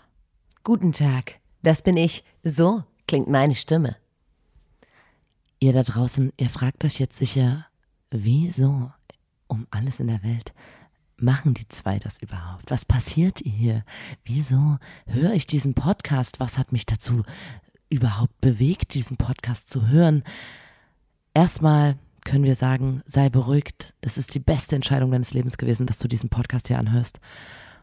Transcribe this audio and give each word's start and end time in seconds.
Guten 0.62 0.92
Tag, 0.92 1.40
das 1.64 1.82
bin 1.82 1.96
ich. 1.96 2.22
So 2.44 2.84
klingt 3.10 3.28
meine 3.28 3.56
Stimme. 3.56 3.96
Ihr 5.58 5.72
da 5.72 5.82
draußen, 5.82 6.32
ihr 6.36 6.48
fragt 6.48 6.84
euch 6.84 7.00
jetzt 7.00 7.18
sicher, 7.18 7.66
wieso 8.12 8.92
um 9.48 9.66
alles 9.72 9.98
in 9.98 10.06
der 10.06 10.22
Welt 10.22 10.54
machen 11.16 11.52
die 11.52 11.66
zwei 11.66 11.98
das 11.98 12.22
überhaupt? 12.22 12.70
Was 12.70 12.84
passiert 12.84 13.40
hier? 13.44 13.84
Wieso 14.24 14.78
höre 15.06 15.32
ich 15.32 15.48
diesen 15.48 15.74
Podcast? 15.74 16.38
Was 16.38 16.56
hat 16.56 16.70
mich 16.70 16.86
dazu 16.86 17.24
überhaupt 17.88 18.40
bewegt, 18.40 18.94
diesen 18.94 19.16
Podcast 19.16 19.68
zu 19.70 19.88
hören? 19.88 20.22
Erstmal 21.34 21.98
können 22.24 22.44
wir 22.44 22.54
sagen, 22.54 23.02
sei 23.06 23.28
beruhigt. 23.28 23.92
Das 24.02 24.18
ist 24.18 24.36
die 24.36 24.38
beste 24.38 24.76
Entscheidung 24.76 25.10
deines 25.10 25.34
Lebens 25.34 25.58
gewesen, 25.58 25.88
dass 25.88 25.98
du 25.98 26.06
diesen 26.06 26.30
Podcast 26.30 26.68
hier 26.68 26.78
anhörst. 26.78 27.18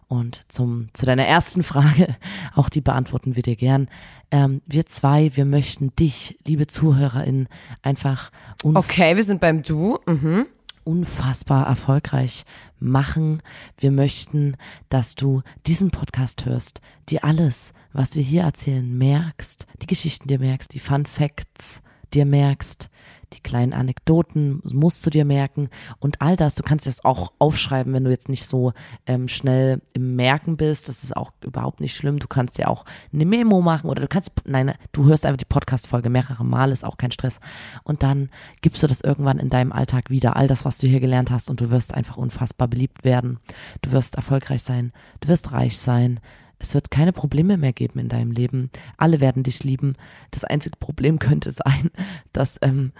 Und 0.07 0.51
zum, 0.51 0.87
zu 0.93 1.05
deiner 1.05 1.25
ersten 1.25 1.63
Frage, 1.63 2.15
auch 2.55 2.69
die 2.69 2.81
beantworten 2.81 3.35
wir 3.35 3.43
dir 3.43 3.55
gern. 3.55 3.89
Ähm, 4.31 4.61
wir 4.65 4.85
zwei, 4.85 5.35
wir 5.35 5.45
möchten 5.45 5.93
dich, 5.95 6.37
liebe 6.45 6.67
ZuhörerInnen, 6.67 7.47
einfach 7.81 8.31
Okay, 8.63 9.15
wir 9.15 9.23
sind 9.23 9.41
beim 9.41 9.63
Du. 9.63 9.99
Mhm. 10.05 10.45
unfassbar 10.83 11.67
erfolgreich 11.67 12.45
machen. 12.79 13.41
Wir 13.77 13.91
möchten, 13.91 14.55
dass 14.87 15.15
du 15.15 15.41
diesen 15.65 15.91
Podcast 15.91 16.45
hörst, 16.45 16.79
dir 17.09 17.25
alles, 17.25 17.73
was 17.91 18.15
wir 18.15 18.23
hier 18.23 18.43
erzählen, 18.43 18.97
merkst, 18.97 19.67
die 19.81 19.87
Geschichten 19.87 20.29
dir 20.29 20.39
merkst, 20.39 20.73
die 20.73 20.79
Fun 20.79 21.05
Facts 21.05 21.81
dir 22.13 22.25
merkst, 22.25 22.89
die 23.33 23.41
kleinen 23.41 23.73
Anekdoten 23.73 24.61
musst 24.63 25.05
du 25.05 25.09
dir 25.09 25.25
merken 25.25 25.69
und 25.99 26.21
all 26.21 26.37
das. 26.37 26.55
Du 26.55 26.63
kannst 26.63 26.87
das 26.87 27.03
auch 27.03 27.33
aufschreiben, 27.39 27.93
wenn 27.93 28.03
du 28.03 28.09
jetzt 28.09 28.29
nicht 28.29 28.45
so 28.45 28.73
ähm, 29.05 29.27
schnell 29.27 29.81
im 29.93 30.15
Merken 30.15 30.55
bist. 30.55 30.87
Das 30.87 31.03
ist 31.03 31.15
auch 31.15 31.31
überhaupt 31.43 31.81
nicht 31.81 31.95
schlimm. 31.95 32.19
Du 32.19 32.27
kannst 32.27 32.57
dir 32.57 32.69
auch 32.69 32.85
eine 33.11 33.25
Memo 33.25 33.61
machen 33.61 33.89
oder 33.89 34.01
du 34.01 34.07
kannst, 34.07 34.31
nein, 34.45 34.73
du 34.93 35.05
hörst 35.05 35.25
einfach 35.25 35.37
die 35.37 35.45
Podcast-Folge 35.45 36.09
mehrere 36.09 36.45
Mal, 36.45 36.71
ist 36.71 36.85
auch 36.85 36.97
kein 36.97 37.11
Stress. 37.11 37.39
Und 37.83 38.03
dann 38.03 38.29
gibst 38.61 38.81
du 38.81 38.87
das 38.87 39.01
irgendwann 39.01 39.39
in 39.39 39.49
deinem 39.49 39.71
Alltag 39.71 40.09
wieder, 40.09 40.35
all 40.35 40.47
das, 40.47 40.63
was 40.63 40.77
du 40.77 40.87
hier 40.87 40.99
gelernt 40.99 41.31
hast 41.31 41.49
und 41.49 41.59
du 41.59 41.69
wirst 41.69 41.93
einfach 41.93 42.17
unfassbar 42.17 42.67
beliebt 42.67 43.03
werden. 43.03 43.39
Du 43.81 43.91
wirst 43.91 44.15
erfolgreich 44.15 44.63
sein, 44.63 44.93
du 45.19 45.27
wirst 45.27 45.51
reich 45.51 45.77
sein. 45.77 46.19
Es 46.59 46.73
wird 46.73 46.89
keine 46.89 47.13
Probleme 47.13 47.57
mehr 47.57 47.73
geben 47.73 47.99
in 47.99 48.09
deinem 48.09 48.31
Leben. 48.31 48.71
Alle 48.97 49.19
werden 49.19 49.43
dich 49.43 49.63
lieben. 49.63 49.95
Das 50.31 50.43
einzige 50.43 50.75
Problem 50.77 51.19
könnte 51.19 51.51
sein, 51.51 51.91
dass, 52.33 52.57
ähm, 52.61 52.93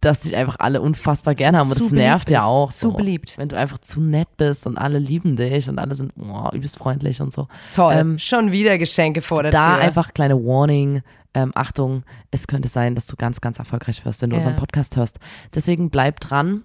dass 0.00 0.20
dich 0.20 0.36
einfach 0.36 0.56
alle 0.58 0.80
unfassbar 0.82 1.34
gerne 1.34 1.58
haben. 1.58 1.70
Und 1.70 1.80
das 1.80 1.90
nervt 1.90 2.30
ja 2.30 2.44
auch. 2.44 2.70
Zu 2.70 2.90
so. 2.90 2.96
beliebt. 2.96 3.38
Wenn 3.38 3.48
du 3.48 3.56
einfach 3.56 3.78
zu 3.78 4.00
nett 4.00 4.28
bist 4.36 4.66
und 4.66 4.76
alle 4.78 4.98
lieben 4.98 5.36
dich 5.36 5.68
und 5.68 5.78
alle 5.78 5.94
sind 5.94 6.12
oh, 6.18 6.48
übelst 6.52 6.78
freundlich 6.78 7.20
und 7.20 7.32
so. 7.32 7.48
Toll. 7.72 7.94
Ähm, 7.94 8.18
Schon 8.18 8.52
wieder 8.52 8.78
Geschenke 8.78 9.22
vor 9.22 9.42
der 9.42 9.52
da 9.52 9.76
Tür. 9.76 9.84
einfach 9.84 10.14
kleine 10.14 10.36
Warning. 10.36 11.02
Ähm, 11.34 11.52
Achtung, 11.54 12.04
es 12.30 12.46
könnte 12.46 12.68
sein, 12.68 12.94
dass 12.94 13.06
du 13.06 13.16
ganz, 13.16 13.40
ganz 13.40 13.58
erfolgreich 13.58 14.04
wirst, 14.04 14.22
wenn 14.22 14.30
du 14.30 14.36
Ja. 14.36 14.40
unseren 14.40 14.56
Podcast 14.56 14.96
hörst. 14.96 15.18
Deswegen 15.54 15.90
bleib 15.90 16.20
dran. 16.20 16.62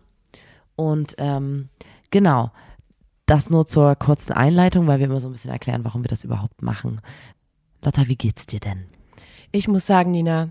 Und 0.75 1.15
ähm, 1.17 1.69
genau, 2.09 2.51
das 3.25 3.49
nur 3.49 3.65
zur 3.65 3.95
kurzen 3.95 4.33
Einleitung, 4.33 4.87
weil 4.87 4.99
wir 4.99 5.05
immer 5.07 5.19
so 5.19 5.29
ein 5.29 5.31
bisschen 5.31 5.51
erklären, 5.51 5.83
warum 5.85 6.03
wir 6.03 6.09
das 6.09 6.23
überhaupt 6.23 6.61
machen. 6.61 7.01
Lotta, 7.83 8.07
wie 8.07 8.15
geht's 8.15 8.45
dir 8.45 8.59
denn? 8.59 8.85
Ich 9.51 9.67
muss 9.67 9.85
sagen, 9.85 10.11
Nina, 10.11 10.49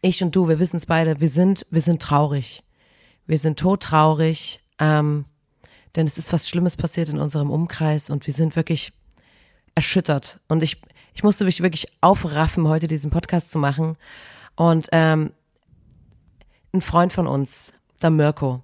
ich 0.00 0.22
und 0.22 0.34
du, 0.34 0.48
wir 0.48 0.58
wissen 0.58 0.76
es 0.76 0.86
beide, 0.86 1.20
wir 1.20 1.28
sind, 1.28 1.66
wir 1.70 1.80
sind 1.80 2.02
traurig. 2.02 2.62
Wir 3.26 3.38
sind 3.38 3.58
todtraurig, 3.58 4.60
ähm, 4.78 5.24
denn 5.96 6.06
es 6.06 6.18
ist 6.18 6.32
was 6.32 6.48
Schlimmes 6.48 6.76
passiert 6.76 7.08
in 7.08 7.18
unserem 7.18 7.50
Umkreis 7.50 8.10
und 8.10 8.26
wir 8.26 8.34
sind 8.34 8.56
wirklich 8.56 8.92
erschüttert. 9.74 10.40
Und 10.48 10.62
ich, 10.62 10.80
ich 11.14 11.22
musste 11.22 11.44
mich 11.44 11.62
wirklich 11.62 11.88
aufraffen, 12.00 12.68
heute 12.68 12.88
diesen 12.88 13.10
Podcast 13.10 13.50
zu 13.50 13.58
machen. 13.58 13.96
Und 14.56 14.88
ähm, 14.92 15.32
ein 16.72 16.80
Freund 16.80 17.12
von 17.12 17.26
uns, 17.26 17.72
der 18.00 18.10
Mirko, 18.10 18.62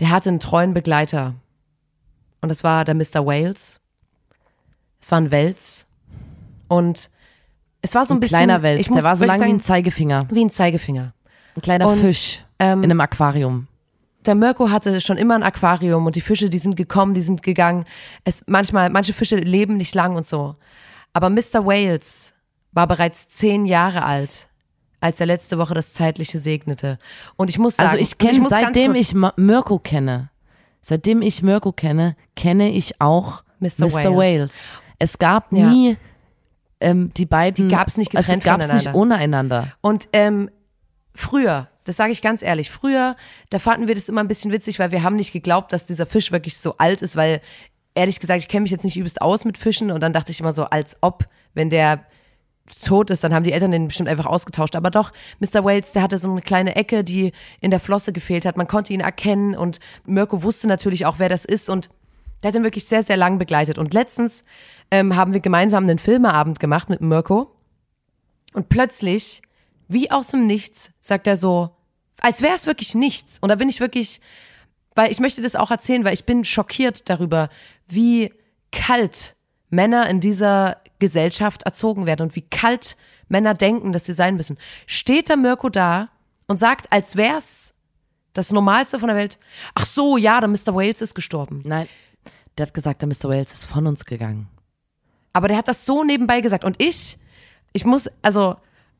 der 0.00 0.10
hatte 0.10 0.30
einen 0.30 0.40
treuen 0.40 0.74
Begleiter. 0.74 1.34
Und 2.40 2.48
das 2.48 2.64
war 2.64 2.84
der 2.84 2.94
Mr. 2.94 3.24
Wales. 3.24 3.80
Es 5.00 5.10
war 5.10 5.20
ein 5.20 5.30
Wels. 5.30 5.86
Und 6.68 7.10
es 7.82 7.94
war 7.94 8.04
so 8.06 8.14
ein, 8.14 8.16
Ein 8.16 8.20
bisschen. 8.20 8.38
kleiner 8.38 8.62
Wels, 8.62 8.80
ich 8.80 8.86
der 8.86 8.94
muss 8.96 9.04
war 9.04 9.16
so 9.16 9.24
lang 9.24 9.38
wie 9.40 9.44
ein 9.44 9.48
sagen, 9.50 9.60
Zeigefinger. 9.60 10.26
wie 10.30 10.44
ein 10.44 10.50
Zeigefinger. 10.50 11.12
Ein 11.56 11.60
kleiner 11.62 11.88
Und, 11.88 11.98
Fisch 12.00 12.42
ähm, 12.58 12.82
in 12.82 12.90
einem 12.90 13.00
Aquarium. 13.00 13.66
der 14.24 14.34
Mirko 14.34 14.70
hatte 14.70 15.00
schon 15.00 15.18
immer 15.18 15.34
ein 15.34 15.42
Aquarium 15.42 16.06
und 16.06 16.16
die 16.16 16.20
Fische, 16.20 16.48
die 16.48 16.58
sind 16.58 16.76
gekommen, 16.76 17.12
die 17.14 17.20
sind 17.20 17.42
gegangen. 17.42 17.84
Es 18.24 18.44
manchmal, 18.46 18.88
manche 18.90 19.12
Fische 19.12 19.36
leben 19.36 19.76
nicht 19.76 19.94
lang 19.94 20.16
und 20.16 20.24
so. 20.24 20.54
Aber 21.12 21.28
Mr. 21.28 21.66
Wales 21.66 22.32
war 22.72 22.86
bereits 22.86 23.28
zehn 23.28 23.66
Jahre 23.66 24.04
alt, 24.04 24.48
als 25.00 25.20
er 25.20 25.26
letzte 25.26 25.58
Woche 25.58 25.74
das 25.74 25.92
Zeitliche 25.92 26.38
segnete. 26.38 26.98
Und 27.36 27.50
ich 27.50 27.58
muss 27.58 27.76
sagen, 27.76 27.90
Also 27.90 28.00
ich 28.00 28.16
kenne, 28.16 28.38
muss 28.38 28.50
seitdem 28.50 28.94
ich 28.94 29.12
Mirko 29.36 29.78
kenne, 29.78 30.30
seitdem 30.80 31.20
ich 31.20 31.42
Mirko 31.42 31.72
kenne, 31.72 32.16
kenne 32.36 32.70
ich 32.70 32.98
auch 33.00 33.42
Mr. 33.58 33.66
Mr. 33.86 33.92
Wales. 33.92 34.16
Wales. 34.16 34.68
Es 34.98 35.18
gab 35.18 35.52
Ja. 35.52 35.70
Ähm, 36.82 37.12
die 37.14 37.26
beiden. 37.26 37.68
Die 37.68 37.74
gab's 37.74 37.96
nicht 37.96 38.10
getrennt 38.10 38.46
also 38.46 38.58
gab's 38.58 38.72
nicht 38.72 38.92
voneinander. 38.92 39.00
untereinander. 39.00 39.72
Und 39.80 40.08
ähm, 40.12 40.50
früher, 41.14 41.68
das 41.84 41.96
sage 41.96 42.12
ich 42.12 42.22
ganz 42.22 42.42
ehrlich, 42.42 42.70
früher, 42.70 43.16
da 43.50 43.58
fanden 43.58 43.88
wir 43.88 43.94
das 43.94 44.08
immer 44.08 44.20
ein 44.20 44.28
bisschen 44.28 44.52
witzig, 44.52 44.78
weil 44.78 44.90
wir 44.90 45.02
haben 45.02 45.16
nicht 45.16 45.32
geglaubt, 45.32 45.72
dass 45.72 45.86
dieser 45.86 46.06
Fisch 46.06 46.32
wirklich 46.32 46.58
so 46.58 46.76
alt 46.78 47.02
ist, 47.02 47.16
weil 47.16 47.40
ehrlich 47.94 48.20
gesagt, 48.20 48.40
ich 48.40 48.48
kenne 48.48 48.62
mich 48.62 48.70
jetzt 48.70 48.84
nicht 48.84 48.96
übelst 48.96 49.20
aus 49.20 49.44
mit 49.44 49.58
Fischen 49.58 49.90
und 49.90 50.00
dann 50.00 50.12
dachte 50.12 50.32
ich 50.32 50.40
immer 50.40 50.52
so, 50.52 50.64
als 50.64 50.96
ob, 51.00 51.26
wenn 51.54 51.70
der 51.70 52.04
tot 52.84 53.10
ist, 53.10 53.24
dann 53.24 53.34
haben 53.34 53.44
die 53.44 53.52
Eltern 53.52 53.70
den 53.70 53.88
bestimmt 53.88 54.08
einfach 54.08 54.26
ausgetauscht. 54.26 54.76
Aber 54.76 54.90
doch, 54.90 55.12
Mr. 55.40 55.64
Wales, 55.64 55.92
der 55.92 56.02
hatte 56.02 56.16
so 56.16 56.30
eine 56.30 56.40
kleine 56.40 56.76
Ecke, 56.76 57.04
die 57.04 57.32
in 57.60 57.70
der 57.70 57.80
Flosse 57.80 58.12
gefehlt 58.12 58.46
hat. 58.46 58.56
Man 58.56 58.68
konnte 58.68 58.92
ihn 58.92 59.00
erkennen 59.00 59.54
und 59.54 59.80
Mirko 60.06 60.42
wusste 60.42 60.68
natürlich 60.68 61.04
auch, 61.04 61.18
wer 61.18 61.28
das 61.28 61.44
ist 61.44 61.68
und 61.68 61.90
der 62.42 62.48
hat 62.48 62.54
ihn 62.54 62.64
wirklich 62.64 62.84
sehr, 62.84 63.02
sehr 63.02 63.16
lang 63.16 63.38
begleitet. 63.38 63.78
Und 63.78 63.94
letztens 63.94 64.44
ähm, 64.90 65.16
haben 65.16 65.32
wir 65.32 65.40
gemeinsam 65.40 65.84
einen 65.84 65.98
Filmeabend 65.98 66.60
gemacht 66.60 66.88
mit 66.88 67.00
Mirko 67.00 67.54
und 68.52 68.68
plötzlich, 68.68 69.42
wie 69.88 70.10
aus 70.10 70.28
dem 70.28 70.46
Nichts, 70.46 70.92
sagt 71.00 71.26
er 71.26 71.36
so, 71.36 71.70
als 72.20 72.42
wäre 72.42 72.54
es 72.54 72.66
wirklich 72.66 72.94
nichts. 72.94 73.38
Und 73.40 73.48
da 73.48 73.54
bin 73.54 73.68
ich 73.68 73.80
wirklich, 73.80 74.20
weil 74.94 75.10
ich 75.10 75.20
möchte 75.20 75.42
das 75.42 75.56
auch 75.56 75.70
erzählen, 75.70 76.04
weil 76.04 76.14
ich 76.14 76.24
bin 76.24 76.44
schockiert 76.44 77.08
darüber, 77.08 77.48
wie 77.88 78.32
kalt 78.70 79.36
Männer 79.70 80.08
in 80.08 80.20
dieser 80.20 80.78
Gesellschaft 80.98 81.62
erzogen 81.62 82.06
werden 82.06 82.22
und 82.22 82.36
wie 82.36 82.42
kalt 82.42 82.96
Männer 83.28 83.54
denken, 83.54 83.92
dass 83.92 84.04
sie 84.04 84.12
sein 84.12 84.36
müssen. 84.36 84.58
Steht 84.86 85.28
der 85.28 85.36
Mirko 85.36 85.68
da 85.68 86.10
und 86.46 86.58
sagt, 86.58 86.92
als 86.92 87.16
wär's 87.16 87.74
das 88.34 88.52
Normalste 88.52 88.98
von 88.98 89.08
der 89.08 89.16
Welt, 89.16 89.38
ach 89.74 89.86
so, 89.86 90.16
ja, 90.16 90.40
der 90.40 90.48
Mr. 90.48 90.74
Wales 90.74 91.02
ist 91.02 91.14
gestorben. 91.14 91.60
Nein, 91.64 91.88
der 92.58 92.66
hat 92.66 92.74
gesagt, 92.74 93.02
der 93.02 93.08
Mr. 93.08 93.28
Wales 93.28 93.52
ist 93.52 93.64
von 93.64 93.86
uns 93.86 94.04
gegangen. 94.04 94.48
Aber 95.32 95.48
der 95.48 95.56
hat 95.56 95.68
das 95.68 95.86
so 95.86 96.04
nebenbei 96.04 96.40
gesagt. 96.40 96.64
Und 96.64 96.80
ich, 96.80 97.18
ich 97.72 97.84
muss, 97.84 98.10
also, 98.20 98.56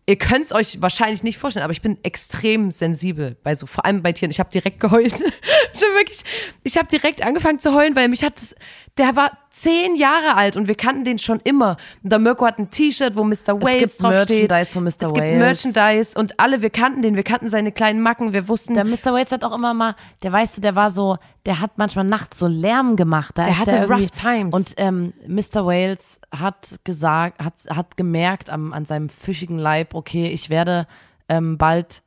ihr 0.07 0.17
könnt 0.17 0.47
es 0.47 0.53
euch 0.53 0.81
wahrscheinlich 0.81 1.23
nicht 1.23 1.39
vorstellen, 1.39 1.65
aber 1.65 1.73
ich 1.73 1.83
bin 1.83 2.03
extrem 2.03 2.71
sensibel 2.71 3.37
bei 3.43 3.55
so, 3.55 3.67
vor 3.67 3.85
allem 3.85 4.03
bei 4.03 4.13
Tieren. 4.13 4.31
Ich 4.31 4.41
habe 4.41 4.51
direkt 4.51 4.81
geheult. 4.81 5.13
ich 5.75 5.83
hab 5.83 5.95
wirklich, 5.95 6.25
ich 6.65 6.77
habe 6.77 6.89
direkt 6.89 7.23
angefangen 7.23 7.59
zu 7.59 7.75
heulen, 7.75 7.95
weil 7.95 8.09
mich 8.09 8.25
hat 8.25 8.37
das, 8.37 8.55
Der 8.99 9.17
war 9.17 9.31
zehn 9.51 9.97
Jahre 9.97 10.37
alt 10.37 10.55
und 10.57 10.69
wir 10.69 10.75
kannten 10.75 11.05
den 11.05 11.19
schon 11.19 11.41
immer. 11.45 11.77
Und 12.03 12.13
der 12.13 12.19
Mirko 12.19 12.45
hat 12.45 12.59
ein 12.59 12.71
T-Shirt, 12.71 13.17
wo 13.17 13.25
Mr. 13.25 13.61
Wales 13.61 13.79
gibt 13.79 14.03
draufsteht. 14.03 14.51
Merchandise 14.51 14.73
von 14.73 14.85
Mr. 14.85 14.89
Es 14.89 14.99
gibt 14.99 15.17
Wales. 15.17 15.39
Merchandise 15.39 16.19
und 16.19 16.39
alle, 16.39 16.61
wir 16.61 16.69
kannten 16.69 17.01
den, 17.01 17.17
wir 17.17 17.23
kannten 17.23 17.49
seine 17.49 17.73
kleinen 17.73 18.03
Macken, 18.03 18.35
wir 18.35 18.49
wussten, 18.49 18.75
Der 18.75 18.85
Mr. 18.85 19.15
Wales 19.15 19.33
hat 19.33 19.45
auch 19.45 19.55
immer 19.55 19.73
mal, 19.73 19.95
der 20.23 20.33
weißt 20.33 20.59
du, 20.59 20.61
der 20.61 20.75
war 20.75 20.91
so, 20.91 21.17
der 21.47 21.61
hat 21.61 21.79
manchmal 21.79 22.05
nachts 22.05 22.39
so 22.39 22.47
Lärm 22.47 22.97
gemacht. 22.97 23.33
Da 23.37 23.45
Der 23.45 23.59
hatte 23.59 23.71
der 23.71 23.91
rough 23.91 24.11
times. 24.11 24.55
Und 24.55 24.75
ähm, 24.77 25.15
Mr. 25.27 25.65
Wales 25.65 26.21
hat 26.31 26.81
gesagt, 26.85 27.43
hat, 27.43 27.55
hat 27.71 27.97
gemerkt 27.97 28.51
am, 28.51 28.75
an 28.75 28.85
seinem 28.85 29.09
fischigen 29.09 29.57
Leib, 29.57 29.95
okay, 29.95 30.27
ich 30.29 30.51
werde 30.51 30.87
ähm, 31.31 31.57
bald 31.57 32.03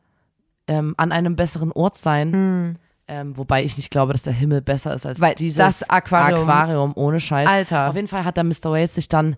ähm, 0.67 0.93
an 0.97 1.11
einem 1.11 1.35
besseren 1.35 1.71
Ort 1.71 1.97
sein. 1.97 2.77
Ähm, 3.07 3.38
wobei 3.38 3.63
ich 3.63 3.78
nicht 3.78 3.92
glaube, 3.92 4.13
dass 4.13 4.24
der 4.24 4.34
Himmel 4.34 4.62
besser 4.62 4.94
ist 4.94 5.06
als 5.06 5.18
Hm. 5.19 5.22
Weil 5.24 5.36
dieses 5.36 5.57
das 5.57 5.90
Aquarium- 5.90 6.50
Aquarium 6.50 6.94
ohne 6.96 7.19
Scheiß. 7.19 7.48
Alter. 7.48 7.90
Auf 7.90 7.96
jeden 7.96 8.07
Fall 8.07 8.25
hat 8.25 8.36
der 8.38 8.44
Mr. 8.44 8.72
Wales 8.72 8.96
sich 8.96 9.07
dann 9.10 9.38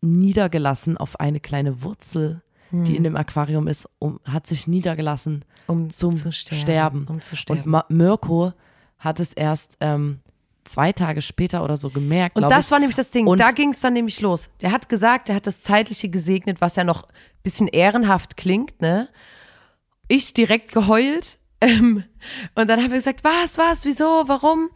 niedergelassen 0.00 0.96
auf 0.96 1.18
eine 1.20 1.40
kleine 1.40 1.82
Wurzel, 1.82 2.42
die 2.72 2.94
in 2.94 3.02
dem 3.02 3.16
Aquarium 3.16 3.66
ist, 3.66 3.88
um, 3.98 4.20
hat 4.24 4.46
sich 4.46 4.68
niedergelassen 4.68 5.44
Hm. 5.66 5.76
um 5.76 5.90
zum 5.90 6.12
zu 6.12 6.30
sterben. 6.30 6.60
Sterben. 6.62 7.06
Um 7.08 7.20
zu 7.20 7.34
sterben. 7.36 7.62
Und 7.62 7.66
Ma 7.66 7.84
Mirko 7.88 8.52
hat 8.98 9.18
es 9.18 9.32
erst 9.32 9.76
ähm, 9.80 10.20
zwei 10.64 10.92
Tage 10.92 11.20
später 11.20 11.64
oder 11.64 11.76
so 11.76 11.90
gemerkt. 11.90 12.36
Und 12.36 12.48
das 12.48 12.66
ich. 12.66 12.70
war 12.70 12.78
nämlich 12.78 12.94
das 12.96 13.10
Ding. 13.10 13.26
Und- 13.26 13.40
da 13.40 13.50
ging 13.50 13.70
es 13.70 13.80
dann 13.80 13.92
nämlich 13.94 14.20
los. 14.20 14.50
Der 14.60 14.70
hat 14.70 14.88
gesagt, 14.88 15.26
der 15.28 15.34
hat 15.34 15.48
das 15.48 15.62
Zeitliche 15.62 16.08
gesegnet, 16.08 16.60
was 16.60 16.76
ja 16.76 16.84
noch 16.84 17.02
ein 17.04 17.12
bisschen 17.42 17.66
ehrenhaft 17.66 18.36
klingt, 18.36 18.80
ne? 18.80 19.08
Ich 20.06 20.32
direkt 20.32 20.70
geheult. 20.72 21.38
Ähm, 21.60 22.04
und 22.54 22.68
dann 22.68 22.80
haben 22.80 22.90
wir 22.90 22.96
gesagt, 22.98 23.22
was, 23.22 23.58
was, 23.58 23.84
wieso, 23.84 24.24
warum? 24.26 24.70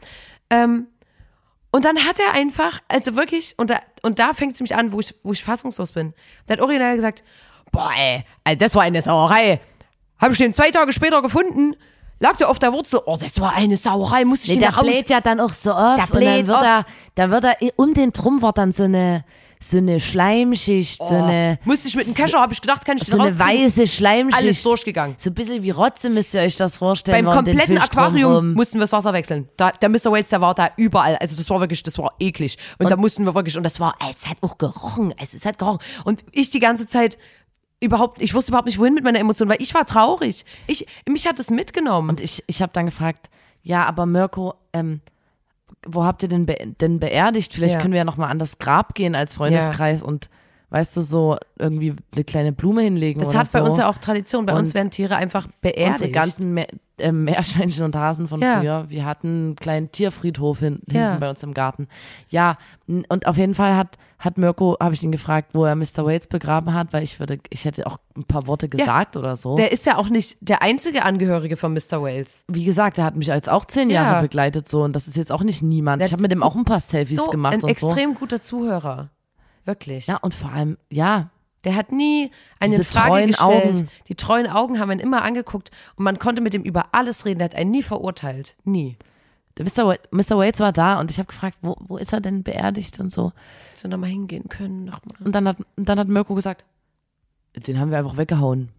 Ähm, 0.50 0.88
und 1.70 1.84
dann 1.84 1.96
hat 2.04 2.20
er 2.20 2.32
einfach, 2.34 2.80
also 2.88 3.16
wirklich, 3.16 3.54
und 3.56 3.70
da, 3.70 3.80
und 4.02 4.18
da 4.18 4.32
fängt 4.32 4.54
es 4.54 4.60
mich 4.60 4.76
an, 4.76 4.92
wo 4.92 5.00
ich, 5.00 5.14
wo 5.22 5.32
ich 5.32 5.42
fassungslos 5.42 5.92
bin. 5.92 6.14
Der 6.48 6.56
hat 6.56 6.62
original 6.62 6.94
gesagt, 6.94 7.24
boah, 7.72 7.90
ey, 7.98 8.24
also 8.44 8.58
das 8.58 8.74
war 8.74 8.82
eine 8.82 9.02
Sauerei. 9.02 9.60
Hab 10.18 10.30
ich 10.30 10.38
den 10.38 10.54
zwei 10.54 10.70
Tage 10.70 10.92
später 10.92 11.20
gefunden, 11.22 11.74
lag 12.20 12.36
der 12.36 12.48
auf 12.48 12.58
der 12.58 12.72
Wurzel. 12.72 13.00
Oh, 13.06 13.16
das 13.18 13.40
war 13.40 13.54
eine 13.54 13.76
Sauerei, 13.76 14.24
musste 14.24 14.44
ich 14.44 14.48
Nee, 14.50 14.54
den 14.56 14.60
der 14.62 14.70
da 14.70 14.76
raus. 14.76 14.86
bläht 14.86 15.10
ja 15.10 15.20
dann 15.20 15.40
auch 15.40 15.52
so 15.52 15.72
auf. 15.72 15.96
Der 15.96 16.04
und 16.04 16.14
dann 16.14 16.20
bläht 16.20 16.46
wird 16.46 16.58
auf. 16.58 16.64
er, 16.64 16.86
dann 17.16 17.30
wird 17.30 17.44
er, 17.44 17.56
um 17.76 17.94
den 17.94 18.12
drum 18.12 18.40
wird 18.42 18.58
dann 18.58 18.72
so 18.72 18.84
eine, 18.84 19.24
so 19.64 19.78
eine 19.78 19.98
Schleimschicht, 19.98 20.98
so 20.98 21.14
eine, 21.14 21.58
Musste 21.64 21.88
ich 21.88 21.96
mit 21.96 22.06
dem 22.06 22.14
Kescher, 22.14 22.38
habe 22.38 22.52
ich 22.52 22.60
gedacht, 22.60 22.84
kann 22.84 22.98
ich 22.98 23.04
den 23.04 23.16
so 23.16 23.22
eine 23.22 23.38
weiße 23.38 23.86
Schleimschicht. 23.86 24.42
Alles 24.42 24.62
durchgegangen. 24.62 25.16
So 25.18 25.30
ein 25.30 25.34
bisschen 25.34 25.62
wie 25.62 25.70
Rotze 25.70 26.10
müsst 26.10 26.34
ihr 26.34 26.42
euch 26.42 26.56
das 26.56 26.76
vorstellen. 26.76 27.24
Beim 27.24 27.34
kompletten 27.34 27.78
Aquarium 27.78 28.52
mussten 28.52 28.76
wir 28.76 28.82
das 28.82 28.92
Wasser 28.92 29.14
wechseln. 29.14 29.48
Da, 29.56 29.70
der 29.70 29.88
Mr. 29.88 30.12
Wales, 30.12 30.28
der 30.28 30.42
war 30.42 30.54
da 30.54 30.70
überall. 30.76 31.16
Also 31.16 31.34
das 31.34 31.48
war 31.48 31.60
wirklich, 31.60 31.82
das 31.82 31.96
war 31.98 32.12
eklig. 32.18 32.58
Und, 32.78 32.90
da 32.90 32.96
mussten 32.96 33.24
wir 33.24 33.34
wirklich, 33.34 33.56
und 33.56 33.62
das 33.62 33.80
war, 33.80 33.94
es 34.14 34.28
hat 34.28 34.42
auch 34.42 34.58
gerochen. 34.58 35.14
Es, 35.16 35.32
es 35.32 35.46
hat 35.46 35.58
gerochen. 35.58 35.78
Und 36.04 36.24
ich 36.32 36.50
die 36.50 36.60
ganze 36.60 36.86
Zeit 36.86 37.16
überhaupt, 37.80 38.20
ich 38.20 38.34
wusste 38.34 38.50
überhaupt 38.50 38.66
nicht, 38.66 38.78
wohin 38.78 38.92
mit 38.92 39.04
meiner 39.04 39.18
Emotion, 39.18 39.48
weil 39.48 39.62
ich 39.62 39.72
war 39.72 39.86
traurig. 39.86 40.44
Ich, 40.66 40.86
mich 41.08 41.26
hat 41.26 41.38
es 41.38 41.50
mitgenommen. 41.50 42.10
Und 42.10 42.20
ich, 42.20 42.44
ich 42.46 42.60
habe 42.60 42.72
dann 42.74 42.84
gefragt, 42.84 43.30
ja, 43.62 43.86
aber 43.86 44.04
Mirko, 44.04 44.54
ähm, 44.74 45.00
wo 45.86 46.04
habt 46.04 46.22
ihr 46.22 46.28
denn, 46.28 46.46
be 46.46 46.56
denn 46.80 46.98
beerdigt? 47.00 47.54
Vielleicht 47.54 47.74
Ja. 47.76 47.80
können 47.80 47.92
wir 47.92 47.98
ja 47.98 48.04
nochmal 48.04 48.30
an 48.30 48.38
das 48.38 48.58
Grab 48.58 48.94
gehen 48.94 49.14
als 49.14 49.34
Freundeskreis 49.34 50.02
und 50.02 50.28
weißt 50.74 50.96
du, 50.96 51.02
so 51.02 51.36
irgendwie 51.56 51.94
eine 52.14 52.24
kleine 52.24 52.50
Blume 52.52 52.82
hinlegen 52.82 53.20
das 53.20 53.32
hat 53.36 53.50
bei 53.52 53.60
so. 53.60 53.64
uns 53.66 53.76
ja 53.76 53.88
auch 53.88 53.98
Tradition. 53.98 54.44
Bei 54.44 54.56
uns 54.58 54.70
Und 54.70 54.74
werden 54.74 54.90
Tiere 54.90 55.14
einfach 55.14 55.44
Unsere 55.44 55.60
beerdigt. 55.62 56.12
ganzen 56.12 56.52
Me 56.52 56.66
äh, 56.98 57.10
Meerschweinchen 57.10 57.84
und 57.84 57.96
Hasen 57.96 58.28
von 58.28 58.40
Ja. 58.40 58.60
früher. 58.60 58.84
Wir 58.88 59.04
hatten 59.04 59.26
einen 59.28 59.56
kleinen 59.56 59.90
Tierfriedhof 59.92 60.58
hin 60.60 60.74
hinten 60.86 60.94
Ja. 60.96 61.16
bei 61.18 61.28
uns 61.30 61.42
im 61.42 61.52
Garten. 61.54 61.88
Ja, 62.28 62.56
und 62.86 63.26
auf 63.26 63.36
jeden 63.36 63.54
Fall 63.56 63.76
hat, 63.76 63.98
hat 64.20 64.38
Mirko, 64.38 64.76
habe 64.80 64.94
ich 64.94 65.02
ihn 65.02 65.10
gefragt, 65.10 65.50
wo 65.54 65.64
er 65.64 65.74
Mr. 65.74 66.04
Wales 66.06 66.28
begraben 66.28 66.72
hat, 66.72 66.92
weil 66.92 67.02
ich 67.02 67.18
würde, 67.18 67.38
ich 67.50 67.64
hätte 67.64 67.86
auch 67.88 67.98
ein 68.16 68.22
paar 68.24 68.46
Worte 68.46 68.68
gesagt 68.68 69.16
oder 69.16 69.34
so. 69.36 69.56
der 69.56 69.72
ist 69.72 69.86
ja 69.86 69.96
auch 69.96 70.08
nicht 70.08 70.36
der 70.40 70.62
einzige 70.62 71.02
Angehörige 71.04 71.56
von 71.56 71.72
Mr. 71.72 72.00
Wales. 72.00 72.44
Wie 72.48 72.64
gesagt, 72.64 72.98
er 72.98 73.04
hat 73.04 73.16
mich 73.16 73.30
als 73.32 73.48
auch 73.48 73.64
zehn 73.64 73.90
Ja. 73.90 74.02
Jahre 74.04 74.22
begleitet 74.22 74.68
so 74.68 74.82
und 74.84 74.94
das 74.94 75.08
ist 75.08 75.16
jetzt 75.16 75.32
auch 75.32 75.42
nicht 75.42 75.62
niemand. 75.62 76.00
Der- 76.00 76.06
ich 76.06 76.12
habe 76.12 76.22
mit 76.22 76.30
dem 76.32 76.42
auch 76.44 76.54
ein 76.56 76.64
paar 76.64 76.80
Selfies 76.80 77.16
So 77.16 77.26
gemacht 77.26 77.54
ein 77.54 77.62
und 77.62 77.76
so. 77.76 77.88
extrem 77.88 78.14
guter 78.14 78.40
Zuhörer. 78.40 79.10
Wirklich. 79.64 80.06
Ja, 80.06 80.16
und 80.18 80.34
vor 80.34 80.52
allem, 80.52 80.78
ja, 80.90 81.30
Der 81.64 81.76
hat 81.76 81.92
nie 81.92 82.30
eine 82.60 82.72
Diese 82.72 82.84
Frage 82.84 83.26
gestellt. 83.26 83.78
Augen. 83.78 83.88
Die 84.08 84.14
treuen 84.14 84.46
Augen 84.46 84.78
haben 84.78 84.90
ihn 84.90 84.98
immer 84.98 85.22
angeguckt 85.22 85.70
und 85.96 86.04
man 86.04 86.18
konnte 86.18 86.42
mit 86.42 86.54
ihm 86.54 86.62
über 86.62 86.88
alles 86.92 87.24
reden. 87.24 87.38
Der 87.38 87.46
hat 87.46 87.54
einen 87.54 87.70
nie 87.70 87.82
verurteilt. 87.82 88.54
Nie. 88.64 88.98
Mr. 89.58 89.96
Mr. 90.10 90.36
Wales 90.36 90.60
war 90.60 90.72
da 90.72 91.00
und 91.00 91.10
ich 91.10 91.18
habe 91.18 91.28
gefragt, 91.28 91.56
wo, 91.62 91.76
wo 91.80 91.96
ist 91.96 92.12
er 92.12 92.20
denn 92.20 92.42
beerdigt 92.42 92.98
und 93.00 93.10
so. 93.12 93.32
So 93.74 93.88
nochmal 93.88 94.10
hingehen 94.10 94.48
können. 94.48 94.84
Noch 94.84 95.00
mal. 95.04 95.24
Und 95.24 95.32
dann 95.32 95.48
hat, 95.48 95.56
dann 95.76 95.98
hat 95.98 96.08
Mirko 96.08 96.34
gesagt, 96.34 96.64
den 97.56 97.78
haben 97.78 97.90
wir 97.90 97.98
einfach 97.98 98.16
weggehauen. 98.16 98.70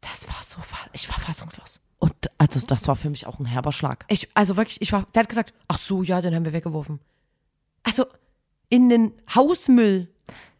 Das 0.00 0.26
war 0.28 0.42
so, 0.42 0.58
ich 0.92 1.08
war 1.08 1.18
fassungslos. 1.18 1.80
Und 1.98 2.14
also 2.38 2.60
das 2.66 2.88
war 2.88 2.96
für 2.96 3.10
mich 3.10 3.26
auch 3.26 3.38
ein 3.38 3.44
herber 3.44 3.72
Schlag. 3.72 4.04
Ich, 4.08 4.28
also 4.34 4.56
wirklich, 4.56 4.80
ich 4.80 4.92
war, 4.92 5.04
der 5.14 5.22
hat 5.24 5.28
gesagt, 5.28 5.52
ach 5.68 5.78
so, 5.78 6.02
ja, 6.02 6.20
den 6.20 6.34
haben 6.34 6.44
wir 6.44 6.52
weggeworfen. 6.52 7.00
Also, 7.84 8.06
in 8.72 8.88
den 8.88 9.12
Hausmüll. 9.34 10.08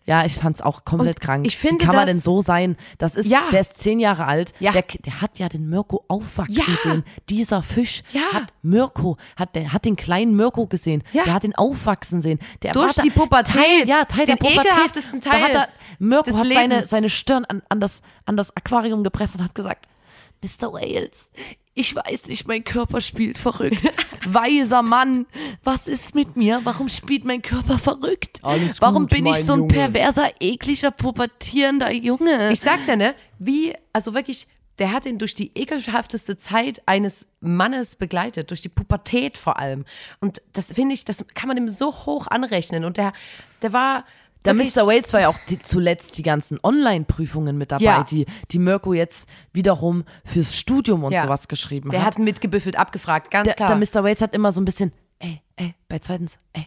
Ja, 0.05 0.25
ich 0.27 0.35
fand's 0.35 0.61
auch 0.61 0.85
komplett 0.85 1.17
Und 1.17 1.21
krank. 1.25 1.47
ich 1.47 1.57
finde 1.57 1.83
Wie 1.85 1.87
kann 1.87 1.95
man 1.97 2.07
denn 2.07 2.21
so 2.21 2.43
sein? 2.43 2.77
Das 2.99 3.15
ist, 3.15 3.27
Ja. 3.31 3.45
der 3.53 3.61
ist 3.61 3.79
zehn 3.79 4.01
Jahre 4.01 4.27
alt. 4.27 4.53
Ja. 4.59 4.73
Der, 4.73 4.83
der 4.83 5.21
hat 5.23 5.39
ja 5.39 5.49
den 5.49 5.69
Mirko 5.71 6.05
aufwachsen 6.09 6.57
Ja. 6.57 6.65
sehen. 6.83 7.05
Dieser 7.31 7.63
Fisch 7.63 8.03
Ja. 8.13 8.21
hat 8.33 8.53
Mirko, 8.63 9.17
hat, 9.37 9.55
der 9.55 9.73
hat 9.73 9.85
den 9.85 9.95
kleinen 9.95 10.35
Mirko 10.35 10.67
gesehen. 10.67 11.05
Ja. 11.13 11.23
Der 11.25 11.33
hat 11.35 11.45
ihn 11.45 11.55
aufwachsen 11.55 12.21
sehen. 12.21 12.41
Der 12.63 12.73
Durch 12.73 12.95
die 12.97 13.11
da- 13.11 13.15
Pubertät. 13.15 13.55
Teil, 13.55 13.89
ja, 13.89 14.05
Teil 14.05 14.27
Den 14.27 14.37
der 14.37 14.45
Pubertät. 14.45 14.73
ekelhaftesten 14.73 15.21
Da 15.21 15.31
Teil 15.31 15.43
hat 15.45 15.51
er, 15.55 15.69
Mirko 16.01 16.25
des 16.25 16.35
hat 16.37 16.47
seine, 16.49 16.75
Lebens. 16.75 16.91
seine 16.91 17.09
Stirn 17.09 17.45
an, 17.45 17.63
an, 17.69 17.79
das, 17.81 18.03
an 18.27 18.37
das 18.37 18.55
Aquarium 18.57 19.05
gepresst 19.05 19.37
und 19.37 19.45
hat 19.45 19.55
gesagt, 19.55 19.87
Mr. 20.43 20.73
Wales, 20.73 21.31
ich 21.75 21.95
weiß 21.97 22.29
nicht, 22.29 22.47
mein 22.47 22.65
Körper 22.65 23.01
spielt 23.01 23.39
verrückt. 23.39 23.83
Weiser 24.27 24.83
Mann, 24.83 25.27
was 25.65 25.89
ist 25.89 26.15
mit 26.15 26.37
mir? 26.37 26.61
Warum 26.65 26.89
spielt 26.89 27.25
mein 27.25 27.41
Körper 27.41 27.79
verrückt? 27.79 28.41
Alles 28.43 28.81
Warum 28.81 29.05
gut, 29.05 29.13
bin 29.13 29.27
ich 29.27 29.45
so 29.45 29.55
ein 29.55 29.61
Junge. 29.61 29.73
perverser, 29.73 30.31
ekliger, 30.41 30.91
pubertierender 30.91 31.91
Junge? 31.93 32.53
Ich 32.53 32.61
sag's 32.61 32.87
ja, 32.87 32.97
ne? 32.97 33.15
Wie, 33.39 33.75
also 33.93 34.13
wirklich, 34.13 34.47
der 34.79 34.93
hat 34.93 35.07
ihn 35.07 35.19
durch 35.19 35.35
die 35.35 35.51
ekelhafteste 35.55 36.37
Zeit 36.37 36.83
eines 36.87 37.29
Mannes 37.41 37.97
begleitet, 37.97 38.51
durch 38.51 38.61
die 38.61 38.69
Pubertät 38.69 39.39
vor 39.39 39.59
allem. 39.59 39.85
Und 40.21 40.43
das 40.53 40.73
finde 40.73 40.95
ich, 40.95 41.05
das 41.05 41.25
kann 41.35 41.49
man 41.49 41.57
ihm 41.57 41.69
so 41.69 41.91
hoch 42.07 42.27
anrechnen. 42.27 42.85
Und 42.85 42.97
der, 42.97 43.13
der 43.63 43.73
war. 43.73 44.05
Der 44.45 44.57
wirklich- 44.57 44.75
Mr. 44.75 44.87
Wales 44.87 45.13
war 45.13 45.21
ja 45.21 45.29
auch 45.29 45.39
die, 45.49 45.59
zuletzt 45.59 46.19
die 46.19 46.23
ganzen 46.23 46.59
Online-Prüfungen 46.63 47.57
mit 47.59 47.71
dabei, 47.73 47.85
Ja. 47.85 48.05
die, 48.05 48.27
die 48.51 48.59
Mirko 48.59 48.93
jetzt 48.93 49.29
wiederum 49.53 50.05
fürs 50.25 50.57
Studium 50.57 51.05
und 51.05 51.13
Ja. 51.13 51.23
sowas 51.25 51.49
geschrieben 51.49 51.91
Der 51.91 52.01
hat. 52.01 52.07
hat 52.15 52.19
mitgebüffelt, 52.19 52.77
abgefragt, 52.77 53.31
ganz 53.31 53.47
Der, 53.47 53.55
klar. 53.55 53.69
der 53.69 53.79
Mr. 53.79 54.05
Wales 54.05 54.21
hat 54.21 54.35
immer 54.35 54.51
so 54.53 54.61
ein 54.61 54.65
bisschen, 54.65 54.93
ey, 55.21 55.41
ey, 55.57 55.75
bei 55.89 55.99
zweitens, 56.01 56.39
ey, 56.53 56.67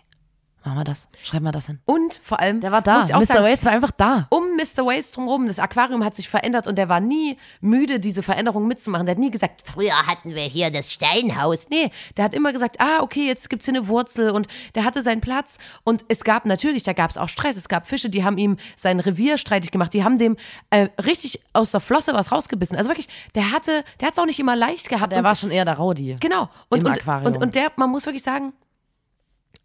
machen 0.66 0.78
wir 0.78 0.84
das, 0.84 1.08
schreiben 1.24 1.46
wir 1.46 1.52
das 1.52 1.68
hin. 1.68 1.80
und 1.86 2.20
vor 2.24 2.40
allem. 2.40 2.62
Der 2.62 2.72
war 2.72 2.82
da. 2.82 2.96
Muss 2.98 3.10
ich 3.10 3.16
auch 3.16 3.20
Mr. 3.20 3.26
sagen, 3.26 3.44
Wales 3.44 3.66
war 3.66 3.72
einfach 3.72 3.92
da. 3.92 4.28
um 4.30 4.44
Mr. 4.56 4.86
Wales 4.86 5.12
drumherum, 5.12 5.48
das 5.48 5.60
Aquarium 5.60 6.04
hat 6.04 6.16
sich 6.16 6.28
verändert 6.28 6.68
und 6.68 6.78
der 6.78 6.90
war 6.90 7.00
nie 7.00 7.38
müde, 7.62 8.00
diese 8.00 8.24
Veränderung 8.24 8.68
mitzumachen. 8.68 9.06
Der 9.06 9.14
hat 9.16 9.20
nie 9.20 9.32
gesagt, 9.32 9.62
früher 9.64 10.08
hatten 10.08 10.34
wir 10.36 10.44
hier 10.44 10.72
das 10.72 10.92
Steinhaus. 10.92 11.70
Nee, 11.70 11.92
der 12.18 12.26
hat 12.26 12.34
immer 12.34 12.52
gesagt, 12.54 12.80
ah, 12.80 13.02
okay, 13.02 13.26
jetzt 13.28 13.50
gibt's 13.50 13.66
hier 13.66 13.74
eine 13.76 13.88
Wurzel 13.88 14.30
und 14.32 14.48
der 14.76 14.84
hatte 14.86 15.02
seinen 15.02 15.22
Platz. 15.22 15.58
Und 15.84 16.06
es 16.08 16.24
gab 16.24 16.46
natürlich, 16.46 16.84
da 16.84 16.94
gab's 16.94 17.18
auch 17.18 17.30
Stress. 17.30 17.58
Es 17.58 17.70
gab 17.70 17.86
Fische, 17.86 18.10
die 18.10 18.24
haben 18.24 18.38
ihm 18.38 18.58
sein 18.76 19.00
Revier 19.00 19.38
streitig 19.38 19.72
gemacht. 19.72 19.94
Die 19.94 20.04
haben 20.04 20.18
dem 20.18 20.38
äh, 20.70 20.90
richtig 21.04 21.42
aus 21.54 21.72
der 21.72 21.80
Flosse 21.80 22.14
was 22.14 22.32
rausgebissen. 22.32 22.78
Also 22.78 22.90
wirklich, 22.90 23.08
der 23.36 23.52
hatte, 23.52 23.84
der 24.00 24.08
hat's 24.08 24.20
auch 24.20 24.26
nicht 24.26 24.40
immer 24.40 24.56
leicht 24.56 24.90
gehabt. 24.90 25.14
Der 25.14 25.24
war 25.24 25.36
schon 25.36 25.52
eher 25.52 25.66
der 25.66 25.78
Rowdy. 25.78 26.18
Genau. 26.20 26.50
Und, 26.70 26.84
und. 26.84 27.06
Und, 27.08 27.38
und 27.38 27.56
der, 27.56 27.72
man 27.76 27.90
muss 27.90 28.06
wirklich 28.06 28.24
sagen, 28.24 28.54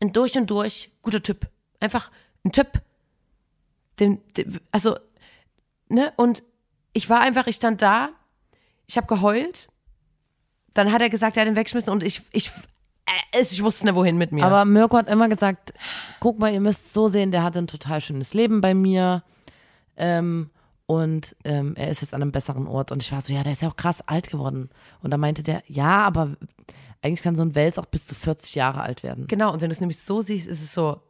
ein 0.00 0.12
durch 0.12 0.36
und 0.36 0.50
durch 0.50 0.90
guter 1.02 1.22
Typ. 1.22 1.48
Einfach 1.78 2.10
ein 2.44 2.52
Typ. 2.52 2.80
Den, 3.98 4.20
den, 4.36 4.58
also, 4.72 4.96
ne, 5.88 6.12
und 6.16 6.42
ich 6.92 7.08
war 7.08 7.20
einfach, 7.20 7.46
ich 7.46 7.56
stand 7.56 7.82
da, 7.82 8.10
ich 8.86 8.96
habe 8.96 9.06
geheult. 9.06 9.68
Dann 10.74 10.92
hat 10.92 11.02
er 11.02 11.10
gesagt, 11.10 11.36
er 11.36 11.42
hat 11.42 11.48
ihn 11.48 11.56
weggeschmissen 11.56 11.92
und 11.92 12.02
ich, 12.02 12.22
ich, 12.32 12.48
äh, 13.06 13.40
ich 13.40 13.62
wusste 13.62 13.84
nicht, 13.86 13.94
wohin 13.94 14.18
mit 14.18 14.32
mir. 14.32 14.44
Aber 14.44 14.64
Mirko 14.64 14.96
hat 14.96 15.08
immer 15.08 15.28
gesagt, 15.28 15.72
guck 16.20 16.38
mal, 16.38 16.52
ihr 16.52 16.60
müsst 16.60 16.92
so 16.92 17.08
sehen, 17.08 17.32
der 17.32 17.42
hatte 17.42 17.58
ein 17.58 17.66
total 17.66 18.00
schönes 18.00 18.34
Leben 18.34 18.60
bei 18.60 18.74
mir. 18.74 19.22
Ähm, 19.96 20.50
und 20.86 21.36
ähm, 21.44 21.74
er 21.76 21.90
ist 21.90 22.00
jetzt 22.00 22.14
an 22.14 22.22
einem 22.22 22.32
besseren 22.32 22.66
Ort. 22.66 22.90
Und 22.90 23.02
ich 23.02 23.12
war 23.12 23.20
so, 23.20 23.32
ja, 23.32 23.42
der 23.42 23.52
ist 23.52 23.62
ja 23.62 23.68
auch 23.68 23.76
krass 23.76 24.06
alt 24.08 24.28
geworden. 24.28 24.70
Und 25.02 25.12
da 25.12 25.18
meinte 25.18 25.42
der, 25.42 25.62
ja, 25.66 26.04
aber 26.04 26.36
eigentlich 27.02 27.22
kann 27.22 27.36
so 27.36 27.42
ein 27.42 27.54
Wels 27.54 27.78
auch 27.78 27.86
bis 27.86 28.06
zu 28.06 28.14
40 28.14 28.54
Jahre 28.54 28.82
alt 28.82 29.02
werden. 29.02 29.26
genau, 29.26 29.52
und 29.52 29.60
wenn 29.60 29.70
du 29.70 29.72
es 29.72 29.80
nämlich 29.80 29.98
so 29.98 30.20
siehst, 30.20 30.46
ist 30.46 30.62
es 30.62 30.74
so. 30.74 31.00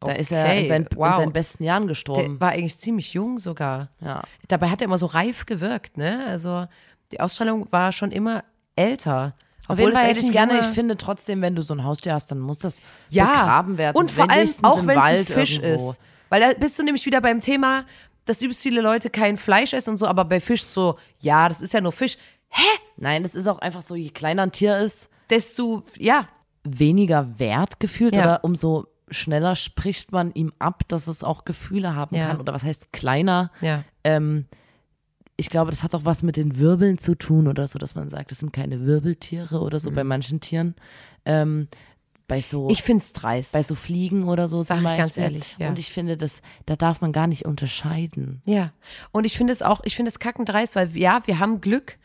Da 0.00 0.12
ist 0.12 0.30
er 0.30 0.44
in, 0.44 0.58
okay, 0.58 0.66
seinen, 0.66 0.88
wow. 0.94 1.08
in 1.08 1.14
seinen 1.14 1.32
besten 1.32 1.64
Jahren 1.64 1.88
gestorben. 1.88 2.38
Der 2.38 2.40
war 2.40 2.50
eigentlich 2.50 2.78
ziemlich 2.78 3.14
jung 3.14 3.38
sogar. 3.38 3.88
ja. 4.00 4.22
Dabei 4.46 4.70
hat 4.70 4.80
er 4.80 4.84
immer 4.84 4.98
so 4.98 5.06
reif 5.06 5.44
gewirkt, 5.44 5.96
ne? 5.96 6.24
Also 6.26 6.66
die 7.10 7.18
Ausstrahlung 7.18 7.66
war 7.72 7.90
schon 7.90 8.12
immer 8.12 8.44
älter. 8.76 9.34
Auf 9.66 9.78
jeden 9.78 9.92
Fall 9.92 10.06
hätte 10.06 10.20
ich 10.20 10.32
gerne, 10.32 10.60
ich 10.60 10.66
finde 10.66 10.96
trotzdem, 10.96 11.42
wenn 11.42 11.54
du 11.54 11.62
so 11.62 11.74
ein 11.74 11.84
Haustier 11.84 12.14
hast, 12.14 12.30
dann 12.30 12.38
muss 12.38 12.60
das 12.60 12.80
ja. 13.08 13.26
begraben 13.26 13.76
werden. 13.76 13.96
Und 13.96 14.10
vor 14.10 14.30
allem 14.30 14.48
auch 14.62 14.86
wenn 14.86 14.98
es 14.98 15.04
ein 15.04 15.26
Fisch 15.26 15.58
irgendwo. 15.58 15.90
ist. 15.90 16.00
Weil 16.30 16.40
da 16.40 16.58
bist 16.58 16.78
du 16.78 16.84
nämlich 16.84 17.04
wieder 17.04 17.20
beim 17.20 17.40
Thema, 17.40 17.84
dass 18.24 18.40
übelst 18.40 18.62
viele 18.62 18.80
Leute 18.80 19.10
kein 19.10 19.36
Fleisch 19.36 19.72
essen 19.72 19.90
und 19.90 19.96
so, 19.96 20.06
aber 20.06 20.24
bei 20.24 20.40
Fisch 20.40 20.62
so, 20.62 20.98
ja, 21.18 21.48
das 21.48 21.60
ist 21.60 21.72
ja 21.74 21.80
nur 21.80 21.92
Fisch. 21.92 22.16
Hä? 22.50 22.62
Nein, 22.96 23.22
das 23.22 23.34
ist 23.34 23.46
auch 23.46 23.58
einfach 23.58 23.82
so, 23.82 23.94
je 23.94 24.10
kleiner 24.10 24.42
ein 24.42 24.52
Tier 24.52 24.78
ist, 24.78 25.10
Desto, 25.30 25.82
ja, 25.98 26.26
weniger 26.64 27.38
wert 27.38 27.80
gefühlt 27.80 28.16
Ja. 28.16 28.22
oder 28.22 28.44
umso 28.44 28.86
schneller 29.10 29.56
spricht 29.56 30.12
man 30.12 30.32
ihm 30.32 30.52
ab, 30.58 30.82
dass 30.88 31.06
es 31.06 31.22
auch 31.24 31.44
Gefühle 31.44 31.94
haben 31.94 32.14
Ja. 32.16 32.28
kann. 32.28 32.40
Oder 32.40 32.52
was 32.52 32.64
heißt 32.64 32.92
kleiner? 32.92 33.50
ja. 33.60 33.84
Ähm, 34.04 34.46
ich 35.40 35.50
glaube, 35.50 35.70
das 35.70 35.84
hat 35.84 35.94
auch 35.94 36.04
was 36.04 36.24
mit 36.24 36.36
den 36.36 36.58
Wirbeln 36.58 36.98
zu 36.98 37.14
tun 37.14 37.46
oder 37.46 37.68
so, 37.68 37.78
dass 37.78 37.94
man 37.94 38.08
sagt, 38.10 38.32
das 38.32 38.38
sind 38.40 38.52
keine 38.52 38.84
Wirbeltiere 38.84 39.60
oder 39.60 39.78
so 39.78 39.92
bei 39.92 40.02
manchen 40.02 40.40
Tieren. 40.40 40.74
Ähm, 41.24 41.68
bei 42.26 42.40
so 42.40 42.64
Mhm. 42.64 42.70
Ich 42.70 42.82
find's 42.82 43.12
dreist. 43.12 43.52
bei 43.52 43.62
so 43.62 43.76
Fliegen 43.76 44.24
oder 44.24 44.48
so 44.48 44.58
Sag 44.60 44.78
zum 44.78 44.86
ich 44.88 44.96
ganz 44.96 45.16
ehrlich, 45.16 45.54
ja. 45.58 45.68
Und 45.68 45.78
ich 45.78 45.92
finde, 45.92 46.16
das, 46.16 46.42
da 46.66 46.74
darf 46.74 47.00
man 47.00 47.12
gar 47.12 47.28
nicht 47.28 47.44
unterscheiden. 47.46 48.42
Ja, 48.46 48.72
und 49.12 49.24
ich 49.26 49.36
finde 49.36 49.52
es 49.52 49.62
auch, 49.62 49.80
ich 49.84 49.94
finde 49.94 50.08
es 50.08 50.18
kackendreist, 50.18 50.74
weil 50.74 50.96
ja, 50.98 51.22
wir 51.26 51.38
haben 51.38 51.60
Glück, 51.60 51.98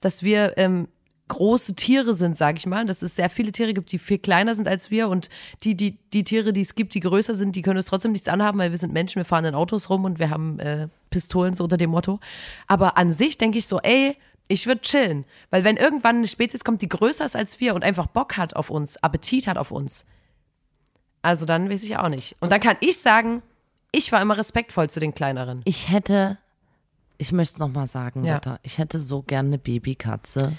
dass 0.00 0.22
wir 0.22 0.56
ähm, 0.56 0.88
große 1.28 1.76
Tiere 1.76 2.12
sind, 2.12 2.36
sage 2.36 2.58
ich 2.58 2.66
mal, 2.66 2.84
dass 2.84 3.02
es 3.02 3.16
sehr 3.16 3.30
viele 3.30 3.52
Tiere 3.52 3.72
gibt, 3.72 3.92
die 3.92 3.98
viel 3.98 4.18
kleiner 4.18 4.54
sind 4.54 4.66
als 4.66 4.90
wir 4.90 5.08
und 5.08 5.30
die, 5.62 5.76
die, 5.76 5.96
die 6.12 6.24
Tiere, 6.24 6.52
die 6.52 6.60
es 6.60 6.74
gibt, 6.74 6.92
die 6.94 7.00
größer 7.00 7.34
sind, 7.34 7.54
die 7.54 7.62
können 7.62 7.76
uns 7.76 7.86
trotzdem 7.86 8.12
nichts 8.12 8.28
anhaben, 8.28 8.58
weil 8.58 8.72
wir 8.72 8.78
sind 8.78 8.92
Menschen, 8.92 9.20
wir 9.20 9.24
fahren 9.24 9.44
in 9.44 9.54
Autos 9.54 9.88
rum 9.88 10.04
und 10.04 10.18
wir 10.18 10.30
haben 10.30 10.58
äh, 10.58 10.88
Pistolen 11.10 11.54
so 11.54 11.64
unter 11.64 11.76
dem 11.76 11.90
Motto. 11.90 12.18
Aber 12.66 12.98
an 12.98 13.12
sich 13.12 13.38
denke 13.38 13.58
ich 13.58 13.66
so, 13.66 13.78
ey, 13.80 14.16
ich 14.48 14.66
würde 14.66 14.80
chillen, 14.80 15.24
weil 15.50 15.62
wenn 15.62 15.76
irgendwann 15.76 16.16
eine 16.16 16.26
Spezies 16.26 16.64
kommt, 16.64 16.82
die 16.82 16.88
größer 16.88 17.24
ist 17.24 17.36
als 17.36 17.60
wir 17.60 17.76
und 17.76 17.84
einfach 17.84 18.08
Bock 18.08 18.36
hat 18.36 18.56
auf 18.56 18.68
uns, 18.68 18.96
Appetit 19.00 19.46
hat 19.46 19.56
auf 19.56 19.70
uns, 19.70 20.06
also 21.22 21.46
dann 21.46 21.70
weiß 21.70 21.84
ich 21.84 21.96
auch 21.96 22.08
nicht. 22.08 22.34
Und 22.40 22.50
dann 22.50 22.60
kann 22.60 22.76
ich 22.80 22.98
sagen, 22.98 23.42
ich 23.92 24.10
war 24.10 24.20
immer 24.20 24.36
respektvoll 24.36 24.90
zu 24.90 24.98
den 24.98 25.14
kleineren. 25.14 25.62
Ich 25.64 25.90
hätte, 25.90 26.38
ich 27.20 27.32
möchte 27.32 27.54
es 27.54 27.58
nochmal 27.58 27.86
sagen, 27.86 28.24
Ja. 28.24 28.34
Lotta, 28.34 28.58
ich 28.62 28.78
hätte 28.78 28.98
so 28.98 29.22
gerne 29.22 29.48
eine 29.48 29.58
Babykatze. 29.58 30.52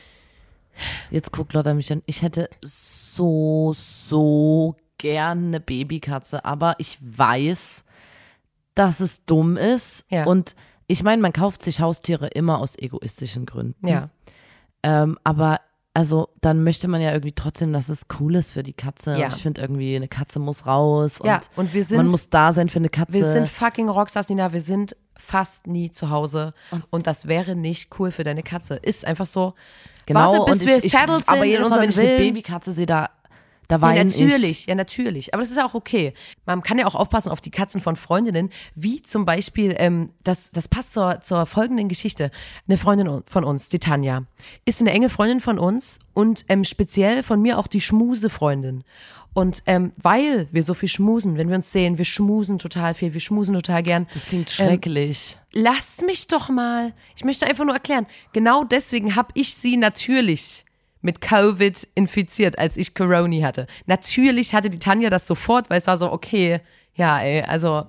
Jetzt 1.09 1.31
guckt 1.31 1.53
Lotta 1.53 1.73
mich 1.73 1.91
an. 1.91 2.03
Ich 2.05 2.21
hätte 2.21 2.49
so, 2.61 3.73
so 3.75 4.75
gerne 4.99 5.47
eine 5.47 5.59
Babykatze, 5.59 6.45
aber 6.45 6.75
ich 6.77 6.99
weiß, 7.01 7.83
dass 8.75 8.99
es 8.99 9.25
dumm 9.25 9.57
ist. 9.57 10.05
Ja. 10.09 10.25
Und 10.25 10.55
ich 10.85 11.03
meine, 11.03 11.21
man 11.21 11.33
kauft 11.33 11.63
sich 11.63 11.81
Haustiere 11.81 12.27
immer 12.27 12.59
aus 12.59 12.77
egoistischen 12.77 13.47
Gründen. 13.47 13.87
Ja. 13.87 14.09
Ähm, 14.83 15.17
aber 15.23 15.61
also 15.93 16.29
dann 16.41 16.63
möchte 16.63 16.87
man 16.87 17.01
ja 17.01 17.11
irgendwie 17.11 17.33
trotzdem, 17.33 17.73
dass 17.73 17.89
es 17.89 18.03
cool 18.19 18.35
ist 18.35 18.53
für 18.53 18.63
die 18.63 18.73
Katze. 18.73 19.17
Ja. 19.17 19.25
Und 19.27 19.35
ich 19.35 19.41
finde 19.41 19.61
irgendwie, 19.61 19.95
eine 19.95 20.07
Katze 20.07 20.39
muss 20.39 20.65
raus. 20.65 21.19
Und 21.19 21.27
Ja, 21.27 21.41
und 21.55 21.73
wir 21.73 21.83
sind- 21.83 21.97
man 21.97 22.07
muss 22.07 22.29
da 22.29 22.53
sein 22.53 22.69
für 22.69 22.79
eine 22.79 22.89
Katze. 22.89 23.13
Wir 23.13 23.25
sind 23.25 23.49
fucking 23.49 23.89
Rockstars, 23.89 24.29
Nina. 24.29 24.53
Wir 24.53 24.61
sind 24.61 24.95
fast 25.17 25.67
nie 25.67 25.91
zu 25.91 26.09
Hause. 26.09 26.53
Und 26.89 27.07
das 27.07 27.27
wäre 27.27 27.55
nicht 27.55 27.89
cool 27.99 28.11
für 28.11 28.23
deine 28.23 28.41
Katze. 28.43 28.75
Ist 28.75 29.05
einfach 29.05 29.25
so. 29.25 29.53
genau. 30.05 30.31
Warte, 30.33 30.51
bis 30.51 30.61
und 30.61 30.67
wir 30.67 30.77
ich, 30.77 30.85
ich, 30.85 30.91
sind 30.93 31.09
aber 31.27 31.43
jedes 31.43 31.69
Mal, 31.69 31.79
wenn 31.81 31.89
ich 31.89 31.95
unseren 31.97 32.07
eine. 32.09 32.17
Babykatze 32.17 32.71
sehe, 32.71 32.85
da, 32.85 33.09
da 33.71 33.77
Ja, 33.77 33.81
weine 33.81 34.05
ich. 34.09 34.19
natürlich, 34.19 34.65
ja, 34.67 34.75
natürlich. 34.75 35.33
Aber 35.33 35.41
das 35.41 35.49
ist 35.49 35.57
ja 35.57 35.65
auch 35.65 35.73
okay. 35.73 36.13
Man 36.45 36.61
kann 36.61 36.77
ja 36.77 36.85
auch 36.85 36.95
aufpassen 36.95 37.29
auf 37.29 37.41
die 37.41 37.51
Katzen 37.51 37.81
von 37.81 37.95
Freundinnen, 37.95 38.49
wie 38.75 39.01
zum 39.01 39.25
Beispiel, 39.25 39.75
ähm, 39.77 40.11
das, 40.23 40.51
das 40.51 40.67
passt 40.67 40.93
zur, 40.93 41.21
zur 41.21 41.45
folgenden 41.45 41.87
Geschichte. 41.89 42.31
Eine 42.67 42.77
Freundin 42.77 43.23
von 43.25 43.43
uns, 43.43 43.69
die 43.69 43.79
Tanja, 43.79 44.23
ist 44.65 44.81
eine 44.81 44.91
enge 44.91 45.09
Freundin 45.09 45.39
von 45.39 45.57
uns 45.57 45.99
und 46.13 46.45
ähm, 46.49 46.63
speziell 46.65 47.23
von 47.23 47.41
mir 47.41 47.57
auch 47.57 47.67
die 47.67 47.81
Schmuse-Freundin. 47.81 48.83
Und 49.33 49.63
ähm, 49.65 49.93
weil 49.95 50.49
wir 50.51 50.61
so 50.61 50.73
viel 50.73 50.89
schmusen, 50.89 51.37
wenn 51.37 51.47
wir 51.47 51.55
uns 51.55 51.71
sehen, 51.71 51.97
wir 51.97 52.03
schmusen 52.03 52.59
total 52.59 52.93
viel, 52.93 53.13
wir 53.13 53.21
schmusen 53.21 53.55
total 53.55 53.81
gern. 53.81 54.07
Das 54.13 54.25
klingt 54.25 54.49
Ähm, 54.59 54.67
schrecklich. 54.67 55.37
Lass 55.53 56.01
mich 56.05 56.27
doch 56.27 56.49
mal. 56.49 56.93
Ich 57.15 57.23
möchte 57.23 57.47
einfach 57.47 57.63
nur 57.63 57.73
erklären. 57.73 58.07
Genau 58.33 58.65
deswegen 58.65 59.15
habe 59.15 59.29
ich 59.33 59.53
sie 59.55 59.77
natürlich 59.77 60.65
mit 61.01 61.21
Covid 61.21 61.87
infiziert, 61.95 62.59
als 62.59 62.77
ich 62.77 62.93
Corona 62.93 63.45
hatte. 63.45 63.67
Natürlich 63.85 64.53
hatte 64.53 64.69
die 64.69 64.79
Tanja 64.79 65.09
das 65.09 65.27
sofort, 65.27 65.69
weil 65.69 65.77
es 65.77 65.87
war 65.87 65.97
so, 65.97 66.11
okay, 66.11 66.61
ja, 66.95 67.19
ey, 67.19 67.41
also 67.41 67.85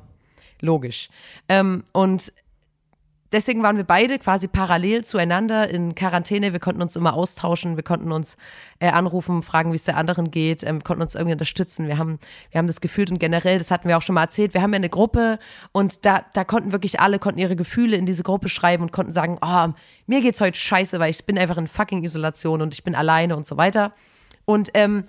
logisch. 0.60 1.08
Ähm, 1.48 1.84
und 1.92 2.32
deswegen 3.32 3.62
waren 3.62 3.76
wir 3.76 3.84
beide 3.84 4.18
quasi 4.18 4.46
parallel 4.48 5.04
zueinander 5.04 5.68
in 5.68 5.94
Quarantäne. 5.94 6.52
Wir 6.52 6.60
konnten 6.60 6.82
uns 6.82 6.96
immer 6.96 7.14
austauschen, 7.14 7.76
wir 7.76 7.82
konnten 7.82 8.12
uns 8.12 8.36
äh, 8.78 8.88
anrufen, 8.88 9.42
fragen, 9.42 9.72
wie 9.72 9.76
es 9.76 9.84
der 9.84 9.96
anderen 9.96 10.30
geht, 10.30 10.62
ähm, 10.62 10.84
konnten 10.84 11.02
uns 11.02 11.14
irgendwie 11.14 11.32
unterstützen. 11.32 11.86
Wir 11.88 11.98
haben, 11.98 12.18
wir 12.50 12.58
haben 12.58 12.66
das 12.66 12.80
gefühlt 12.80 13.10
und 13.10 13.18
generell, 13.18 13.58
das 13.58 13.70
hatten 13.70 13.88
wir 13.88 13.96
auch 13.96 14.02
schon 14.02 14.14
mal 14.14 14.22
erzählt, 14.22 14.54
wir 14.54 14.62
haben 14.62 14.72
ja 14.72 14.76
eine 14.76 14.88
Gruppe 14.88 15.38
und 15.72 16.04
da, 16.04 16.24
da 16.32 16.44
konnten 16.44 16.72
wirklich 16.72 17.00
alle, 17.00 17.18
konnten 17.18 17.38
ihre 17.40 17.56
Gefühle 17.56 17.96
in 17.96 18.06
diese 18.06 18.22
Gruppe 18.22 18.48
schreiben 18.48 18.82
und 18.82 18.92
konnten 18.92 19.12
sagen, 19.12 19.38
oh, 19.40 19.68
mir 20.06 20.20
geht's 20.20 20.40
heute 20.40 20.58
scheiße, 20.58 21.00
weil 21.00 21.10
ich 21.10 21.24
bin 21.24 21.38
einfach 21.38 21.56
in 21.56 21.66
fucking 21.66 22.04
Isolation 22.04 22.62
und 22.62 22.74
ich 22.74 22.84
bin 22.84 22.94
alleine 22.94 23.36
und 23.36 23.46
so 23.46 23.56
weiter. 23.56 23.92
Und 24.44 24.70
ähm, 24.74 25.04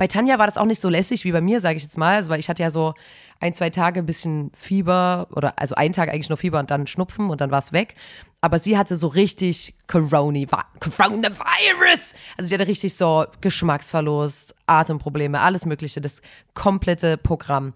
bei 0.00 0.06
Tanja 0.06 0.38
war 0.38 0.46
das 0.46 0.56
auch 0.56 0.64
nicht 0.64 0.80
so 0.80 0.88
lässig 0.88 1.26
wie 1.26 1.32
bei 1.32 1.42
mir, 1.42 1.60
sage 1.60 1.76
ich 1.76 1.82
jetzt 1.82 1.98
mal. 1.98 2.14
Also, 2.14 2.30
weil 2.30 2.40
ich 2.40 2.48
hatte 2.48 2.62
ja 2.62 2.70
so 2.70 2.94
ein, 3.38 3.52
zwei 3.52 3.68
Tage 3.68 4.00
ein 4.00 4.06
bisschen 4.06 4.50
Fieber 4.58 5.28
oder 5.30 5.58
also 5.58 5.74
einen 5.74 5.92
Tag 5.92 6.08
eigentlich 6.08 6.30
nur 6.30 6.38
Fieber 6.38 6.58
und 6.58 6.70
dann 6.70 6.86
Schnupfen 6.86 7.28
und 7.28 7.42
dann 7.42 7.50
war 7.50 7.58
es 7.58 7.74
weg. 7.74 7.96
Aber 8.40 8.58
sie 8.58 8.78
hatte 8.78 8.96
so 8.96 9.08
richtig 9.08 9.74
Corona, 9.88 10.46
Coronavirus. 10.80 12.14
Also 12.38 12.48
die 12.48 12.54
hatte 12.54 12.66
richtig 12.66 12.94
so 12.94 13.26
Geschmacksverlust, 13.42 14.54
Atemprobleme, 14.64 15.38
alles 15.38 15.66
Mögliche, 15.66 16.00
das 16.00 16.22
komplette 16.54 17.18
Programm. 17.18 17.74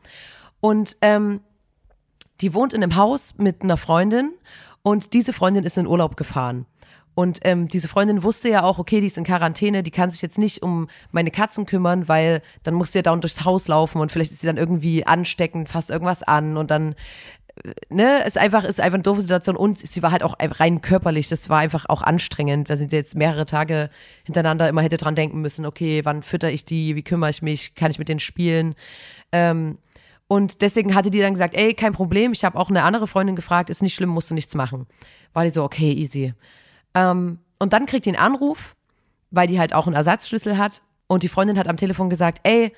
Und 0.61 0.97
ähm, 1.03 1.43
die 2.41 2.55
wohnt 2.55 2.73
in 2.73 2.83
einem 2.83 2.97
Haus 2.97 3.35
mit 3.37 3.61
einer 3.61 3.77
Freundin 3.77 4.33
und 4.81 5.13
diese 5.13 5.35
Freundin 5.35 5.65
ist 5.65 5.77
in 5.77 5.87
Urlaub 5.87 6.17
gefahren. 6.17 6.65
Und 7.15 7.41
ähm, 7.43 7.69
diese 7.69 7.89
Freundin 7.89 8.23
wusste 8.23 8.49
ja 8.49 8.63
auch, 8.63 8.79
okay, 8.79 9.01
die 9.01 9.07
ist 9.07 9.19
in 9.19 9.25
Quarantäne, 9.25 9.83
die 9.83 9.91
kann 9.91 10.11
sich 10.11 10.23
jetzt 10.23 10.39
nicht 10.39 10.63
um 10.63 10.89
meine 11.13 11.31
Katzen 11.31 11.65
kümmern, 11.67 12.09
weil 12.09 12.43
dann 12.63 12.75
muss 12.75 12.93
sie 12.93 12.99
ja 12.99 13.03
dauernd 13.03 13.23
durchs 13.23 13.45
Haus 13.45 13.69
laufen 13.69 14.01
und 14.01 14.11
vielleicht 14.11 14.33
ist 14.33 14.41
sie 14.41 14.47
dann 14.47 14.57
irgendwie 14.57 15.07
ansteckend, 15.07 15.69
fasst 15.69 15.91
irgendwas 15.91 16.25
an 16.25 16.57
und 16.57 16.73
dann, 16.73 16.97
äh, 17.63 17.73
ne, 17.89 18.25
ist 18.25 18.37
einfach, 18.37 18.65
ist 18.65 18.81
einfach 18.81 18.95
eine 18.95 19.05
doofe 19.05 19.23
Situation 19.23 19.55
und 19.55 19.79
sie 19.79 20.03
war 20.03 20.11
halt 20.11 20.25
auch 20.25 20.35
rein 20.41 20.81
körperlich, 20.81 21.29
das 21.29 21.49
war 21.49 21.59
einfach 21.59 21.87
auch 21.89 22.03
anstrengend, 22.03 22.69
weil 22.69 22.79
sie 22.79 22.89
jetzt 22.91 23.15
mehrere 23.15 23.47
Tage 23.47 23.91
hintereinander 24.25 24.69
immer 24.69 24.83
hätte 24.83 24.97
dran 24.97 25.15
denken 25.15 25.41
müssen, 25.41 25.67
okay, 25.67 26.05
wann 26.05 26.23
fütter 26.23 26.51
ich 26.51 26.65
die, 26.65 26.97
wie 26.97 27.05
kümmere 27.05 27.31
ich 27.31 27.43
mich, 27.43 27.77
kann 27.77 27.93
ich 27.93 28.01
mit 28.01 28.09
denen 28.09 28.21
spielen, 28.21 28.75
ähm, 29.31 29.79
und 30.27 30.63
deswegen 30.63 30.95
hatte 30.95 31.11
die 31.11 31.21
dann 31.21 31.35
gesagt, 31.35 31.55
ey, 31.55 31.75
kein 31.75 31.93
Problem, 31.93 32.33
ich 32.33 32.45
habe 32.45 32.59
auch 32.59 32.71
eine 32.71 32.83
andere 32.83 33.07
Freundin 33.07 33.37
gefragt, 33.37 33.71
ist 33.71 33.83
nicht 33.83 33.95
schlimm, 33.95 34.09
musst 34.09 34.31
du 34.31 34.35
nichts 34.35 34.55
machen. 34.55 34.87
War 35.33 35.45
die 35.45 35.51
so, 35.51 35.63
okay, 35.63 35.93
easy. 35.93 36.33
Ähm, 36.95 37.39
und 37.59 37.73
dann 37.73 37.87
kriegt 37.87 38.07
die 38.07 38.11
einen 38.11 38.35
Anruf, 38.35 38.75
weil 39.31 39.47
die 39.47 39.59
halt 39.59 39.75
auch 39.75 39.87
einen 39.87 39.97
Ersatzschlüssel 39.97 40.59
hat. 40.59 40.83
Und 41.07 41.23
die 41.23 41.29
Freundin 41.29 41.59
hat 41.59 41.69
am 41.69 41.77
Telefon 41.77 42.11
gesagt, 42.11 42.41
ey, 42.45 42.73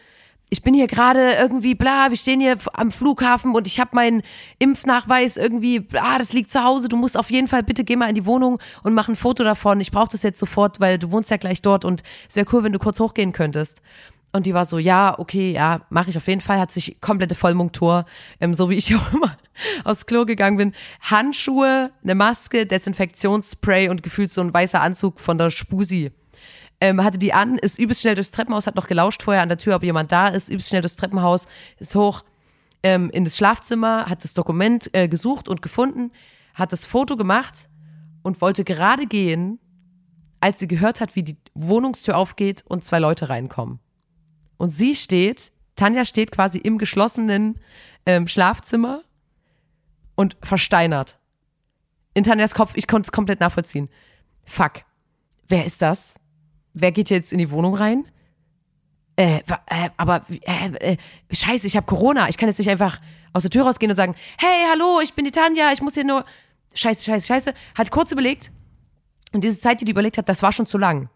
ich 0.49 0.63
bin 0.63 0.75
hier 0.75 0.87
gerade 0.87 1.33
irgendwie 1.33 1.75
bla, 1.75 2.09
wir 2.11 2.17
stehen 2.17 2.41
hier 2.41 2.57
am 2.73 2.93
Flughafen 2.93 3.55
und 3.55 3.67
ich 3.67 3.81
habe 3.81 3.91
meinen 3.95 4.23
Impfnachweis 4.59 5.37
irgendwie, 5.37 5.81
bla, 5.81 6.19
das 6.19 6.33
liegt 6.33 6.51
zu 6.51 6.63
Hause, 6.63 6.89
du 6.89 6.97
musst 6.97 7.19
auf 7.19 7.31
jeden 7.31 7.49
Fall 7.49 7.65
bitte 7.65 7.83
geh 7.83 7.97
mal 7.97 8.09
in 8.09 8.15
die 8.15 8.27
Wohnung 8.27 8.61
und 8.85 8.95
mach 8.95 9.09
ein 9.09 9.17
Foto 9.17 9.43
davon. 9.43 9.81
Ich 9.81 9.91
brauche 9.91 10.11
das 10.11 10.23
jetzt 10.23 10.39
sofort, 10.39 10.79
weil 10.79 10.99
du 10.99 11.11
wohnst 11.11 11.31
ja 11.31 11.37
gleich 11.37 11.63
dort 11.63 11.85
und 11.85 12.03
es 12.29 12.37
wäre 12.37 12.47
cool, 12.53 12.63
wenn 12.63 12.73
du 12.73 12.79
kurz 12.79 13.01
hochgehen 13.01 13.33
könntest. 13.33 13.83
Und 14.37 14.45
die 14.45 14.53
war 14.53 14.67
so, 14.67 14.79
ja, 14.79 15.19
okay, 15.19 15.53
ja, 15.53 15.81
mache 15.89 16.11
ich 16.11 16.17
auf 16.19 16.29
jeden 16.29 16.43
Fall. 16.43 16.61
Hat 16.61 16.71
sich 16.71 17.01
komplette 17.01 17.35
Vollmontur, 17.35 18.05
ähm, 18.39 18.53
so 18.53 18.69
wie 18.69 18.75
ich 18.75 18.95
auch 18.97 19.13
immer 19.13 19.35
aufs 19.85 20.05
Klo 20.05 20.27
gegangen 20.27 20.59
bin. 20.59 20.73
Handschuhe, 21.01 21.91
eine 22.03 22.15
Maske, 22.15 22.67
Desinfektionsspray 22.67 23.89
und 23.89 24.03
gefühlt 24.03 24.31
so 24.31 24.43
ein 24.43 24.53
weißer 24.53 24.81
Anzug 24.81 25.21
von 25.21 25.39
der 25.39 25.51
Spusi. 25.51 26.13
Ähm, 26.83 27.03
hatte 27.03 27.17
die 27.17 27.33
an, 27.33 27.57
ist 27.57 27.79
übelst 27.79 28.03
schnell 28.03 28.15
durchs 28.15 28.31
Treppenhaus, 28.31 28.67
hat 28.67 28.77
noch 28.77 28.87
gelauscht 28.87 29.23
vorher 29.23 29.43
an 29.43 29.49
der 29.49 29.57
Tür, 29.57 29.77
ob 29.77 29.83
jemand 29.83 30.13
da 30.13 30.29
ist, 30.29 30.51
übelst 30.51 30.69
schnell 30.69 30.83
durchs 30.83 30.97
Treppenhaus, 30.97 31.49
ist 31.79 31.95
hoch 31.95 32.23
ähm, 32.83 33.09
in 33.09 33.25
das 33.25 33.39
Schlafzimmer, 33.39 34.05
hat 34.07 34.23
das 34.23 34.35
Dokument 34.35 34.91
äh, 34.93 35.09
gesucht 35.09 35.49
und 35.49 35.63
gefunden, 35.63 36.13
hat 36.53 36.73
das 36.73 36.85
Foto 36.85 37.17
gemacht 37.17 37.71
und 38.23 38.43
wollte 38.43 38.65
gerade 38.65 39.07
gehen, 39.07 39.59
als 40.41 40.59
sie 40.59 40.69
gehört 40.69 41.01
hat, 41.01 41.17
wie 41.17 41.23
die 41.23 41.39
Wohnungstür 41.55 42.19
aufgeht 42.19 42.63
und 42.69 42.85
zwei 42.85 42.99
Leute 42.99 43.31
reinkommen. 43.31 43.81
Und 44.57 44.71
sie 44.71 44.95
steht, 44.95 45.53
Tanja 45.77 46.05
steht 46.05 46.33
quasi 46.33 46.59
im 46.59 46.79
geschlossenen 46.79 47.61
ähm, 48.07 48.29
Schlafzimmer 48.29 49.03
und 50.15 50.37
versteinert. 50.43 51.19
In 52.15 52.25
Tanjas 52.25 52.55
Kopf, 52.55 52.73
ich 52.77 52.89
konnte 52.89 53.07
es 53.07 53.13
komplett 53.13 53.41
nachvollziehen. 53.41 53.91
Fuck. 54.45 54.85
Wer 55.49 55.65
ist 55.65 55.83
das? 55.83 56.19
Wer 56.73 56.93
geht 56.93 57.11
jetzt 57.11 57.33
in 57.33 57.39
die 57.39 57.51
Wohnung 57.51 57.75
rein? 57.75 58.09
Äh, 59.17 59.39
äh 59.67 59.91
aber 59.97 60.25
äh, 60.31 60.93
äh, 60.93 60.97
scheiße, 61.31 61.67
ich 61.67 61.77
habe 61.77 61.87
Corona. 61.87 62.29
Ich 62.29 62.39
kann 62.39 62.49
jetzt 62.49 62.59
nicht 62.59 62.71
einfach 62.71 63.01
aus 63.33 63.43
der 63.43 63.51
Tür 63.51 63.65
rausgehen 63.65 63.91
und 63.91 63.97
sagen, 63.97 64.15
hey, 64.39 64.67
hallo, 64.71 65.01
ich 65.03 65.13
bin 65.15 65.25
die 65.25 65.31
Tanja, 65.31 65.73
ich 65.73 65.83
muss 65.83 65.95
hier 65.95 66.05
nur. 66.05 66.25
Scheiße, 66.75 67.05
scheiße, 67.05 67.27
scheiße. 67.27 67.55
Hat 67.77 67.91
kurz 67.91 68.13
überlegt. 68.13 68.51
Und 69.33 69.45
diese 69.45 69.61
Zeit, 69.61 69.81
die 69.81 69.85
die 69.85 69.93
überlegt 69.93 70.19
hat, 70.19 70.29
das 70.29 70.43
war 70.43 70.53
schon 70.53 70.67
zu 70.67 70.79
lang. 70.79 71.11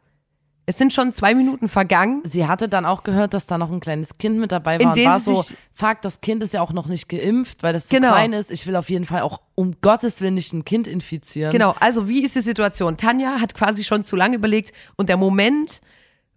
Es 0.70 0.78
sind 0.78 0.92
schon 0.92 1.10
zwei 1.10 1.34
Minuten 1.34 1.68
vergangen. 1.68 2.22
Sie 2.24 2.46
hatte 2.46 2.68
dann 2.68 2.86
auch 2.86 3.02
gehört, 3.02 3.34
dass 3.34 3.44
da 3.46 3.58
noch 3.58 3.72
ein 3.72 3.80
kleines 3.80 4.18
Kind 4.18 4.38
mit 4.38 4.52
dabei 4.52 4.74
war 4.74 4.80
In 4.82 4.88
und 4.90 4.96
dem 4.96 5.06
war 5.06 5.18
sie 5.18 5.34
so, 5.34 5.42
fuck, 5.72 6.00
das 6.02 6.20
Kind 6.20 6.44
ist 6.44 6.54
ja 6.54 6.60
auch 6.62 6.72
noch 6.72 6.86
nicht 6.86 7.08
geimpft, 7.08 7.64
weil 7.64 7.72
das 7.72 7.88
so 7.88 7.96
Genau. 7.96 8.10
klein 8.12 8.32
ist. 8.32 8.52
Ich 8.52 8.68
will 8.68 8.76
auf 8.76 8.88
jeden 8.88 9.04
Fall 9.04 9.22
auch 9.22 9.40
um 9.56 9.80
Gottes 9.80 10.20
Willen 10.20 10.36
nicht 10.36 10.52
ein 10.52 10.64
Kind 10.64 10.86
infizieren. 10.86 11.50
Genau, 11.50 11.74
also 11.80 12.08
wie 12.08 12.22
ist 12.22 12.36
die 12.36 12.40
Situation? 12.40 12.96
Tanja 12.96 13.40
hat 13.40 13.56
quasi 13.56 13.82
schon 13.82 14.04
zu 14.04 14.14
lange 14.14 14.36
überlegt 14.36 14.72
und 14.94 15.08
der 15.08 15.16
Moment, 15.16 15.80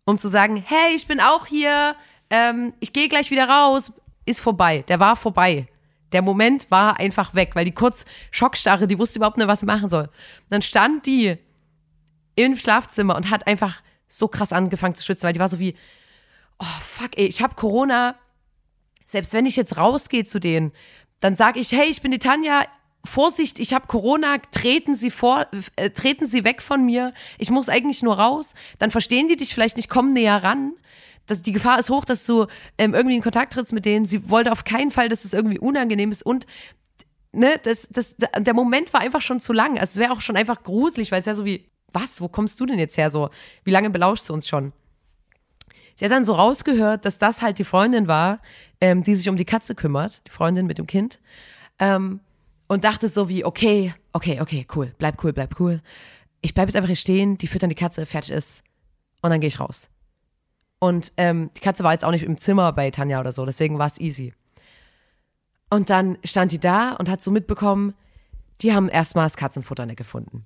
um 0.04 0.18
zu 0.18 0.28
sagen, 0.30 0.64
hey, 0.66 0.96
ich 0.96 1.06
bin 1.06 1.20
auch 1.20 1.46
hier, 1.46 1.96
ähm, 2.32 2.74
ich 2.80 2.92
gehe 2.92 3.10
gleich 3.10 3.30
wieder 3.30 3.48
raus, 3.48 3.92
ist 4.26 4.40
vorbei. 4.40 4.84
Der 4.88 5.00
war 5.00 5.16
vorbei. 5.16 5.68
Der 6.12 6.24
Moment 6.24 6.72
war 6.72 7.00
einfach 7.00 7.36
weg, 7.36 7.52
weil 7.54 7.66
die 7.66 7.72
kurz 7.72 8.04
Schockstarre, 8.32 8.88
die 8.88 8.98
wusste 8.98 9.20
überhaupt 9.20 9.38
nicht, 9.38 9.46
was 9.48 9.60
sie 9.60 9.68
machen 9.68 9.90
soll. 9.90 10.10
Dann 10.50 10.64
stand 10.64 11.06
die 11.06 11.38
im 12.34 12.58
Schlafzimmer 12.58 13.16
und 13.16 13.30
hat 13.30 13.46
einfach 13.46 13.84
so 14.18 14.28
krass 14.28 14.54
angefangen 14.54 14.96
zu 14.96 15.04
schwitzen, 15.04 15.28
weil 15.28 15.34
die 15.34 15.40
war 15.40 15.50
so 15.50 15.60
wie, 15.60 15.76
oh 16.60 16.80
fuck, 16.82 17.18
ey, 17.18 17.26
ich 17.26 17.42
habe 17.42 17.56
Corona. 17.56 18.16
Selbst 19.06 19.34
wenn 19.34 19.46
ich 19.46 19.56
jetzt 19.56 19.78
rausgehe 19.78 20.26
zu 20.26 20.40
denen, 20.40 20.72
dann 21.20 21.36
sage 21.36 21.60
ich, 21.60 21.72
hey, 21.72 21.90
ich 21.90 22.02
bin 22.02 22.12
die 22.12 22.20
Tanja. 22.20 22.66
Vorsicht, 23.06 23.60
ich 23.60 23.74
habe 23.74 23.88
Corona, 23.88 24.38
treten 24.52 24.96
Sie 24.96 25.12
vor, 25.12 25.48
äh, 25.76 25.90
treten 25.90 26.26
Sie 26.26 26.46
weg 26.46 26.62
von 26.62 26.86
mir. 26.86 27.14
Ich 27.38 27.50
muss 27.50 27.68
eigentlich 27.68 28.02
nur 28.02 28.18
raus. 28.18 28.56
Dann 28.78 28.92
verstehen 28.92 29.28
die 29.28 29.36
dich 29.36 29.54
vielleicht 29.54 29.76
nicht, 29.76 29.90
kommen 29.90 30.14
näher 30.14 30.42
ran. 30.42 30.72
Das, 31.26 31.42
die 31.42 31.52
Gefahr 31.52 31.80
ist 31.80 31.90
hoch, 31.90 32.06
dass 32.06 32.26
du 32.26 32.48
ähm, 32.78 32.94
irgendwie 32.94 33.18
in 33.18 33.22
Kontakt 33.22 33.54
trittst 33.54 33.74
mit 33.74 33.84
denen. 33.84 34.06
Sie 34.06 34.30
wollte 34.30 34.54
auf 34.54 34.64
keinen 34.64 34.90
Fall, 34.90 35.10
dass 35.10 35.26
es 35.26 35.34
irgendwie 35.34 35.60
unangenehm 35.60 36.12
ist 36.12 36.24
und 36.24 36.48
ne, 37.34 37.60
das, 37.64 37.90
das, 37.90 38.16
der 38.18 38.54
Moment 38.54 38.94
war 38.94 39.02
einfach 39.02 39.22
schon 39.22 39.42
zu 39.42 39.52
lang. 39.52 39.78
Also 39.78 39.94
es 39.94 39.98
wäre 39.98 40.14
auch 40.14 40.22
schon 40.22 40.38
einfach 40.38 40.64
gruselig, 40.64 41.12
weil 41.12 41.20
es 41.20 41.26
wäre 41.26 41.36
so 41.36 41.46
wie, 41.46 41.70
was, 41.94 42.22
wo 42.22 42.28
kommst 42.28 42.60
du 42.60 42.66
denn 42.66 42.80
jetzt 42.80 42.98
her 42.98 43.10
so? 43.10 43.30
Wie 43.64 43.72
lange 43.72 43.90
belauschst 43.90 44.30
du 44.30 44.34
uns 44.34 44.48
schon? 44.48 44.74
Sie 45.96 46.06
hat 46.06 46.12
dann 46.12 46.24
so 46.24 46.34
rausgehört, 46.34 47.06
dass 47.06 47.20
das 47.20 47.42
halt 47.42 47.60
die 47.60 47.64
Freundin 47.64 48.08
war, 48.08 48.40
ähm, 48.82 49.04
die 49.04 49.16
sich 49.16 49.30
um 49.30 49.38
die 49.38 49.46
Katze 49.46 49.76
kümmert, 49.76 50.26
die 50.28 50.32
Freundin 50.32 50.66
mit 50.66 50.78
dem 50.78 50.88
Kind. 50.88 51.20
Ähm, 51.80 52.20
und 52.68 52.84
dachte 52.84 53.08
so 53.08 53.30
wie, 53.30 53.46
okay, 53.46 53.94
okay, 54.14 54.42
okay, 54.42 54.66
cool, 54.76 54.94
bleib 54.98 55.24
cool, 55.24 55.34
bleib 55.34 55.60
cool. 55.60 55.82
Ich 56.42 56.54
bleib 56.54 56.68
jetzt 56.68 56.76
einfach 56.76 56.88
hier 56.88 56.96
stehen, 56.96 57.38
die 57.38 57.48
füttern 57.48 57.70
die 57.70 57.76
Katze, 57.76 58.06
fertig 58.06 58.32
ist. 58.32 58.64
Und 59.22 59.30
dann 59.30 59.40
gehe 59.40 59.48
ich 59.48 59.60
raus. 59.60 59.90
Und 60.80 61.14
ähm, 61.18 61.52
die 61.56 61.62
Katze 61.62 61.84
war 61.84 61.94
jetzt 61.94 62.04
auch 62.04 62.12
nicht 62.12 62.24
im 62.24 62.38
Zimmer 62.38 62.74
bei 62.74 62.92
Tanja 62.92 63.20
oder 63.20 63.32
so, 63.32 63.46
deswegen 63.46 63.80
war 63.80 63.88
es 63.88 64.00
easy. 64.00 64.34
Und 65.70 65.90
dann 65.90 66.18
stand 66.24 66.52
die 66.52 66.60
da 66.60 66.94
und 66.94 67.10
hat 67.10 67.22
so 67.22 67.32
mitbekommen, 67.32 67.94
die 68.62 68.74
haben 68.74 68.90
erstmal 68.90 69.26
das 69.26 69.38
Katzenfutter 69.38 69.86
nicht 69.86 69.98
gefunden. 69.98 70.46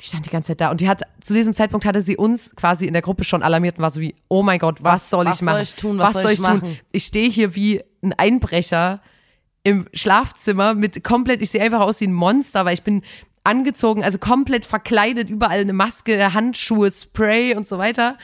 Die 0.00 0.06
stand 0.06 0.24
die 0.26 0.30
ganze 0.30 0.48
Zeit 0.48 0.60
da 0.60 0.70
und 0.70 0.80
die 0.80 0.88
hat, 0.88 1.02
zu 1.20 1.34
diesem 1.34 1.52
Zeitpunkt 1.54 1.84
hatte 1.84 2.00
sie 2.00 2.16
uns 2.16 2.54
quasi 2.56 2.86
in 2.86 2.92
der 2.94 3.02
Gruppe 3.02 3.24
schon 3.24 3.42
alarmiert 3.42 3.76
und 3.78 3.82
war 3.82 3.90
so 3.90 4.00
wie, 4.00 4.14
oh 4.28 4.42
mein 4.42 4.58
Gott, 4.58 4.82
was, 4.82 4.94
Was- 5.02 5.10
soll 5.10 5.26
ich 5.26 5.30
was 5.32 5.38
soll 5.38 5.46
machen? 5.46 5.62
ich 5.62 5.74
tun? 5.74 5.98
Was 5.98 6.12
soll 6.14 6.32
ich 6.32 6.40
machen? 6.40 6.78
Ich 6.92 7.04
stehe 7.04 7.28
hier 7.28 7.54
wie 7.54 7.82
ein 8.02 8.12
Einbrecher 8.14 9.02
im 9.62 9.86
Schlafzimmer 9.92 10.72
mit 10.74 11.04
komplett, 11.04 11.42
ich 11.42 11.50
sehe 11.50 11.60
einfach 11.62 11.80
aus 11.80 12.00
wie 12.00 12.06
ein 12.06 12.14
Monster, 12.14 12.64
weil 12.64 12.72
ich 12.74 12.82
bin 12.82 13.02
angezogen, 13.44 14.02
also 14.02 14.18
komplett 14.18 14.64
verkleidet, 14.64 15.28
überall 15.28 15.60
eine 15.60 15.72
Maske, 15.74 16.32
Handschuhe, 16.32 16.90
Spray 16.90 17.54
und 17.54 17.66
so 17.66 17.76
weiter. 17.78 18.16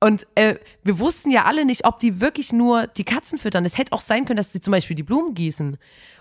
Und 0.00 0.26
äh, 0.34 0.56
wir 0.82 0.98
wussten 0.98 1.30
ja 1.30 1.44
alle 1.44 1.64
nicht, 1.64 1.84
ob 1.84 1.98
die 1.98 2.20
wirklich 2.20 2.52
nur 2.52 2.86
die 2.86 3.04
Katzen 3.04 3.38
füttern. 3.38 3.64
Es 3.64 3.76
hätte 3.78 3.92
auch 3.92 4.00
sein 4.00 4.24
können, 4.24 4.38
dass 4.38 4.52
sie 4.52 4.60
zum 4.60 4.70
Beispiel 4.70 4.96
die 4.96 5.02
Blumen 5.02 5.34
gießen. 5.34 5.76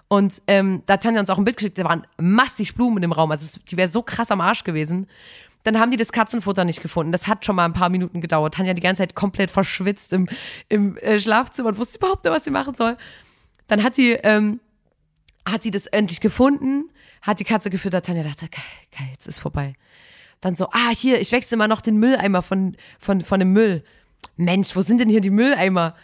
Und 0.10 0.42
ähm, 0.48 0.82
da 0.88 0.96
hat 0.96 1.04
Tanja 1.04 1.22
uns 1.22 1.30
auch 1.30 1.38
ein 1.38 1.46
Bild 1.46 1.58
geschickt, 1.58 1.78
da 1.78 1.84
waren 1.86 2.06
massig 2.18 2.76
Blumen 2.76 3.02
im 3.04 3.12
Raum. 3.12 3.30
Also 3.32 3.46
es, 3.46 3.64
die 3.64 3.78
wäre 3.78 3.88
so 3.88 4.02
krass 4.02 4.32
am 4.32 4.42
Arsch 4.42 4.64
gewesen. 4.64 5.08
Dann 5.64 5.80
haben 5.80 5.92
die 5.92 5.98
das 5.98 6.12
Katzenfutter 6.12 6.66
nicht 6.66 6.82
gefunden. 6.82 7.12
Das 7.12 7.28
hat 7.28 7.46
schon 7.46 7.56
mal 7.56 7.66
ein 7.66 7.74
paar 7.74 7.90
Minuten 7.90 8.20
gedauert. 8.20 8.56
Tanja 8.56 8.74
die 8.74 8.82
ganze 8.82 9.04
Zeit 9.04 9.14
komplett 9.14 9.52
verschwitzt 9.52 10.12
im, 10.14 10.28
im 10.68 10.98
äh, 10.98 11.20
Schlafzimmer 11.20 11.70
und 11.70 11.78
wusste 11.78 12.00
überhaupt 12.00 12.24
nicht, 12.26 12.34
was 12.34 12.44
sie 12.44 12.50
machen 12.50 12.74
soll. 12.74 12.98
Dann 13.68 13.84
hat 13.84 13.98
die, 13.98 14.14
ähm, 14.24 14.60
hat 15.48 15.64
die 15.64 15.72
das 15.72 15.86
endlich 15.86 16.22
gefunden, 16.22 16.90
hat 17.22 17.40
die 17.40 17.44
Katze 17.44 17.70
gefüttert. 17.70 18.08
Tanja 18.08 18.24
dachte, 18.24 18.48
geil, 18.50 18.64
geil, 18.98 19.10
jetzt 19.12 19.28
ist 19.28 19.40
vorbei. 19.40 19.76
Dann 20.42 20.56
so, 20.56 20.70
ah, 20.72 20.90
hier, 20.92 21.22
ich 21.22 21.32
wechsle 21.32 21.56
mal 21.56 21.68
noch 21.68 21.82
den 21.82 21.98
Mülleimer 21.98 22.42
von, 22.42 22.76
von, 22.98 23.22
von 23.22 23.40
dem 23.40 23.54
Müll. 23.54 23.84
Mensch, 24.38 24.76
wo 24.76 24.82
sind 24.82 25.00
denn 25.00 25.10
hier 25.10 25.22
die 25.22 25.30
Mülleimer? 25.30 25.96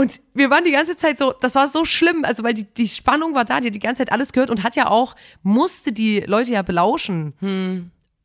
Und 0.00 0.18
wir 0.32 0.48
waren 0.48 0.64
die 0.64 0.70
ganze 0.72 0.96
Zeit 0.96 1.18
so, 1.18 1.34
das 1.42 1.54
war 1.56 1.68
so 1.68 1.84
schlimm, 1.84 2.24
also 2.24 2.42
weil 2.42 2.54
die, 2.54 2.64
die 2.64 2.88
Spannung 2.88 3.34
war 3.34 3.44
da, 3.44 3.60
die 3.60 3.66
hat 3.66 3.74
die 3.74 3.80
ganze 3.80 3.98
Zeit 3.98 4.12
alles 4.12 4.32
gehört 4.32 4.48
und 4.48 4.62
hat 4.62 4.74
ja 4.74 4.86
auch, 4.86 5.14
musste 5.42 5.92
die 5.92 6.20
Leute 6.20 6.52
ja 6.52 6.62
belauschen. 6.62 7.34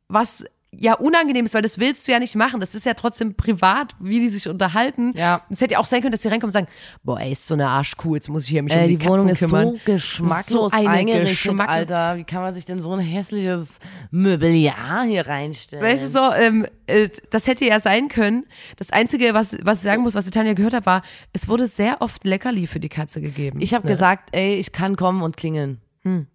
Was 0.08 0.46
ja 0.78 0.94
unangenehm 0.94 1.44
ist, 1.44 1.54
weil 1.54 1.62
das 1.62 1.78
willst 1.78 2.06
du 2.06 2.12
ja 2.12 2.18
nicht 2.18 2.34
machen. 2.34 2.60
Das 2.60 2.74
ist 2.74 2.84
ja 2.86 2.94
trotzdem 2.94 3.34
privat, 3.34 3.92
wie 4.00 4.20
die 4.20 4.28
sich 4.28 4.48
unterhalten. 4.48 5.12
Ja. 5.16 5.42
Es 5.50 5.60
hätte 5.60 5.72
ja 5.74 5.78
auch 5.80 5.86
sein 5.86 6.00
können, 6.00 6.12
dass 6.12 6.22
sie 6.22 6.28
reinkommen 6.28 6.48
und 6.48 6.52
sagen, 6.52 6.66
boah, 7.02 7.18
ey, 7.20 7.32
ist 7.32 7.46
so 7.46 7.54
eine 7.54 7.68
Arschkuh, 7.68 8.14
jetzt 8.14 8.28
muss 8.28 8.44
ich 8.44 8.50
hier 8.50 8.62
mich 8.62 8.72
um 8.72 8.78
Äh, 8.78 8.88
die, 8.88 8.96
die 8.96 9.06
Wohnung 9.06 9.28
Katzen 9.28 9.48
kümmern. 9.48 9.68
so 9.72 9.78
geschmacklos 9.84 10.72
So 10.72 10.78
eingerichtet, 10.78 11.28
Geschmack- 11.28 11.68
Alter. 11.68 12.16
Wie 12.16 12.24
kann 12.24 12.42
man 12.42 12.52
sich 12.54 12.64
denn 12.66 12.80
so 12.80 12.92
ein 12.92 13.00
hässliches 13.00 13.78
Möbeljahr 14.10 15.04
hier 15.04 15.26
reinstellen? 15.26 15.84
Weißt 15.84 16.04
du 16.04 16.08
so, 16.08 16.32
ähm, 16.32 16.66
äh, 16.86 17.08
das 17.30 17.46
hätte 17.46 17.64
ja 17.64 17.80
sein 17.80 18.08
können. 18.08 18.44
Das 18.76 18.90
Einzige, 18.92 19.34
was, 19.34 19.56
was 19.62 19.78
ich 19.78 19.84
sagen 19.84 20.02
muss, 20.02 20.14
was 20.14 20.24
die 20.24 20.30
Tanja 20.30 20.54
gehört 20.54 20.74
hat, 20.74 20.86
war, 20.86 21.02
es 21.32 21.48
wurde 21.48 21.66
sehr 21.66 22.00
oft 22.00 22.24
Leckerli 22.24 22.66
für 22.66 22.80
die 22.80 22.88
Katze 22.88 23.20
gegeben. 23.20 23.60
Ich 23.60 23.74
habe 23.74 23.86
Ne? 23.86 23.92
gesagt, 23.92 24.30
ey, 24.32 24.54
ich 24.56 24.72
kann 24.72 24.96
kommen 24.96 25.22
und 25.22 25.36
klingeln. 25.36 25.80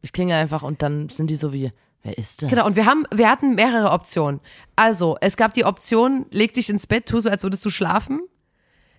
Ich 0.01 0.11
klinge 0.11 0.35
einfach 0.35 0.63
und 0.63 0.81
dann 0.81 1.07
sind 1.07 1.29
die 1.29 1.37
so 1.37 1.53
wie, 1.53 1.71
wer 2.03 2.17
ist 2.17 2.41
das? 2.43 2.49
Genau, 2.49 2.65
und 2.65 2.75
wir 2.75 2.85
haben, 2.85 3.05
wir 3.13 3.29
hatten 3.29 3.55
mehrere 3.55 3.91
Optionen. 3.91 4.39
Also, 4.75 5.17
es 5.21 5.37
gab 5.37 5.53
die 5.53 5.65
Option, 5.65 6.25
leg 6.31 6.53
dich 6.53 6.69
ins 6.69 6.87
Bett, 6.87 7.05
tu 7.07 7.19
so, 7.19 7.29
als 7.29 7.43
würdest 7.43 7.63
du 7.65 7.69
schlafen. 7.69 8.21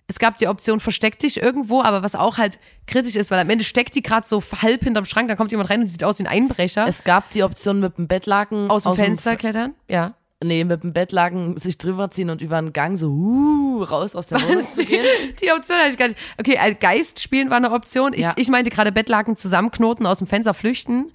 Es 0.07 0.19
gab 0.19 0.37
die 0.37 0.47
Option, 0.49 0.79
versteck 0.81 1.17
dich 1.19 1.41
irgendwo, 1.41 1.81
aber 1.81 2.03
was 2.03 2.13
auch 2.15 2.37
halt 2.37 2.59
kritisch 2.87 3.15
ist, 3.15 3.31
weil 3.31 3.39
am 3.39 3.49
Ende 3.49 3.63
steckt 3.63 3.95
die 3.95 4.01
gerade 4.01 4.27
so 4.27 4.43
halb 4.61 4.83
hinterm 4.83 5.05
Schrank, 5.05 5.29
dann 5.29 5.37
kommt 5.37 5.51
jemand 5.51 5.69
rein 5.69 5.79
und 5.79 5.87
sieht 5.87 6.03
aus 6.03 6.19
wie 6.19 6.23
ein 6.23 6.27
Einbrecher. 6.27 6.85
es 6.87 7.05
gab 7.05 7.29
die 7.29 7.41
Option 7.41 7.79
mit 7.79 7.97
dem 7.97 8.07
Bettlaken 8.09 8.69
aus 8.69 8.83
dem 8.83 8.95
Fenster 8.95 9.37
klettern, 9.37 9.73
ja. 9.87 10.13
nee, 10.43 10.65
mit 10.65 10.83
dem 10.83 10.91
Bettlaken 10.91 11.57
sich 11.57 11.77
drüber 11.77 12.11
ziehen 12.11 12.29
und 12.29 12.41
über 12.41 12.61
den 12.61 12.73
Gang 12.73 12.97
so 12.97 13.07
uh, 13.07 13.83
raus 13.83 14.13
aus 14.17 14.27
der 14.27 14.41
Wohnung 14.41 14.59
zu 14.61 14.83
gehen. 14.83 15.05
Die 15.41 15.51
Option 15.53 15.77
hatte 15.77 15.89
ich 15.91 15.97
gar 15.97 16.07
nicht. 16.09 16.19
Okay, 16.37 16.57
als 16.57 16.79
Geist 16.81 17.21
spielen 17.21 17.49
war 17.49 17.57
eine 17.57 17.71
Option. 17.71 18.11
Ich, 18.13 18.25
Ja. 18.25 18.33
ich 18.35 18.49
meinte 18.49 18.71
gerade 18.71 18.91
Bettlaken 18.91 19.37
zusammenknoten, 19.37 20.05
aus 20.05 20.17
dem 20.17 20.27
Fenster 20.27 20.53
flüchten. 20.53 21.13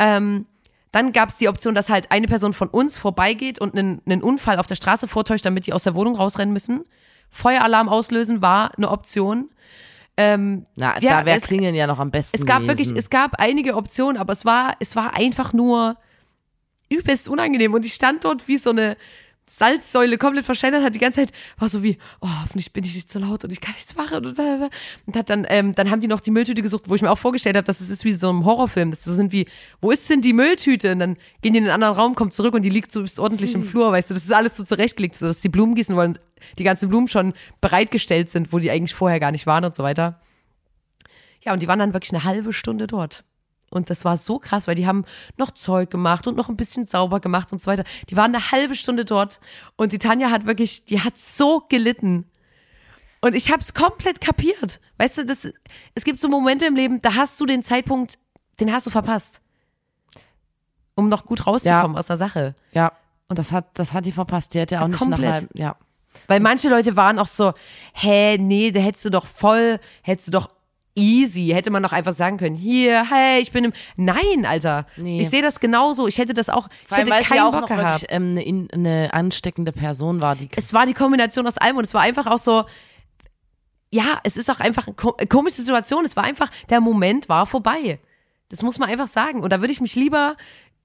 Ähm, 0.00 0.46
dann 0.96 1.12
gab 1.12 1.28
es 1.28 1.36
die 1.36 1.48
Option, 1.48 1.74
dass 1.74 1.90
halt 1.90 2.10
eine 2.10 2.26
Person 2.26 2.54
von 2.54 2.68
uns 2.68 2.96
vorbeigeht 2.96 3.58
und 3.58 3.76
einen, 3.76 4.00
einen 4.06 4.22
Unfall 4.22 4.58
auf 4.58 4.66
der 4.66 4.76
Straße 4.76 5.06
vortäuscht, 5.08 5.44
damit 5.44 5.66
die 5.66 5.74
aus 5.74 5.84
der 5.84 5.94
Wohnung 5.94 6.16
rausrennen 6.16 6.54
müssen. 6.54 6.86
Feueralarm 7.28 7.88
auslösen 7.90 8.40
war 8.40 8.70
eine 8.78 8.90
Option. 8.90 9.50
Na, 10.18 10.36
Ja, 10.76 10.94
da 10.98 11.26
wäre 11.26 11.36
es- 11.36 11.42
Klingeln 11.42 11.74
ja 11.74 11.86
noch 11.86 11.98
am 11.98 12.10
besten 12.10 12.34
Es 12.38 12.46
gab 12.46 12.62
gewesen. 12.62 12.68
wirklich, 12.68 12.96
es 12.96 13.10
gab 13.10 13.34
einige 13.38 13.76
Optionen, 13.76 14.16
aber 14.16 14.32
es 14.32 14.46
war, 14.46 14.74
es 14.80 14.96
war 14.96 15.12
einfach 15.14 15.52
nur 15.52 15.96
übelst 16.88 17.28
unangenehm. 17.28 17.74
Und 17.74 17.84
ich 17.84 17.92
stand 17.92 18.24
dort 18.24 18.48
wie 18.48 18.56
so 18.56 18.70
eine 18.70 18.96
Salzsäule, 19.48 20.18
komplett 20.18 20.44
verschändert, 20.44 20.82
hat 20.82 20.94
die 20.96 20.98
ganze 20.98 21.20
Zeit, 21.20 21.32
war 21.56 21.68
so 21.68 21.82
wie, 21.84 21.98
oh, 22.20 22.28
hoffentlich 22.42 22.72
bin 22.72 22.84
ich 22.84 22.94
nicht 22.94 23.08
zu 23.08 23.20
laut 23.20 23.44
und 23.44 23.52
ich 23.52 23.60
kann 23.60 23.74
nichts 23.74 23.94
machen. 23.94 24.26
Und, 24.26 24.34
blablabla. 24.34 24.70
und 25.06 25.16
hat 25.16 25.30
dann, 25.30 25.46
ähm, 25.48 25.72
dann 25.74 25.90
haben 25.90 26.00
die 26.00 26.08
noch 26.08 26.20
die 26.20 26.32
Mülltüte 26.32 26.62
gesucht, 26.62 26.84
wo 26.88 26.96
ich 26.96 27.02
mir 27.02 27.10
auch 27.10 27.18
vorgestellt 27.18 27.56
habe, 27.56 27.64
dass 27.64 27.80
es 27.80 27.88
ist 27.88 28.04
wie 28.04 28.12
so 28.12 28.28
ein 28.32 28.44
Horrorfilm. 28.44 28.90
Das 28.90 29.04
so 29.04 29.12
sind 29.12 29.30
wie, 29.30 29.46
wo 29.80 29.92
ist 29.92 30.10
denn 30.10 30.20
die 30.20 30.32
Mülltüte? 30.32 30.92
Und 30.92 30.98
dann 30.98 31.16
gehen 31.42 31.52
die 31.52 31.58
in 31.58 31.64
einen 31.64 31.72
anderen 31.72 31.94
Raum, 31.94 32.14
kommt 32.16 32.34
zurück 32.34 32.54
und 32.54 32.62
die 32.62 32.70
liegt 32.70 32.90
so 32.90 33.02
ist 33.02 33.20
ordentlich 33.20 33.54
im 33.54 33.62
Flur, 33.62 33.92
weißt 33.92 34.10
du, 34.10 34.14
das 34.14 34.24
ist 34.24 34.32
alles 34.32 34.56
so 34.56 34.64
zurechtgelegt, 34.64 35.14
so 35.14 35.28
dass 35.28 35.40
die 35.40 35.48
Blumen 35.48 35.76
gießen 35.76 35.94
wollen 35.94 36.12
und 36.12 36.20
die 36.58 36.64
ganzen 36.64 36.88
Blumen 36.88 37.06
schon 37.06 37.32
bereitgestellt 37.60 38.28
sind, 38.30 38.52
wo 38.52 38.58
die 38.58 38.70
eigentlich 38.70 38.94
vorher 38.94 39.20
gar 39.20 39.30
nicht 39.30 39.46
waren 39.46 39.64
und 39.64 39.74
so 39.74 39.84
weiter. 39.84 40.20
Ja, 41.42 41.52
und 41.52 41.62
die 41.62 41.68
waren 41.68 41.78
dann 41.78 41.94
wirklich 41.94 42.12
eine 42.12 42.24
halbe 42.24 42.52
Stunde 42.52 42.88
dort. 42.88 43.24
Und 43.76 43.90
das 43.90 44.04
war 44.04 44.16
so 44.16 44.38
krass, 44.38 44.66
weil 44.66 44.74
die 44.74 44.86
haben 44.86 45.04
noch 45.36 45.50
Zeug 45.52 45.90
gemacht 45.90 46.26
und 46.26 46.36
noch 46.36 46.48
ein 46.48 46.56
bisschen 46.56 46.86
sauber 46.86 47.20
gemacht 47.20 47.52
und 47.52 47.60
so 47.60 47.70
weiter. 47.70 47.84
Die 48.10 48.16
waren 48.16 48.34
eine 48.34 48.50
halbe 48.50 48.74
Stunde 48.74 49.04
dort 49.04 49.38
und 49.76 49.92
die 49.92 49.98
Tanja 49.98 50.30
hat 50.30 50.46
wirklich, 50.46 50.84
die 50.86 51.00
hat 51.00 51.16
so 51.16 51.62
gelitten. 51.68 52.24
Und 53.20 53.34
ich 53.34 53.50
hab's 53.50 53.74
komplett 53.74 54.20
kapiert. 54.20 54.80
Weißt 54.98 55.18
du, 55.18 55.24
das, 55.24 55.48
es 55.94 56.04
gibt 56.04 56.20
so 56.20 56.28
Momente 56.28 56.66
im 56.66 56.74
Leben, 56.74 57.00
da 57.02 57.14
hast 57.14 57.40
du 57.40 57.46
den 57.46 57.62
Zeitpunkt, 57.62 58.18
den 58.60 58.72
hast 58.72 58.86
du 58.86 58.90
verpasst. 58.90 59.40
Um 60.94 61.08
noch 61.08 61.26
gut 61.26 61.46
rauszukommen 61.46 61.96
aus 61.96 62.06
der 62.06 62.16
Sache. 62.16 62.54
Ja, 62.72 62.92
und 63.28 63.38
das 63.38 63.52
hat, 63.52 63.78
das 63.78 63.92
hat 63.92 64.06
die 64.06 64.12
verpasst. 64.12 64.54
Die 64.54 64.60
hätte 64.60 64.76
ja 64.76 64.82
auch 64.82 64.88
nicht 64.88 64.98
Komplett. 64.98 65.42
nach 65.42 65.48
ja. 65.54 65.76
Weil 66.28 66.40
manche 66.40 66.68
Leute 66.68 66.96
waren 66.96 67.18
auch 67.18 67.26
so, 67.26 67.52
hä, 67.92 68.38
nee, 68.38 68.70
da 68.70 68.80
hättest 68.80 69.04
du 69.04 69.10
doch 69.10 69.26
voll, 69.26 69.78
hättest 70.02 70.28
du 70.28 70.32
doch 70.32 70.48
easy, 70.96 71.48
hätte 71.52 71.70
man 71.70 71.82
doch 71.82 71.92
einfach 71.92 72.12
sagen 72.12 72.38
können, 72.38 72.56
hier, 72.56 73.08
hey, 73.10 73.40
ich 73.40 73.52
bin 73.52 73.64
im, 73.64 73.72
nein, 73.96 74.44
Alter, 74.46 74.86
Nee. 74.96 75.20
ich 75.20 75.28
sehe 75.30 75.42
das 75.42 75.60
genauso, 75.60 76.08
ich 76.08 76.18
hätte 76.18 76.32
das 76.34 76.48
auch, 76.48 76.68
ich 76.82 76.88
Vor 76.88 76.98
allem, 76.98 77.12
hätte 77.12 77.28
keinen 77.28 77.40
auch 77.42 77.52
Bock 77.52 77.68
gehabt. 77.68 78.02
wirklich 78.02 78.06
ähm, 78.16 78.30
eine, 78.30 78.42
in- 78.44 78.70
eine 78.72 79.12
ansteckende 79.14 79.72
Person 79.72 80.22
war, 80.22 80.34
die 80.36 80.48
es 80.56 80.72
war 80.72 80.86
die 80.86 80.94
Kombination 80.94 81.46
aus 81.46 81.58
allem 81.58 81.76
und 81.76 81.84
es 81.84 81.94
war 81.94 82.00
einfach 82.00 82.26
auch 82.26 82.38
so, 82.38 82.64
ja, 83.92 84.18
es 84.24 84.36
ist 84.36 84.50
auch 84.50 84.60
einfach 84.60 84.86
eine 84.86 84.96
ko- 84.96 85.16
komische 85.28 85.56
Situation, 85.62 86.04
es 86.04 86.16
war 86.16 86.24
einfach, 86.24 86.50
der 86.70 86.80
Moment 86.80 87.28
war 87.28 87.46
vorbei. 87.46 88.00
Das 88.48 88.62
muss 88.62 88.78
man 88.78 88.88
einfach 88.88 89.08
sagen 89.08 89.40
und 89.42 89.52
da 89.52 89.60
würde 89.60 89.72
ich 89.72 89.80
mich 89.80 89.94
lieber 89.96 90.36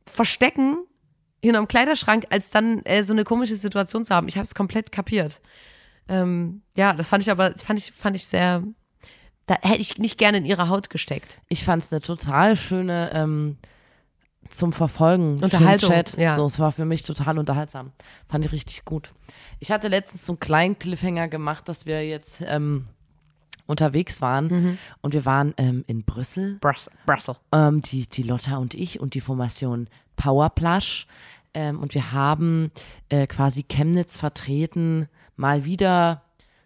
verstecken 0.06 0.78
hinterm 1.44 1.68
Kleiderschrank, 1.68 2.26
als 2.30 2.52
dann 2.52 2.84
äh, 2.86 3.04
so 3.04 3.14
eine 3.14 3.24
komische 3.24 3.56
Situation 3.56 4.06
zu 4.06 4.14
haben. 4.14 4.28
Ich 4.28 4.36
habe 4.36 4.44
es 4.44 4.54
komplett 4.54 4.92
kapiert. 4.92 5.42
Ähm, 6.08 6.62
ja, 6.76 6.94
das 6.94 7.10
fand 7.10 7.24
ich 7.24 7.32
aber, 7.32 7.54
fand 7.58 7.80
ich, 7.80 7.92
fand 7.92 8.16
ich 8.16 8.26
sehr, 8.28 8.64
da 9.52 9.58
hätte 9.68 9.82
ich 9.82 9.98
nicht 9.98 10.18
gerne 10.18 10.38
in 10.38 10.46
ihre 10.46 10.70
Haut 10.70 10.90
gesteckt. 10.90 11.40
Ich 11.50 11.66
fand 11.66 11.84
es 11.84 11.92
eine 11.92 12.00
total 12.02 12.56
schöne 12.56 13.12
ähm, 13.14 13.58
zum 14.50 14.72
Verfolgen. 14.72 15.42
Unterhaltung, 15.44 15.90
Chat. 15.92 16.18
ja. 16.18 16.36
So, 16.36 16.46
es 16.46 16.58
war 16.58 16.72
für 16.72 16.86
mich 16.86 17.04
total 17.04 17.38
unterhaltsam. 17.38 17.92
Fand 18.30 18.46
ich 18.46 18.52
richtig 18.54 18.86
gut. 18.86 19.10
Ich 19.60 19.72
hatte 19.72 19.90
letztens 19.90 20.26
so 20.26 20.34
einen 20.34 20.40
kleinen 20.40 20.80
Cliffhanger 20.80 21.28
gemacht, 21.28 21.68
dass 21.68 21.86
wir 21.86 22.08
jetzt 22.08 22.42
ähm, 22.46 22.88
unterwegs 23.68 24.22
waren 24.22 24.48
Mhm. 24.48 24.78
und 25.02 25.14
wir 25.14 25.26
waren 25.26 25.54
ähm, 25.58 25.84
in 25.88 26.04
Brüssel. 26.04 26.58
Brüssel. 26.62 26.94
Brüssel. 27.06 27.36
ähm, 27.52 27.82
die, 27.82 28.08
die 28.08 28.24
Lotta 28.24 28.56
und 28.58 28.74
ich 28.74 29.00
und 29.02 29.14
die 29.16 29.22
Formation 29.22 29.90
Powerplush. 30.16 31.08
Ähm, 31.54 31.80
und 31.80 31.94
wir 31.94 32.14
haben 32.14 32.72
äh, 33.10 33.28
quasi 33.28 33.64
Chemnitz 33.64 34.18
vertreten, 34.18 35.10
mal 35.36 35.66
wieder 35.66 36.24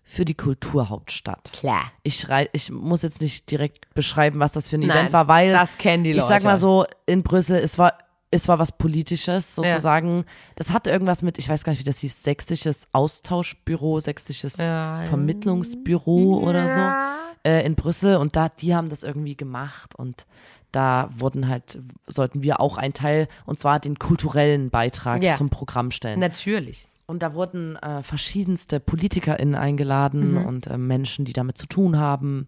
für 0.08 0.24
die 0.24 0.36
Kulturhauptstadt. 0.36 1.52
Klar. 1.52 1.91
Ich, 2.04 2.20
schrei, 2.20 2.48
ich 2.54 2.72
muss 2.72 3.02
jetzt 3.02 3.22
nicht 3.22 3.50
direkt 3.50 3.91
beschreiben, 3.96 4.39
was 4.39 4.54
das 4.54 4.70
für 4.70 4.76
ein 4.78 4.82
Nein, 4.82 4.91
Event 4.91 5.13
war, 5.13 5.28
weil 5.28 5.52
das 5.52 5.78
kennen 5.80 6.04
die 6.04 6.12
ich 6.12 6.22
sag 6.22 6.30
Leute. 6.44 6.46
mal 6.46 6.58
so, 6.58 6.86
in 7.08 7.24
Brüssel, 7.24 7.58
es 7.58 7.78
war, 7.80 7.98
es 8.30 8.48
war 8.48 8.60
was 8.60 8.78
Politisches 8.78 9.56
sozusagen. 9.56 10.26
Das 10.56 10.72
hatte 10.72 10.91
irgendwas 10.91 11.22
mit, 11.24 11.39
ich 11.39 11.50
weiß 11.50 11.63
gar 11.63 11.72
nicht, 11.72 11.80
wie 11.80 11.84
das 11.86 12.00
hieß, 12.00 12.22
sächsisches 12.24 12.88
Austauschbüro, 12.91 14.00
sächsisches 14.00 14.58
Ja, 14.58 15.02
ja. 15.02 15.08
Vermittlungsbüro 15.10 16.38
oder 16.39 16.70
so 16.70 17.50
äh, 17.50 17.65
in 17.65 17.76
Brüssel 17.76 18.18
und 18.18 18.36
da, 18.36 18.50
die 18.50 18.76
haben 18.76 18.89
das 18.89 19.04
irgendwie 19.04 19.36
gemacht 19.36 19.96
und 19.96 20.26
da 20.72 21.10
wurden 21.18 21.48
halt, 21.48 21.80
sollten 22.06 22.44
wir 22.44 22.60
auch 22.60 22.78
einen 22.78 22.94
Teil, 22.94 23.30
und 23.46 23.58
zwar 23.58 23.80
den 23.80 23.98
kulturellen 23.98 24.70
Beitrag 24.70 25.24
Ja. 25.24 25.36
zum 25.36 25.50
Programm 25.50 25.89
stellen. 25.91 26.20
Natürlich. 26.20 26.88
Und 27.08 27.22
da 27.22 27.34
wurden 27.34 27.76
äh, 27.78 28.02
verschiedenste 28.02 28.80
PolitikerInnen 28.80 29.56
eingeladen 29.56 30.32
Mhm. 30.39 30.46
und 30.46 30.68
äh, 30.68 30.78
Menschen, 30.78 31.24
die 31.26 31.34
damit 31.34 31.58
zu 31.58 31.68
tun 31.68 31.98
haben. 32.00 32.48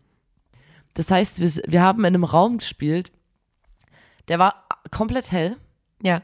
Das 0.95 1.11
heißt, 1.11 1.39
wir, 1.39 1.63
wir 1.71 1.81
haben 1.81 1.99
in 1.99 2.07
einem 2.07 2.23
Raum 2.23 2.57
gespielt, 2.57 3.11
der 4.27 4.39
war 4.39 4.65
komplett 4.91 5.31
hell 5.31 5.57
Ja. 6.01 6.21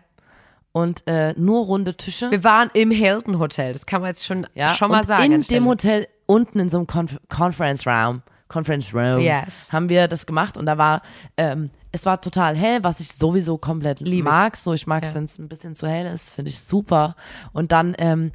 und 0.72 1.04
äh, 1.08 1.34
nur 1.38 1.65
runde 1.65 1.96
Tische. 1.96 2.32
Wir 2.32 2.43
waren 2.43 2.72
im 2.74 2.89
Hilton 2.89 3.38
Hotel. 3.38 3.72
Das 3.74 3.86
kann 3.86 4.02
man 4.02 4.10
jetzt 4.10 4.26
schon, 4.26 4.48
ja, 4.56 4.69
schon 4.74 4.89
mal 4.89 5.00
und 5.02 5.06
sagen. 5.06 5.32
In 5.32 5.41
dem. 5.43 5.65
Hotel 5.67 6.08
unten 6.26 6.60
in 6.60 6.69
so 6.69 6.78
einem 6.80 6.88
Conf 6.88 7.17
Conference 7.30 7.86
Room, 7.86 8.24
Conference 8.48 8.93
Room, 8.96 9.19
Yes. 9.19 9.72
haben 9.72 9.89
wir 9.89 10.08
das 10.08 10.26
gemacht 10.26 10.58
und 10.58 10.65
da 10.65 10.78
war, 10.80 11.02
ähm, 11.38 11.69
es 11.95 12.06
war 12.08 12.19
total 12.19 12.58
hell, 12.58 12.79
was 12.84 12.99
ich 12.99 13.13
sowieso 13.13 13.58
komplett 13.58 13.99
Lieb 14.01 14.13
ich. 14.19 14.23
mag. 14.23 14.58
So, 14.58 14.73
ich 14.73 14.88
mag 14.88 15.03
es, 15.03 15.10
Ja. 15.12 15.15
wenn 15.15 15.23
es 15.25 15.38
ein 15.39 15.47
bisschen 15.47 15.75
zu 15.75 15.88
hell 15.88 16.12
ist, 16.13 16.34
finde 16.34 16.49
ich 16.49 16.60
super. 16.60 17.15
Und 17.53 17.71
dann 17.71 17.95
ähm, 17.99 18.32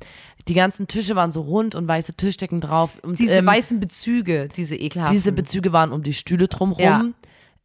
die 0.47 0.55
ganzen 0.55 0.87
Tische 0.87 1.15
waren 1.17 1.33
so 1.33 1.43
rund 1.43 1.75
und 1.75 1.87
weiße 1.87 2.15
Tischdecken 2.15 2.61
drauf. 2.61 2.99
Und, 3.03 3.19
Diese 3.19 3.35
ähm, 3.35 3.47
weißen 3.47 3.81
Bezüge, 3.81 4.49
diese 4.57 4.77
ekelhaften. 4.77 5.15
diese 5.15 5.33
Bezüge 5.33 5.73
waren 5.73 5.93
um 5.93 6.03
die 6.03 6.15
Stühle 6.15 6.49
drumrum. 6.49 6.81
Ja. 6.81 7.05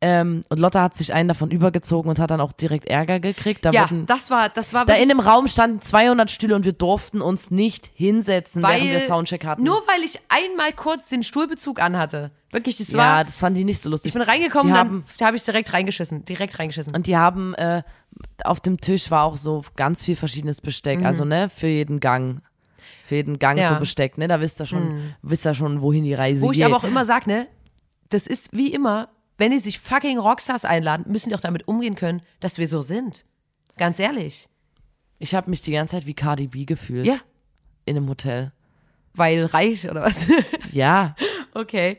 Ähm, 0.06 0.42
und 0.50 0.60
Lotta 0.60 0.82
hat 0.82 0.98
sich 0.98 1.13
einen 1.13 1.30
davon 1.30 1.50
übergezogen 1.50 2.10
und 2.10 2.20
hat 2.20 2.30
dann 2.30 2.42
auch 2.42 2.52
direkt 2.52 2.88
Ärger 2.88 3.22
gekriegt. 3.22 3.63
Da, 3.63 3.72
ja, 3.72 3.84
wurden, 3.84 4.06
das 4.06 4.30
war, 4.30 4.50
das 4.50 4.74
war 4.74 4.86
da 4.86 4.96
in 4.96 5.08
dem 5.08 5.22
Raum 5.22 5.48
standen 5.48 5.80
200 5.80 6.30
Stühle 6.30 6.58
und 6.58 6.66
wir 6.66 6.74
durften 6.74 7.22
uns 7.22 7.52
nicht 7.52 7.89
hinsetzen, 7.94 8.62
während 8.63 8.84
wir 8.84 9.00
Soundcheck 9.00 9.46
hatten. 9.46 9.63
Nur 9.63 9.78
weil 9.88 10.04
ich 10.04 10.20
einmal 10.28 10.74
kurz 10.74 11.08
den 11.08 11.24
Stuhlbezug 11.24 11.82
anhatte. 11.82 12.32
Wirklich, 12.52 12.76
das 12.80 12.92
ja, 12.92 12.98
war. 12.98 13.24
das 13.24 13.39
fanden 13.39 13.60
die 13.60 13.63
nicht 13.63 13.82
so 13.82 13.89
lustig. 13.89 14.10
Ich 14.10 14.13
bin 14.13 14.24
reingekommen, 14.24 14.68
die 14.68 14.74
dann 14.78 14.88
haben, 14.88 15.06
da 15.20 15.28
habe 15.28 15.38
ich 15.38 15.44
direkt 15.46 15.72
reingeschissen. 15.72 16.26
Direkt 16.26 16.60
reingeschissen. 16.60 16.94
Und 16.94 17.08
die 17.08 17.16
haben, 17.16 17.54
äh, 17.54 17.84
auf 18.44 18.60
dem 18.60 18.82
Tisch 18.82 19.10
war 19.10 19.24
auch 19.24 19.38
so 19.38 19.63
ganz 19.78 20.04
viel 20.04 20.18
verschiedenes 20.18 20.60
Besteck. 20.60 21.02
Also, 21.06 21.24
ne, 21.24 21.50
für 21.50 21.68
jeden 21.68 22.02
Gang. 22.02 22.42
Für 23.06 23.16
jeden 23.16 23.39
Gang 23.39 23.56
Mhm. 23.56 23.62
Ja. 23.62 23.70
Mhm. 23.72 23.76
so 23.76 23.80
Besteck, 23.80 24.18
ne? 24.18 24.28
Da 24.28 24.42
wisst 24.42 24.60
ihr 24.60 24.66
schon, 24.66 25.13
wisst 25.22 25.46
ihr 25.46 25.54
schon, 25.54 25.80
wohin 25.80 26.04
die 26.04 26.13
Reise 26.13 26.42
Wo 26.42 26.50
geht. 26.50 26.58
ich 26.58 26.66
aber 26.66 26.76
auch 26.76 26.84
immer 26.84 27.06
sage, 27.06 27.30
ne, 27.30 27.48
das 28.10 28.28
ist 28.28 28.52
wie 28.52 28.74
immer, 28.74 29.08
wenn 29.38 29.52
die 29.52 29.60
sich 29.60 29.80
fucking 29.80 30.17
Rockstars 30.19 30.65
einladen, 30.65 31.06
müssen 31.12 31.30
die 31.30 31.36
auch 31.36 31.39
damit 31.41 31.67
umgehen 31.67 31.96
können, 31.96 32.22
dass 32.39 32.58
wir 32.58 32.67
so 32.67 32.82
sind. 32.82 33.26
Ganz 33.78 34.00
ehrlich. 34.00 34.48
ich 35.19 35.34
habe 35.36 35.50
mich 35.50 35.62
die 35.62 35.72
ganze 35.72 35.96
Zeit 35.96 36.06
wie 36.06 36.13
Cardi 36.13 36.48
B 36.48 36.65
gefühlt. 36.65 37.06
Ja. 37.08 37.17
In 37.86 37.98
einem 37.98 38.10
Hotel. 38.10 38.52
Weil 39.13 39.46
reich 39.46 39.89
oder 39.89 40.04
was? 40.04 40.28
Ja. 40.72 41.15
okay. 41.54 41.98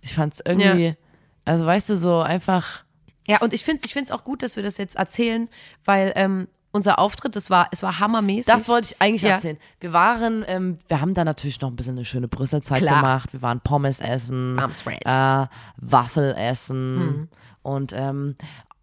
Ich 0.00 0.14
fand's 0.14 0.40
irgendwie, 0.44 0.96
also 1.44 1.64
weißt 1.66 1.90
du, 1.90 1.96
so 1.96 2.20
einfach. 2.20 2.84
Ja, 3.28 3.40
und 3.40 3.52
ich 3.52 3.64
finde 3.64 3.80
es 3.82 3.86
ich 3.88 3.92
find's 3.92 4.10
auch 4.10 4.24
gut, 4.24 4.42
dass 4.42 4.56
wir 4.56 4.62
das 4.64 4.78
jetzt 4.78 4.96
erzählen, 4.96 5.48
weil 5.84 6.12
ähm, 6.16 6.48
unser 6.72 6.98
Auftritt, 6.98 7.36
das 7.36 7.50
war, 7.50 7.68
es 7.70 7.82
war 7.82 8.00
hammermäßig. 8.00 8.52
Das 8.52 8.68
wollte 8.68 8.88
ich 8.94 9.00
eigentlich 9.02 9.22
Ja. 9.22 9.30
erzählen. 9.30 9.58
Wir 9.80 9.92
waren, 9.92 10.44
ähm, 10.48 10.78
wir 10.88 11.00
haben 11.00 11.14
da 11.14 11.24
natürlich 11.24 11.60
noch 11.60 11.70
ein 11.70 11.76
bisschen 11.76 11.96
eine 11.96 12.04
schöne 12.04 12.28
Brüsselzeit 12.28 12.78
Klar. 12.80 12.96
gemacht. 12.96 13.32
Wir 13.32 13.42
waren 13.42 13.60
Pommes 13.60 14.00
essen, 14.00 14.58
äh, 14.58 15.46
Waffel 15.76 16.34
essen 16.36 16.94
Mhm. 16.96 17.28
und 17.62 17.92
ähm, 17.94 18.34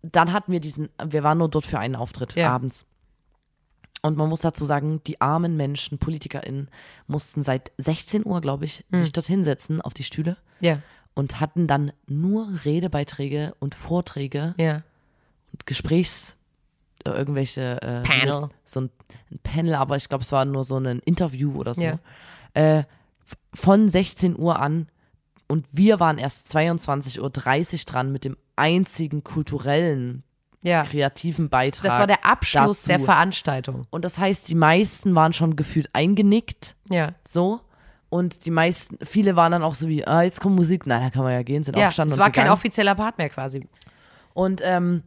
dann 0.02 0.32
hatten 0.32 0.52
wir 0.52 0.60
diesen, 0.62 0.90
wir 1.04 1.24
waren 1.24 1.40
nur 1.40 1.50
dort 1.50 1.66
für 1.66 1.80
einen 1.80 1.96
Auftritt 1.96 2.36
Ja. 2.36 2.52
abends. 2.54 2.86
Und 4.02 4.16
man 4.18 4.30
muss 4.30 4.40
dazu 4.40 4.64
sagen, 4.64 5.02
die 5.06 5.20
armen 5.20 5.58
Menschen, 5.58 5.98
PolitikerInnen, 5.98 6.70
mussten 7.08 7.44
seit 7.44 7.72
16 7.78 8.26
Uhr, 8.26 8.40
glaube 8.40 8.64
ich, 8.66 8.86
Mhm. 8.92 8.98
sich 8.98 9.12
dort 9.12 9.26
hinsetzen 9.28 9.82
auf 9.82 9.94
die 9.94 10.06
Stühle 10.06 10.38
Ja, 10.62 10.80
und 11.16 11.42
hatten 11.42 11.68
dann 11.68 11.92
nur 12.08 12.48
Redebeiträge 12.64 13.54
und 13.60 13.76
Vorträge 13.76 14.54
ja. 14.58 14.84
und 15.52 15.66
Gesprächs 15.66 16.38
irgendwelche 17.06 17.82
äh, 17.82 18.02
Panel. 18.04 18.50
so 18.66 18.82
ein, 18.82 18.90
ein 19.32 19.40
Panel, 19.44 19.76
aber 19.76 19.96
ich 19.96 20.10
glaube, 20.10 20.24
es 20.24 20.32
war 20.32 20.46
nur 20.46 20.64
so 20.64 20.78
ein 20.78 21.00
Interview 21.00 21.56
oder 21.56 21.74
so. 21.74 21.84
Ja. 21.84 22.00
Äh, 22.54 22.84
von 23.54 23.90
16 23.90 24.38
Uhr 24.38 24.60
an 24.60 24.88
und 25.48 25.66
wir 25.72 26.00
waren 26.00 26.18
erst 26.18 26.48
22.30 26.56 27.20
Uhr 27.22 27.80
dran 27.86 28.12
mit 28.12 28.26
dem 28.26 28.38
einzigen 28.56 29.24
kulturellen, 29.24 30.24
Ja. 30.62 30.84
kreativen 30.84 31.50
Beitrag. 31.50 31.84
Das 31.84 32.00
war 32.00 32.08
der 32.08 32.26
Abschluss 32.26 32.84
dazu. 32.84 32.88
der 32.90 33.00
Veranstaltung. 33.00 33.88
Und 33.90 34.04
das 34.06 34.18
heißt, 34.20 34.48
die 34.50 34.56
meisten 34.56 35.16
waren 35.16 35.34
schon 35.34 35.56
gefühlt 35.56 35.90
eingenickt, 35.94 36.76
Ja. 36.90 37.10
so. 37.26 37.62
Und 38.12 38.46
die 38.48 38.52
meisten, 38.52 38.98
viele 39.06 39.36
waren 39.36 39.52
dann 39.52 39.62
auch 39.62 39.76
so 39.76 39.88
wie, 39.88 40.06
ah, 40.08 40.24
jetzt 40.24 40.42
kommt 40.42 40.56
Musik. 40.56 40.88
Nein, 40.88 41.02
da 41.04 41.10
kann 41.12 41.22
man 41.24 41.32
ja 41.34 41.44
gehen, 41.44 41.64
sind 41.64 41.78
Ja, 41.78 41.86
aufgestanden 41.86 42.14
es 42.14 42.18
war 42.20 42.26
kein 42.32 42.46
gegangen. 42.46 42.52
offizieller 42.54 42.96
Part 42.96 43.20
mehr 43.20 43.30
quasi. 43.30 43.68
Und 44.34 44.62
ähm, 44.64 45.04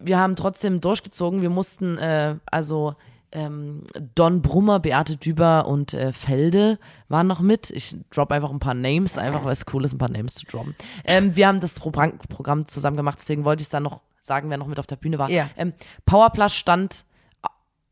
wir 0.00 0.18
haben 0.18 0.36
trotzdem 0.36 0.80
durchgezogen. 0.80 1.42
Wir 1.42 1.50
mussten, 1.50 1.98
äh, 1.98 2.36
also 2.46 2.94
ähm, 3.32 3.84
Don 4.14 4.42
Brummer, 4.42 4.80
Beate 4.80 5.16
Düber 5.16 5.66
und 5.66 5.94
äh, 5.94 6.12
Felde 6.12 6.78
waren 7.08 7.26
noch 7.26 7.40
mit. 7.40 7.70
Ich 7.70 7.96
drop 8.10 8.32
einfach 8.32 8.50
ein 8.50 8.58
paar 8.58 8.74
Names, 8.74 9.18
einfach 9.18 9.44
weil 9.44 9.52
es 9.52 9.64
cool 9.72 9.84
ist, 9.84 9.92
ein 9.92 9.98
paar 9.98 10.10
Names 10.10 10.34
zu 10.34 10.46
droppen. 10.46 10.74
Ähm, 11.04 11.36
wir 11.36 11.46
haben 11.46 11.60
das 11.60 11.74
Programm, 11.78 12.18
Programm 12.28 12.66
zusammen 12.66 12.96
gemacht, 12.96 13.18
deswegen 13.20 13.44
wollte 13.44 13.62
ich 13.62 13.66
es 13.66 13.70
dann 13.70 13.84
noch 13.84 14.02
sagen, 14.20 14.50
wer 14.50 14.58
noch 14.58 14.66
mit 14.66 14.78
auf 14.78 14.86
der 14.86 14.96
Bühne 14.96 15.18
war. 15.18 15.30
Ja. 15.30 15.48
Ähm, 15.56 15.72
Powerplus 16.06 16.54
stand 16.54 17.04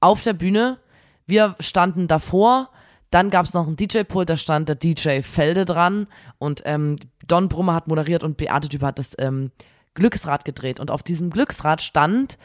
auf 0.01 0.23
der 0.23 0.33
Bühne, 0.33 0.79
wir 1.27 1.57
standen 1.61 2.09
davor. 2.09 2.71
Dann 3.11 3.31
gab 3.31 3.47
es 3.47 3.55
noch 3.55 3.67
einen 3.67 3.77
DJ-Pult, 3.77 4.29
da 4.29 4.37
stand 4.37 4.69
der 4.69 4.77
DJ 4.77 5.23
Felde 5.23 5.65
dran 5.65 6.09
und 6.39 6.63
ähm, 6.67 6.97
Don 7.27 7.49
Brummer 7.49 7.75
hat 7.75 7.89
moderiert 7.89 8.23
und 8.23 8.37
Beate 8.37 8.69
Düber 8.69 8.89
hat 8.89 8.99
das 8.99 9.17
ähm, 9.19 9.51
Glücksrad 9.99 10.45
gedreht. 10.45 10.81
Und 10.81 10.91
auf 10.91 11.03
diesem 11.03 11.31
Glücksrad 11.31 11.83
stand, 11.83 12.39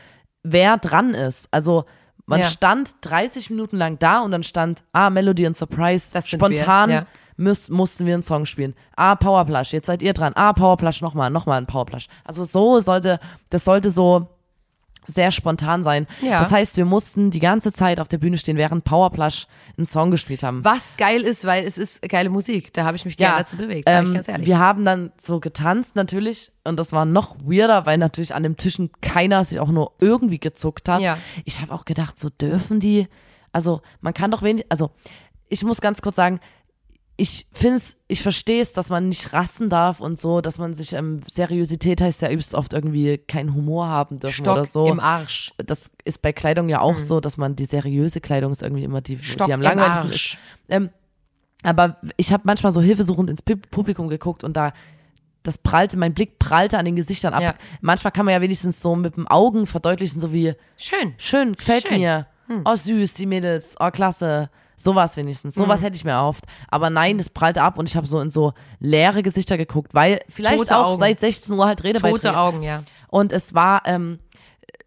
wer 0.43 0.77
dran 0.77 1.13
ist. 1.13 1.47
Also 1.51 1.85
man 2.25 2.39
Ja. 2.41 2.45
stand 2.45 2.95
30 3.01 3.49
Minuten 3.49 3.77
lang 3.77 3.99
da 3.99 4.19
und 4.21 4.31
dann 4.31 4.43
stand, 4.43 4.83
ah, 4.91 5.09
Melody 5.09 5.45
und 5.47 5.55
Surprise, 5.55 6.11
Das 6.13 6.27
spontan 6.29 6.89
wir, 6.89 6.95
ja. 6.95 7.05
müß, 7.37 7.69
mussten 7.69 8.05
wir 8.05 8.13
einen 8.13 8.23
Song 8.23 8.45
spielen. 8.45 8.73
Ah, 8.95 9.15
Powerplush, 9.15 9.73
jetzt 9.73 9.87
seid 9.87 10.01
ihr 10.01 10.13
dran. 10.13 10.33
Ah, 10.35 10.53
Powerplush 10.53 11.01
nochmal, 11.01 11.29
nochmal 11.29 11.57
ein 11.59 11.67
Powerplush. 11.67 12.07
Also 12.23 12.43
so 12.43 12.79
sollte, 12.79 13.19
das 13.49 13.65
sollte 13.65 13.89
so 13.89 14.29
sehr 15.05 15.31
spontan 15.31 15.83
sein. 15.83 16.07
Ja. 16.21 16.39
Das 16.39 16.51
heißt, 16.51 16.77
wir 16.77 16.85
mussten 16.85 17.31
die 17.31 17.39
ganze 17.39 17.73
Zeit 17.73 17.99
auf 17.99 18.07
der 18.07 18.17
Bühne 18.17 18.37
stehen, 18.37 18.57
während 18.57 18.83
Powerplush 18.83 19.47
einen 19.77 19.87
Song 19.87 20.11
gespielt 20.11 20.43
haben. 20.43 20.63
Was 20.63 20.95
geil 20.97 21.21
ist, 21.21 21.45
weil 21.45 21.65
es 21.65 21.77
ist 21.77 22.01
geile 22.07 22.29
Musik. 22.29 22.73
Da 22.73 22.85
habe 22.85 22.95
ich 22.95 23.05
mich 23.05 23.17
gerne 23.17 23.39
dazu 23.39 23.57
bewegt, 23.57 23.89
sag 23.89 24.03
ich 24.03 24.07
ähm, 24.07 24.13
ganz 24.13 24.27
ehrlich. 24.27 24.47
Wir 24.47 24.59
haben 24.59 24.85
dann 24.85 25.11
so 25.17 25.39
getanzt 25.39 25.95
natürlich 25.95 26.51
und 26.63 26.77
das 26.77 26.91
war 26.91 27.05
noch 27.05 27.35
weirder, 27.39 27.85
weil 27.85 27.97
natürlich 27.97 28.35
an 28.35 28.43
den 28.43 28.57
Tischen 28.57 28.91
keiner 29.01 29.43
sich 29.43 29.59
auch 29.59 29.69
nur 29.69 29.93
irgendwie 29.99 30.39
gezuckt 30.39 30.89
hat. 30.89 31.01
Ja. 31.01 31.17
Ich 31.45 31.61
habe 31.61 31.73
auch 31.73 31.85
gedacht, 31.85 32.19
so 32.19 32.29
dürfen 32.29 32.79
die, 32.79 33.07
also 33.51 33.81
man 34.01 34.13
kann 34.13 34.31
doch 34.31 34.41
wenig, 34.41 34.65
also 34.69 34.91
ich 35.49 35.63
muss 35.63 35.81
ganz 35.81 36.01
kurz 36.01 36.15
sagen, 36.15 36.39
ich 37.15 37.45
finde 37.51 37.77
es, 37.77 37.95
ich 38.07 38.23
verstehe 38.23 38.61
es, 38.61 38.73
dass 38.73 38.89
man 38.89 39.07
nicht 39.09 39.33
rassen 39.33 39.69
darf 39.69 39.99
und 39.99 40.19
so, 40.19 40.41
dass 40.41 40.57
man 40.57 40.73
sich, 40.73 40.93
ähm, 40.93 41.19
Seriosität 41.31 42.01
heißt 42.01 42.21
ja 42.23 42.29
übelst 42.31 42.55
oft 42.55 42.73
irgendwie 42.73 43.19
keinen 43.19 43.53
Humor 43.53 43.87
haben 43.87 44.19
dürfen 44.19 44.33
Stock 44.43 44.53
oder 44.53 44.65
so. 44.65 44.87
im 44.87 44.99
Arsch. 44.99 45.53
Das 45.57 45.91
ist 46.05 46.21
bei 46.23 46.33
Kleidung 46.33 46.69
ja 46.69 46.81
auch 46.81 46.97
so, 46.97 47.19
dass 47.19 47.37
man 47.37 47.55
die 47.55 47.65
seriöse 47.65 48.19
Kleidung 48.19 48.51
ist 48.51 48.63
irgendwie 48.63 48.83
immer 48.83 49.01
die, 49.01 49.17
Stock 49.19 49.47
die 49.47 49.53
am 49.53 49.61
langweiligsten 49.61 50.09
ist. 50.11 50.37
Ähm, 50.69 50.89
aber 51.61 51.97
ich 52.17 52.33
habe 52.33 52.43
manchmal 52.45 52.71
so 52.71 52.81
hilfesuchend 52.81 53.29
ins 53.29 53.41
Pub- 53.43 53.69
Publikum 53.69 54.09
geguckt 54.09 54.43
und 54.43 54.57
da 54.57 54.73
das 55.43 55.57
prallte, 55.57 55.97
mein 55.97 56.13
Blick 56.13 56.39
prallte 56.39 56.77
an 56.77 56.85
den 56.85 56.95
Gesichtern 56.95 57.33
ab. 57.33 57.41
Ja. 57.41 57.55
Manchmal 57.81 58.11
kann 58.11 58.25
man 58.25 58.33
ja 58.33 58.41
wenigstens 58.41 58.81
so 58.81 58.95
mit 58.95 59.17
den 59.17 59.27
Augen 59.27 59.67
verdeutlichen, 59.67 60.19
so 60.19 60.31
wie 60.33 60.53
Schön. 60.77 61.13
schön, 61.17 61.53
gefällt 61.57 61.83
Schön. 61.87 61.99
mir. 61.99 62.27
oh 62.65 62.75
süß, 62.75 63.13
die 63.15 63.25
Mädels, 63.25 63.75
oh 63.79 63.91
klasse. 63.91 64.49
Sowas 64.77 65.15
wenigstens. 65.17 65.55
Sowas 65.55 65.79
Mhm. 65.81 65.85
hätte 65.85 65.95
ich 65.97 66.03
mir 66.05 66.11
erhofft. 66.11 66.45
Aber 66.67 66.89
nein, 66.89 67.17
das 67.17 67.29
prallte 67.29 67.61
ab 67.61 67.77
und 67.77 67.89
ich 67.89 67.95
habe 67.95 68.07
so 68.07 68.19
in 68.19 68.29
so 68.29 68.53
leere 68.79 69.23
Gesichter 69.23 69.57
geguckt, 69.57 69.93
weil 69.93 70.19
vielleicht 70.29 70.59
Tote 70.59 70.77
auch 70.77 70.87
Augen. 70.89 70.99
seit 70.99 71.19
16 71.19 71.55
Uhr 71.57 71.65
halt 71.65 71.83
Redebeiträge. 71.83 72.19
Tote 72.27 72.37
Augen, 72.37 72.63
ja. 72.63 72.83
Und 73.09 73.31
es 73.31 73.53
war, 73.53 73.83
ähm, 73.85 74.19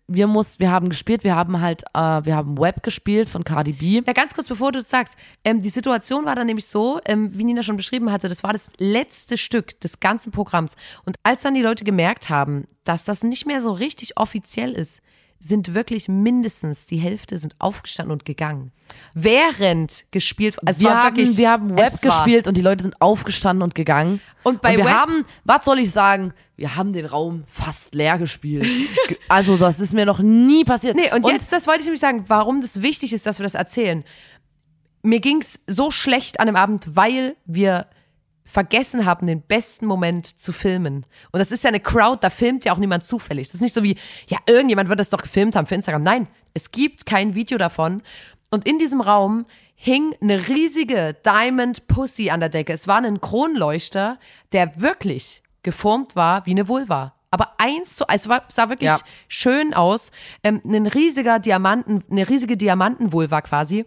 wir 0.09 0.29
mussten, 0.29 0.61
wir 0.61 0.71
haben 0.71 0.89
gespielt, 0.89 1.25
wir 1.25 1.35
haben 1.35 1.61
halt, 1.61 1.83
äh, 1.93 1.99
wir 2.25 2.37
haben 2.37 2.59
Web 2.59 2.85
gespielt 2.85 3.29
von 3.29 3.43
Cardi 3.43 3.73
B. 3.73 4.03
Ja, 4.07 4.13
ganz 4.13 4.35
kurz, 4.35 4.47
bevor 4.49 4.71
du 4.71 4.79
es 4.79 4.89
sagst. 4.89 5.17
Ähm, 5.43 5.61
die 5.61 5.69
Situation 5.69 6.25
war 6.25 6.37
dann 6.37 6.47
nämlich 6.47 6.67
so, 6.67 7.01
ähm, 7.07 7.37
wie 7.37 7.43
Nina 7.43 7.65
schon 7.65 7.77
beschrieben 7.77 8.13
hatte, 8.13 8.29
das 8.29 8.45
war 8.45 8.53
das 8.53 8.71
letzte 8.79 9.37
Stück 9.37 9.81
des 9.81 9.99
ganzen 9.99 10.31
Programms. 10.31 10.77
Und 11.07 11.17
als 11.25 11.43
dann 11.43 11.55
die 11.55 11.63
Leute 11.63 11.83
gemerkt 11.85 12.31
haben, 12.31 12.67
dass 12.85 13.05
das 13.05 13.25
nicht 13.25 13.47
mehr 13.47 13.61
so 13.61 13.73
richtig 13.73 14.17
offiziell 14.17 14.73
ist, 14.73 15.01
sind 15.39 15.75
wirklich 15.75 16.09
mindestens 16.09 16.87
die 16.87 16.97
Hälfte 16.97 17.39
sind 17.39 17.55
aufgestanden 17.59 18.13
und 18.13 18.25
gegangen. 18.25 18.73
Während 19.15 20.05
gespielt, 20.11 20.57
also 20.65 20.81
wir 20.81 20.95
haben, 20.95 21.17
wirklich, 21.17 21.37
wir 21.37 21.51
haben 21.51 21.77
Web 21.77 22.01
gespielt 22.01 22.49
und 22.49 22.57
die 22.57 22.61
Leute 22.63 22.83
sind 22.83 23.01
aufgestanden 23.01 23.63
und 23.63 23.75
gegangen. 23.75 24.21
Und 24.43 24.61
bei 24.63 24.77
wir 24.77 24.85
Web- 24.85 24.93
haben, 24.95 25.25
was 25.45 25.65
soll 25.65 25.79
ich 25.79 25.91
sagen? 25.91 26.33
Wir 26.57 26.77
haben 26.77 26.93
den 26.93 27.07
Raum 27.07 27.45
fast 27.49 27.95
leer 27.95 28.19
gespielt. 28.19 28.65
Ge- 29.09 29.19
also 29.29 29.57
das 29.57 29.81
ist 29.81 29.93
mir 29.93 30.07
noch 30.07 30.21
nie 30.21 30.65
passiert. 30.65 30.97
Nee, 30.97 31.13
und, 31.15 31.27
jetzt, 31.27 31.53
das 31.53 31.67
wollte 31.67 31.81
ich 31.81 31.87
nämlich 31.87 32.01
sagen, 32.01 32.25
warum 32.29 32.61
das 32.61 32.83
wichtig 32.83 33.13
ist, 33.13 33.27
dass 33.27 33.39
wir 33.39 33.45
das 33.45 33.55
erzählen. 33.55 34.05
Mir 35.03 35.21
ging's 35.21 35.61
so 35.67 35.91
schlecht 35.91 36.41
an 36.41 36.47
dem 36.47 36.57
Abend, 36.57 36.85
weil 36.97 37.37
wir 37.45 37.87
vergessen 38.47 39.05
haben, 39.05 39.27
den 39.27 39.43
besten 39.43 39.85
Moment 39.87 40.39
zu 40.41 40.53
filmen. 40.53 41.05
Und 41.33 41.39
das 41.41 41.53
ist 41.53 41.65
ja 41.65 41.69
eine 41.69 41.81
Crowd, 41.81 42.19
da 42.23 42.31
filmt 42.31 42.65
ja 42.65 42.73
auch 42.73 42.79
niemand 42.79 43.05
zufällig. 43.05 43.49
Das 43.49 43.57
ist 43.57 43.61
nicht 43.61 43.75
so 43.75 43.83
wie, 43.83 43.99
ja, 44.29 44.39
irgendjemand 44.47 44.89
wird 44.89 45.01
das 45.01 45.11
doch 45.11 45.21
gefilmt 45.23 45.57
haben 45.57 45.67
für 45.67 45.75
Instagram. 45.75 46.03
Nein, 46.03 46.29
es 46.55 46.71
gibt 46.71 47.05
kein 47.05 47.35
Video 47.35 47.59
davon. 47.59 48.03
Und 48.51 48.67
in 48.67 48.79
diesem 48.79 49.01
Raum 49.01 49.45
hing 49.75 50.15
eine 50.23 50.49
riesige 50.49 51.15
Diamond 51.27 51.87
Pussy 51.89 52.31
an 52.31 52.41
der 52.41 52.49
Decke. 52.49 52.73
Es 52.73 52.89
war 52.89 53.03
ein 53.03 53.21
Kronleuchter, 53.21 54.19
der 54.53 54.81
wirklich 54.81 55.43
geformt 55.63 56.17
war 56.17 56.47
wie 56.47 56.53
eine 56.53 56.69
Vulva. 56.69 57.15
Aber 57.33 57.55
eins 57.59 57.97
zu, 57.97 58.09
also 58.09 58.31
sah 58.49 58.69
wirklich 58.71 58.89
Ja. 58.89 58.99
schön 59.29 59.75
aus. 59.75 60.13
Ähm, 60.45 60.63
ein 60.65 60.87
riesiger 60.87 61.41
Diamanten, 61.41 62.05
eine 62.11 62.29
riesige 62.29 62.57
Diamantenvulva 62.57 63.43
quasi. 63.43 63.85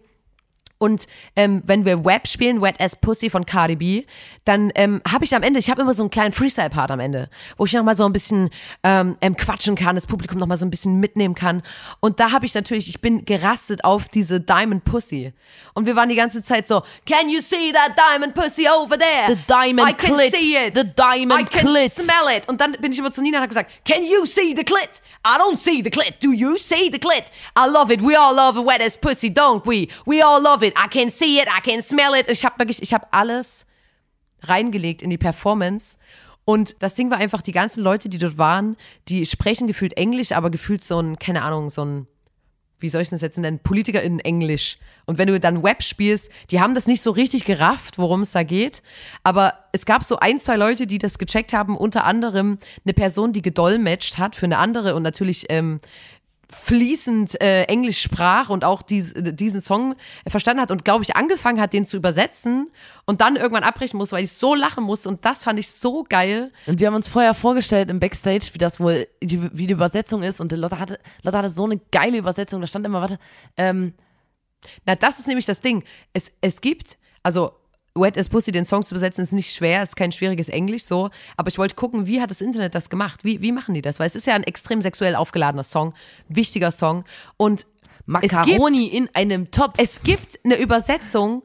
Und 0.79 1.07
ähm, 1.35 1.61
wenn 1.65 1.83
wir 1.83 2.05
Web 2.05 2.25
spielen, 2.25 2.61
Wet 2.61 2.79
as 2.79 2.95
Pussy 2.95 3.29
von 3.29 3.45
Cardi 3.45 3.75
B, 3.75 4.05
dann 4.45 4.71
ähm, 4.75 5.01
habe 5.05 5.25
ich 5.25 5.35
am 5.35 5.43
Ende, 5.43 5.59
ich 5.59 5.69
habe 5.69 5.81
immer 5.81 5.93
so 5.93 6.03
einen 6.03 6.09
kleinen 6.09 6.31
Freestyle-Part 6.31 6.89
am 6.91 7.01
Ende, 7.01 7.29
wo 7.57 7.65
ich 7.65 7.73
nochmal 7.73 7.95
so 7.95 8.05
ein 8.05 8.13
bisschen 8.13 8.49
ähm, 8.83 9.17
ähm, 9.19 9.35
quatschen 9.35 9.75
kann, 9.75 9.95
das 9.95 10.07
Publikum 10.07 10.39
nochmal 10.39 10.57
so 10.57 10.65
ein 10.65 10.69
bisschen 10.69 11.01
mitnehmen 11.01 11.35
kann. 11.35 11.63
Und 11.99 12.21
da 12.21 12.31
habe 12.31 12.45
ich 12.45 12.55
natürlich, 12.55 12.87
ich 12.87 13.01
bin 13.01 13.25
gerastet 13.25 13.83
auf 13.83 14.07
diese 14.07 14.39
Diamond 14.39 14.85
Pussy. 14.85 15.33
Und 15.73 15.85
wir 15.85 15.97
waren 15.97 16.07
die 16.07 16.15
ganze 16.15 16.41
Zeit 16.41 16.65
so, 16.65 16.81
Can 17.05 17.27
you 17.27 17.41
see 17.41 17.73
that 17.73 17.97
Diamond 17.97 18.33
Pussy 18.33 18.65
over 18.69 18.97
there? 18.97 19.35
The 19.35 19.37
diamond 19.47 19.89
I 19.89 19.93
can 19.93 20.15
clit. 20.15 20.31
see 20.31 20.55
it. 20.55 20.75
The 20.75 20.85
diamond 20.85 21.41
I 21.41 21.43
can 21.43 21.67
clit. 21.67 21.91
smell 21.91 22.37
it. 22.37 22.47
Und 22.47 22.61
dann 22.61 22.71
bin 22.79 22.93
ich 22.93 22.99
immer 22.99 23.11
zu 23.11 23.21
Nina 23.21 23.39
und 23.39 23.41
habe 23.41 23.49
gesagt, 23.49 23.69
Can 23.85 24.03
you 24.03 24.25
see 24.25 24.53
the 24.55 24.63
clit? 24.63 25.01
I 25.25 25.37
don't 25.37 25.57
see 25.57 25.81
the 25.83 25.89
clit. 25.89 26.23
Do 26.23 26.31
you 26.31 26.55
see 26.55 26.89
the 26.89 26.99
clit? 26.99 27.25
I 27.57 27.69
love 27.69 27.91
it. 27.91 28.01
We 28.01 28.15
all 28.15 28.33
love 28.33 28.57
a 28.57 28.61
wet 28.61 28.79
as 28.79 28.97
pussy, 28.97 29.29
don't 29.29 29.65
we? 29.65 29.89
We 30.05 30.21
all 30.21 30.41
love 30.41 30.63
it. 30.63 30.68
I 30.77 30.87
can 30.89 31.09
see 31.09 31.39
it. 31.39 31.47
I 31.47 31.61
can 31.61 31.81
smell 31.81 32.13
it. 32.19 32.27
Ich 32.29 32.45
habe 32.45 32.59
wirklich, 32.59 32.81
ich 32.81 32.93
habe 32.93 33.07
alles 33.11 33.65
reingelegt 34.41 35.01
in 35.01 35.09
die 35.09 35.17
Performance. 35.17 35.97
Und 36.45 36.81
das 36.81 36.95
Ding 36.95 37.11
war 37.11 37.19
einfach, 37.19 37.41
die 37.41 37.51
ganzen 37.51 37.83
Leute, 37.83 38.09
die 38.09 38.17
dort 38.17 38.37
waren, 38.37 38.75
die 39.07 39.25
sprechen 39.25 39.67
gefühlt 39.67 39.93
Englisch, 39.97 40.31
aber 40.31 40.49
gefühlt 40.49 40.83
so 40.83 40.99
ein, 40.99 41.19
keine 41.19 41.43
Ahnung, 41.43 41.69
so 41.69 41.85
ein, 41.85 42.07
wie 42.79 42.89
soll 42.89 43.01
ich 43.01 43.09
das 43.09 43.21
jetzt 43.21 43.37
nennen, 43.37 43.59
Politiker 43.59 44.01
in 44.01 44.19
Englisch. 44.19 44.77
Und 45.05 45.17
wenn 45.17 45.27
du 45.27 45.39
dann 45.39 45.61
Web 45.63 45.83
spielst, 45.83 46.31
die 46.49 46.59
haben 46.59 46.73
das 46.73 46.87
nicht 46.87 47.01
so 47.01 47.11
richtig 47.11 47.45
gerafft, 47.45 47.97
worum 47.97 48.21
es 48.21 48.31
da 48.31 48.43
geht. 48.43 48.81
Aber 49.21 49.53
es 49.73 49.85
gab 49.85 50.03
so 50.03 50.17
ein, 50.17 50.39
zwei 50.39 50.55
Leute, 50.55 50.87
die 50.87 50.97
das 50.97 51.19
gecheckt 51.19 51.53
haben, 51.53 51.77
unter 51.77 52.05
anderem 52.05 52.57
eine 52.83 52.93
Person, 52.93 53.33
die 53.33 53.41
gedolmetscht 53.41 54.17
hat 54.17 54.35
für 54.35 54.45
eine 54.45 54.57
andere 54.57 54.95
und 54.95 55.03
natürlich 55.03 55.45
ähm, 55.49 55.79
fließend 56.51 57.39
äh, 57.41 57.63
Englisch 57.63 58.01
sprach 58.01 58.49
und 58.49 58.63
auch 58.63 58.81
dies, 58.81 59.13
diesen 59.15 59.61
Song 59.61 59.95
verstanden 60.27 60.61
hat 60.61 60.71
und 60.71 60.83
glaube 60.83 61.03
ich 61.03 61.15
angefangen 61.15 61.61
hat, 61.61 61.73
den 61.73 61.85
zu 61.85 61.97
übersetzen 61.97 62.71
und 63.05 63.21
dann 63.21 63.35
irgendwann 63.35 63.63
abbrechen 63.63 63.97
musste, 63.97 64.15
weil 64.15 64.23
ich 64.23 64.33
so 64.33 64.55
lachen 64.55 64.83
musste 64.83 65.09
und 65.09 65.25
das 65.25 65.43
fand 65.43 65.59
ich 65.59 65.71
so 65.71 66.03
geil. 66.07 66.51
Und 66.65 66.79
wir 66.79 66.87
haben 66.87 66.95
uns 66.95 67.07
vorher 67.07 67.35
vorgestellt 67.35 67.91
im 67.91 67.99
Backstage, 67.99 68.49
wie 68.53 68.57
das 68.57 68.79
wohl, 68.79 69.07
wie, 69.21 69.49
wie 69.53 69.67
die 69.67 69.73
Übersetzung 69.73 70.23
ist. 70.23 70.41
Und 70.41 70.51
Lotte 70.51 70.79
hatte, 70.79 70.99
Lotte 71.21 71.37
hatte 71.37 71.49
so 71.49 71.65
eine 71.65 71.79
geile 71.91 72.17
Übersetzung. 72.17 72.61
Da 72.61 72.67
stand 72.67 72.85
immer, 72.85 73.01
warte, 73.01 73.19
ähm, 73.55 73.93
Na, 74.85 74.95
das 74.95 75.19
ist 75.19 75.27
nämlich 75.27 75.45
das 75.45 75.61
Ding. 75.61 75.83
Es, 76.13 76.31
es 76.41 76.61
gibt, 76.61 76.97
also 77.21 77.51
Wet 77.95 78.17
as 78.17 78.29
Pussy, 78.29 78.51
den 78.51 78.65
Song 78.65 78.83
zu 78.83 78.93
übersetzen, 78.93 79.23
ist 79.23 79.33
nicht 79.33 79.53
schwer, 79.53 79.83
ist 79.83 79.95
kein 79.95 80.11
schwieriges 80.11 80.47
Englisch 80.49 80.83
so. 80.85 81.09
Aber 81.37 81.49
ich 81.49 81.57
wollte 81.57 81.75
gucken, 81.75 82.07
wie 82.07 82.21
hat 82.21 82.29
das 82.29 82.41
Internet 82.41 82.75
das 82.75 82.89
gemacht? 82.89 83.23
Wie, 83.23 83.41
wie 83.41 83.51
machen 83.51 83.73
die 83.73 83.81
das? 83.81 83.99
Weil 83.99 84.07
es 84.07 84.15
ist 84.15 84.27
ja 84.27 84.35
ein 84.35 84.43
extrem 84.43 84.81
sexuell 84.81 85.15
aufgeladener 85.15 85.63
Song, 85.63 85.93
wichtiger 86.27 86.71
Song. 86.71 87.03
Und 87.37 87.65
Macaroni 88.05 88.87
in 88.87 89.09
einem 89.13 89.51
Topf. 89.51 89.75
es 89.77 90.01
gibt 90.03 90.39
eine 90.43 90.57
Übersetzung 90.57 91.43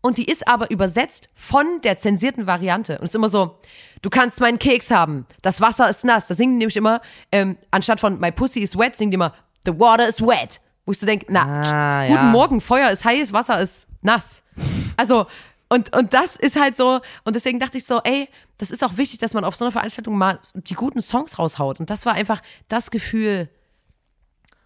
und 0.00 0.18
die 0.18 0.24
ist 0.30 0.46
aber 0.46 0.70
übersetzt 0.70 1.30
von 1.34 1.64
der 1.82 1.96
zensierten 1.96 2.46
Variante. 2.46 2.98
Und 2.98 3.04
es 3.04 3.10
ist 3.10 3.14
immer 3.14 3.30
so, 3.30 3.58
du 4.02 4.10
kannst 4.10 4.40
meinen 4.40 4.58
Keks 4.58 4.90
haben, 4.90 5.26
das 5.40 5.60
Wasser 5.62 5.88
ist 5.88 6.04
nass. 6.04 6.26
Da 6.26 6.34
singen 6.34 6.54
die 6.54 6.58
nämlich 6.58 6.76
immer, 6.76 7.00
ähm, 7.32 7.56
anstatt 7.70 8.00
von 8.00 8.20
My 8.20 8.30
Pussy 8.32 8.60
is 8.60 8.76
wet, 8.76 8.96
singen 8.96 9.12
die 9.12 9.14
immer, 9.14 9.32
The 9.64 9.78
water 9.78 10.06
is 10.06 10.20
wet. 10.20 10.60
Wo 10.84 10.92
ich 10.92 10.98
so 10.98 11.06
denke, 11.06 11.24
na, 11.30 12.02
Ah, 12.02 12.06
guten 12.06 12.14
ja. 12.16 12.22
Morgen, 12.24 12.60
Feuer 12.60 12.90
ist 12.90 13.06
heiß, 13.06 13.32
Wasser 13.32 13.58
ist 13.62 13.88
nass. 14.02 14.42
Also, 14.98 15.26
und, 15.68 15.94
und 15.96 16.12
das 16.14 16.36
ist 16.36 16.60
halt 16.60 16.76
so, 16.76 17.00
und 17.24 17.34
deswegen 17.36 17.58
dachte 17.58 17.78
ich 17.78 17.84
so, 17.86 18.00
ey, 18.04 18.28
das 18.58 18.70
ist 18.70 18.84
auch 18.84 18.96
wichtig, 18.96 19.18
dass 19.18 19.34
man 19.34 19.44
auf 19.44 19.56
so 19.56 19.64
einer 19.64 19.72
Veranstaltung 19.72 20.16
mal 20.16 20.38
die 20.54 20.74
guten 20.74 21.00
Songs 21.00 21.38
raushaut. 21.38 21.80
Und 21.80 21.90
das 21.90 22.06
war 22.06 22.12
einfach, 22.14 22.40
das 22.68 22.90
Gefühl 22.90 23.48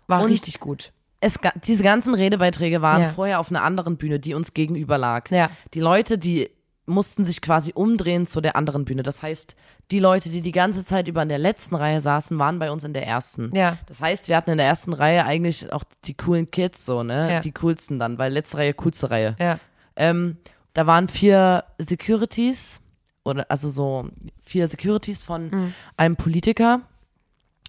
war 0.06 0.22
Und- 0.22 0.30
richtig 0.30 0.60
gut. 0.60 0.92
es, 1.20 1.38
diese 1.64 1.82
ganzen 1.82 2.14
Redebeiträge 2.14 2.82
waren 2.82 3.02
Ja. 3.02 3.08
vorher 3.10 3.40
auf 3.40 3.50
einer 3.50 3.62
anderen 3.62 3.96
Bühne, 3.96 4.20
die 4.20 4.34
uns 4.34 4.54
gegenüber 4.54 4.98
lag. 4.98 5.30
Ja. 5.30 5.50
Die 5.74 5.80
Leute, 5.80 6.18
die 6.18 6.50
mussten 6.86 7.24
sich 7.24 7.42
quasi 7.42 7.72
umdrehen 7.74 8.26
zu 8.26 8.40
der 8.40 8.56
anderen 8.56 8.84
Bühne. 8.86 9.02
Das 9.02 9.20
heißt, 9.22 9.56
die 9.90 9.98
Leute, 9.98 10.30
die 10.30 10.40
die 10.42 10.52
ganze 10.52 10.84
Zeit 10.86 11.06
über 11.08 11.22
in 11.22 11.28
der 11.28 11.38
letzten 11.38 11.74
Reihe 11.74 12.00
saßen, 12.00 12.38
waren 12.38 12.58
bei 12.58 12.70
uns 12.70 12.84
in 12.84 12.92
der 12.94 13.06
ersten. 13.06 13.50
Ja. 13.54 13.78
Das 13.86 14.00
heißt, 14.00 14.28
wir 14.28 14.36
hatten 14.36 14.50
in 14.52 14.58
der 14.58 14.66
ersten 14.66 14.92
Reihe 14.94 15.24
eigentlich 15.24 15.70
auch 15.72 15.82
die 16.04 16.14
coolen 16.14 16.50
Kids 16.50 16.84
so, 16.86 17.02
ne? 17.02 17.32
Ja. 17.32 17.40
Die 17.40 17.52
coolsten 17.52 17.98
dann, 17.98 18.16
weil 18.18 18.32
letzte 18.32 18.58
Reihe 18.58 18.72
coolste 18.74 19.10
Reihe. 19.10 19.36
Ja. 19.38 19.58
Ähm, 19.96 20.38
da 20.78 20.86
waren 20.86 21.08
vier 21.08 21.64
Securities 21.78 22.80
oder 23.24 23.46
also 23.48 23.68
so 23.68 24.08
vier 24.44 24.68
Securities 24.68 25.24
von 25.24 25.48
Mhm. 25.50 25.74
einem 25.96 26.14
Politiker 26.14 26.82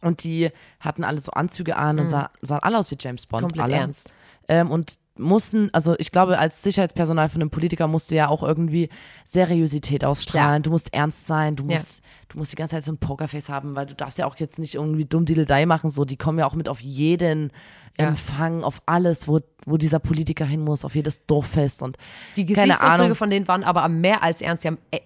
und 0.03 0.23
die 0.23 0.51
hatten 0.79 1.03
alle 1.03 1.19
so 1.19 1.31
Anzüge 1.31 1.75
an 1.75 1.97
und 1.99 2.07
sah, 2.07 2.29
sahen 2.43 2.59
alle 2.61 2.77
aus 2.77 2.91
wie 2.91 2.97
James 2.99 3.25
Bond. 3.25 3.41
Mhm. 3.41 3.47
Komplett 3.47 3.63
alle. 3.65 3.75
ernst. 3.77 4.13
Ähm, 4.47 4.69
und 4.69 4.99
mussten, 5.17 5.69
also 5.73 5.95
ich 5.97 6.11
glaube, 6.11 6.37
als 6.37 6.61
Sicherheitspersonal 6.61 7.29
von 7.29 7.41
einem 7.41 7.49
Politiker 7.49 7.87
musst 7.87 8.11
du 8.11 8.15
ja 8.15 8.27
auch 8.29 8.43
irgendwie 8.43 8.89
Seriosität 9.25 10.05
ausstrahlen. 10.05 10.57
Ja. 10.57 10.59
Du 10.59 10.69
musst 10.69 10.93
ernst 10.93 11.25
sein, 11.25 11.55
du 11.55 11.63
Ja. 11.65 11.77
musst, 11.77 12.03
du 12.29 12.37
musst 12.37 12.51
die 12.51 12.55
ganze 12.55 12.75
Zeit 12.75 12.83
so 12.83 12.91
ein 12.91 12.99
Pokerface 12.99 13.49
haben, 13.49 13.75
weil 13.75 13.87
du 13.87 13.95
darfst 13.95 14.19
ja 14.19 14.27
auch 14.27 14.35
jetzt 14.37 14.59
nicht 14.59 14.75
irgendwie 14.75 15.05
dumm 15.05 15.25
Diddledei 15.25 15.65
machen, 15.65 15.89
so, 15.89 16.05
die 16.05 16.15
kommen 16.15 16.37
ja 16.39 16.45
auch 16.45 16.53
mit 16.55 16.69
auf 16.69 16.79
jeden 16.79 17.51
Ja. 17.99 18.07
Empfang, 18.07 18.63
auf 18.63 18.81
alles, 18.85 19.27
wo, 19.27 19.41
wo 19.65 19.77
dieser 19.77 19.99
Politiker 19.99 20.45
hin 20.45 20.61
muss, 20.61 20.85
auf 20.85 20.95
jedes 20.95 21.25
Dorffest 21.25 21.81
und 21.81 21.97
Die 22.35 22.45
Gesichtsausdrücke 22.45 23.03
Ahnung. 23.03 23.15
von 23.15 23.29
denen 23.29 23.47
waren 23.47 23.63
aber 23.63 23.87
mehr 23.89 24.23
als 24.23 24.41
ernst. 24.41 24.63
Die 24.63 24.69
haben 24.69 24.77
äh, 24.91 24.99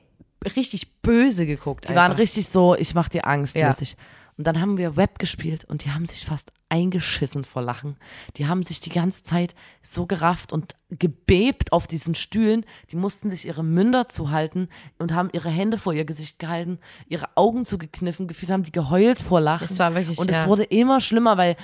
richtig 0.55 1.01
böse 1.01 1.45
geguckt. 1.45 1.89
Die 1.89 1.95
waren 1.95 2.11
einfach. 2.11 2.19
richtig 2.19 2.47
so, 2.47 2.75
ich 2.75 2.93
mach 2.93 3.09
dir 3.09 3.27
Angst 3.27 3.55
Ja. 3.55 3.67
mäßig. 3.67 3.97
Und 4.35 4.47
dann 4.47 4.59
haben 4.59 4.77
wir 4.79 4.95
Web 4.97 5.19
gespielt 5.19 5.63
und 5.65 5.85
die 5.85 5.91
haben 5.91 6.07
sich 6.07 6.25
fast 6.25 6.51
eingeschissen 6.69 7.45
vor 7.45 7.61
Lachen. 7.61 7.97
Die 8.37 8.47
haben 8.47 8.63
sich 8.63 8.79
die 8.79 8.89
ganze 8.89 9.21
Zeit 9.21 9.53
so 9.83 10.07
gerafft 10.07 10.51
und 10.51 10.73
gebebt 10.89 11.71
auf 11.71 11.85
diesen 11.85 12.15
Stühlen. 12.15 12.65
Die 12.91 12.95
mussten 12.95 13.29
sich 13.29 13.45
ihre 13.45 13.63
Münder 13.63 14.09
zuhalten 14.09 14.69
und 14.97 15.13
haben 15.13 15.29
ihre 15.33 15.49
Hände 15.49 15.77
vor 15.77 15.93
ihr 15.93 16.03
Gesicht 16.03 16.39
gehalten, 16.39 16.79
ihre 17.07 17.27
Augen 17.35 17.65
zugekniffen, 17.67 18.27
gefühlt 18.27 18.51
haben 18.51 18.63
die 18.63 18.71
geheult 18.71 19.21
vor 19.21 19.39
Lachen. 19.39 19.67
Das 19.67 19.77
war 19.77 19.93
wirklich, 19.93 20.17
und 20.17 20.31
es 20.31 20.37
ja. 20.37 20.47
wurde 20.47 20.63
immer 20.63 20.99
schlimmer, 20.99 21.37
weil 21.37 21.55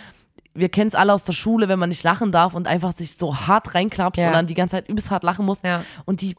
wir 0.53 0.69
kennen 0.69 0.88
es 0.88 0.95
alle 0.95 1.13
aus 1.13 1.25
der 1.25 1.33
Schule, 1.33 1.69
wenn 1.69 1.79
man 1.79 1.89
nicht 1.89 2.03
lachen 2.03 2.31
darf 2.31 2.53
und 2.53 2.67
einfach 2.67 2.91
sich 2.91 3.15
so 3.15 3.35
hart 3.35 3.75
reinklappt, 3.75 4.17
Ja. 4.17 4.25
sondern 4.25 4.47
die 4.47 4.55
ganze 4.55 4.75
Zeit 4.75 4.89
übelst 4.89 5.12
hart 5.12 5.23
lachen 5.23 5.45
muss. 5.45 5.62
Ja. 5.63 5.83
Und 6.05 6.21
die, 6.21 6.35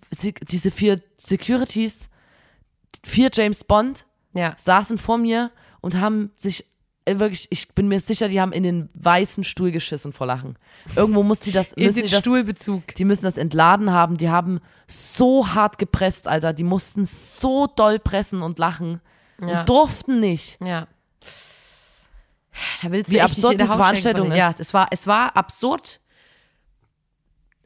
diese 0.50 0.70
vier 0.70 1.00
Securities, 1.16 2.08
vier 3.04 3.30
James 3.32 3.64
Bond, 3.64 4.04
Ja. 4.32 4.54
saßen 4.56 4.98
vor 4.98 5.18
mir 5.18 5.50
und 5.80 5.98
haben 6.00 6.30
sich 6.36 6.66
äh, 7.06 7.18
wirklich, 7.18 7.46
ich 7.50 7.74
bin 7.74 7.88
mir 7.88 7.98
sicher, 7.98 8.28
die 8.28 8.40
haben 8.42 8.52
in 8.52 8.62
den 8.62 8.90
weißen 8.92 9.42
Stuhl 9.42 9.70
geschissen 9.70 10.12
vor 10.12 10.26
Lachen. 10.26 10.56
Irgendwo 10.96 11.22
muss 11.22 11.40
die 11.40 11.50
das, 11.50 11.72
In 11.74 11.84
müssen 11.86 12.00
den 12.00 12.04
die 12.06 12.10
das, 12.10 12.20
Stuhlbezug. 12.20 12.94
die 12.96 13.06
müssen 13.06 13.24
das 13.24 13.38
entladen 13.38 13.90
haben. 13.90 14.18
Die 14.18 14.28
haben 14.28 14.60
so 14.86 15.48
hart 15.54 15.78
gepresst, 15.78 16.28
Alter. 16.28 16.52
Die 16.52 16.62
mussten 16.62 17.06
so 17.06 17.66
doll 17.66 17.98
pressen 17.98 18.42
und 18.42 18.58
lachen 18.58 19.00
Ja. 19.40 19.60
und 19.60 19.68
durften 19.70 20.20
nicht. 20.20 20.58
Ja. 20.62 20.88
Da 22.82 22.90
willst 22.90 23.10
du 23.10 23.16
Wie 23.16 23.20
absurd 23.20 23.60
diese 23.60 23.66
Veranstaltung 23.66 24.28
denen. 24.28 24.36
Ja, 24.36 24.50
ist. 24.50 24.60
das 24.60 24.74
war, 24.74 24.88
es 24.90 25.06
war 25.06 25.36
absurd. 25.36 26.00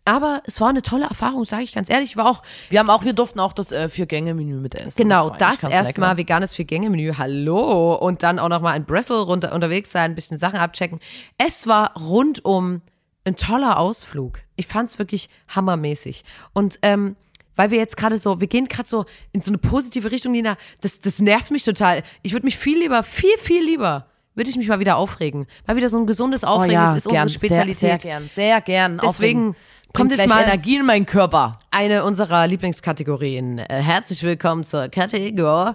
Aber 0.07 0.43
es 0.45 0.61
war 0.61 0.69
eine 0.69 0.83
tolle 0.83 1.07
Erfahrung, 1.07 1.47
sage 1.47 1.63
ich 1.63 1.73
ganz 1.73 1.89
ehrlich. 1.89 2.11
Ich 2.11 2.17
war 2.19 2.27
auch 2.27 2.43
Wir 2.69 2.79
haben 2.79 2.91
auch, 2.91 3.05
wir 3.05 3.15
durften 3.15 3.41
auch 3.41 3.55
das 3.55 3.73
äh, 3.73 3.89
Vier-Gänge-Menü 3.89 4.57
mit 4.57 4.75
essen. 4.75 5.01
Genau, 5.01 5.31
das, 5.31 5.63
ganz 5.63 5.73
erstmal 5.73 6.19
veganes 6.19 6.55
Vier-Gänge-Menü, 6.55 7.15
hallo. 7.17 7.95
Und 7.95 8.23
dann 8.23 8.39
auch 8.39 8.51
nochmal 8.51 8.77
in 8.77 8.85
Bristol 8.85 9.23
runter, 9.23 9.53
unterwegs 9.55 9.91
sein, 9.91 10.11
ein 10.11 10.15
bisschen 10.15 10.37
Sachen 10.37 10.59
abchecken. 10.59 11.01
Es 11.39 11.67
war 11.67 11.97
rundum 11.97 12.83
ein 13.25 13.37
toller 13.37 13.79
Ausflug. 13.79 14.41
Ich 14.57 14.67
fand's 14.67 14.99
wirklich 14.99 15.31
hammermäßig. 15.49 16.25
Und 16.53 16.79
ähm, 16.83 17.17
weil 17.57 17.71
wir 17.71 17.79
jetzt 17.79 17.97
gerade 17.97 18.19
so, 18.19 18.41
wir 18.41 18.47
gehen 18.47 18.67
gerade 18.67 18.89
so 18.89 19.07
in 19.33 19.41
so 19.41 19.51
eine 19.51 19.59
positive 19.59 20.11
Richtung, 20.11 20.33
Nina, 20.33 20.57
das, 20.81 21.01
das 21.01 21.19
nervt 21.21 21.51
mich 21.51 21.65
total. 21.65 22.03
Ich 22.23 22.33
würde 22.33 22.45
mich 22.45 22.59
viel 22.59 22.79
lieber, 22.79 23.03
viel, 23.03 23.39
viel 23.39 23.65
lieber, 23.65 24.07
würde 24.35 24.51
ich 24.51 24.57
mich 24.57 24.69
mal 24.69 24.81
wieder 24.81 24.97
aufregen. 24.97 25.47
Mal 25.67 25.77
wieder 25.77 25.89
so 25.89 25.99
ein 25.99 26.07
gesundes 26.07 26.45
Aufregen, 26.45 26.77
oh, 26.77 26.81
ja, 26.81 26.87
das 26.95 27.05
ist 27.05 27.09
gern, 27.11 27.23
unsere 27.23 27.39
Spezialität. 27.39 27.77
Sehr, 27.79 27.99
sehr 27.99 27.99
gern, 27.99 28.29
sehr 28.29 28.61
gern. 28.61 28.99
Deswegen 29.03 29.49
Aufregen. 29.51 29.57
kommt 29.93 30.13
jetzt 30.13 30.29
mal- 30.29 30.43
Energie 30.43 30.77
in 30.77 30.87
meinen 30.87 31.07
Körper. 31.07 31.59
eine 31.71 32.05
unserer 32.05 32.47
Lieblingskategorien. 32.47 33.59
Äh, 33.59 33.83
herzlich 33.83 34.23
willkommen 34.23 34.65
zur 34.65 34.89
Kategorie 34.89 35.75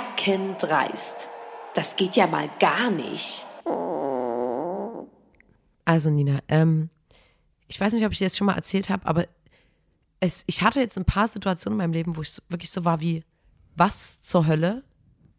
Kackendreist. 0.00 1.28
Das 1.74 1.96
geht 1.96 2.16
ja 2.16 2.26
mal 2.26 2.48
gar 2.58 2.90
nicht. 2.90 3.46
Also 5.84 6.10
Nina, 6.10 6.38
ähm, 6.48 6.90
ich 7.66 7.80
weiß 7.80 7.92
nicht, 7.92 8.04
ob 8.04 8.12
ich 8.12 8.18
dir 8.18 8.26
das 8.26 8.36
schon 8.36 8.46
mal 8.46 8.54
erzählt 8.56 8.90
habe, 8.90 9.06
aber 9.06 9.24
es, 10.20 10.44
ich 10.46 10.62
hatte 10.62 10.80
jetzt 10.80 10.96
ein 10.98 11.04
paar 11.04 11.26
Situationen 11.28 11.74
in 11.74 11.78
meinem 11.84 11.92
Leben, 11.92 12.16
wo 12.16 12.22
ich 12.22 12.30
so, 12.32 12.42
wirklich 12.48 12.70
so 12.70 12.84
war 12.84 13.00
wie, 13.00 13.24
was 13.76 14.20
zur 14.22 14.46
Hölle 14.46 14.82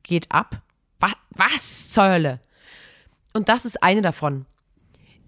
geht 0.03 0.31
ab? 0.31 0.61
Was, 0.99 1.13
was 1.29 1.89
zur 1.89 2.09
Hölle? 2.09 2.39
Und 3.33 3.49
das 3.49 3.65
ist 3.65 3.81
eine 3.81 4.01
davon. 4.01 4.45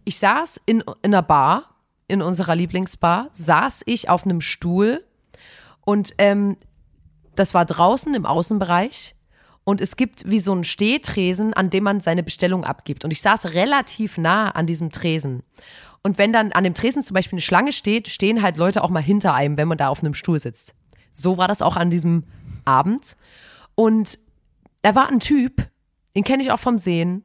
Ich 0.06 0.18
saß 0.18 0.62
in, 0.66 0.82
in 0.82 1.14
einer 1.14 1.22
Bar, 1.22 1.70
in 2.08 2.22
unserer 2.22 2.56
Lieblingsbar, 2.56 3.30
saß 3.32 3.84
ich 3.86 4.10
auf 4.10 4.26
einem 4.26 4.42
Stuhl 4.42 5.04
und 5.86 6.14
ähm, 6.18 6.58
das 7.36 7.54
war 7.54 7.66
draußen 7.66 8.14
im 8.14 8.26
Außenbereich 8.26 9.16
und 9.64 9.80
es 9.80 9.96
gibt 9.96 10.30
wie 10.30 10.40
so 10.40 10.52
einen 10.52 10.66
Stehtresen, 10.66 11.54
an 11.54 11.70
dem 11.70 11.84
man 11.84 12.02
seine 12.02 12.24
Bestellung 12.24 12.66
abgibt. 12.66 13.06
Und 13.06 13.12
ich 13.12 13.22
saß 13.22 13.54
relativ 13.54 14.18
nah 14.18 14.52
an 14.52 14.68
diesem 14.68 14.92
Tresen. 14.92 15.44
Und 16.04 16.18
wenn 16.18 16.34
dann 16.34 16.52
an 16.52 16.66
dem 16.66 16.74
Tresen 16.74 17.02
zum 17.02 17.14
Beispiel 17.14 17.38
eine 17.38 17.42
Schlange 17.42 17.72
steht, 17.72 18.10
stehen 18.10 18.42
halt 18.42 18.58
Leute 18.58 18.84
auch 18.84 18.90
mal 18.90 19.02
hinter 19.02 19.34
einem, 19.34 19.56
wenn 19.56 19.70
man 19.70 19.78
da 19.78 19.88
auf 19.88 20.04
einem 20.04 20.14
Stuhl 20.14 20.38
sitzt. 20.38 20.76
So 21.14 21.38
war 21.38 21.48
das 21.48 21.62
auch 21.62 21.78
an 21.78 21.90
diesem 21.90 22.26
Abend. 22.66 23.16
Und 23.76 24.20
da 24.82 24.96
war 24.96 25.10
ein 25.10 25.20
Typ, 25.20 25.68
den 26.16 26.24
kenne 26.24 26.44
ich 26.44 26.52
auch 26.52 26.60
vom 26.60 26.78
Sehen. 26.78 27.24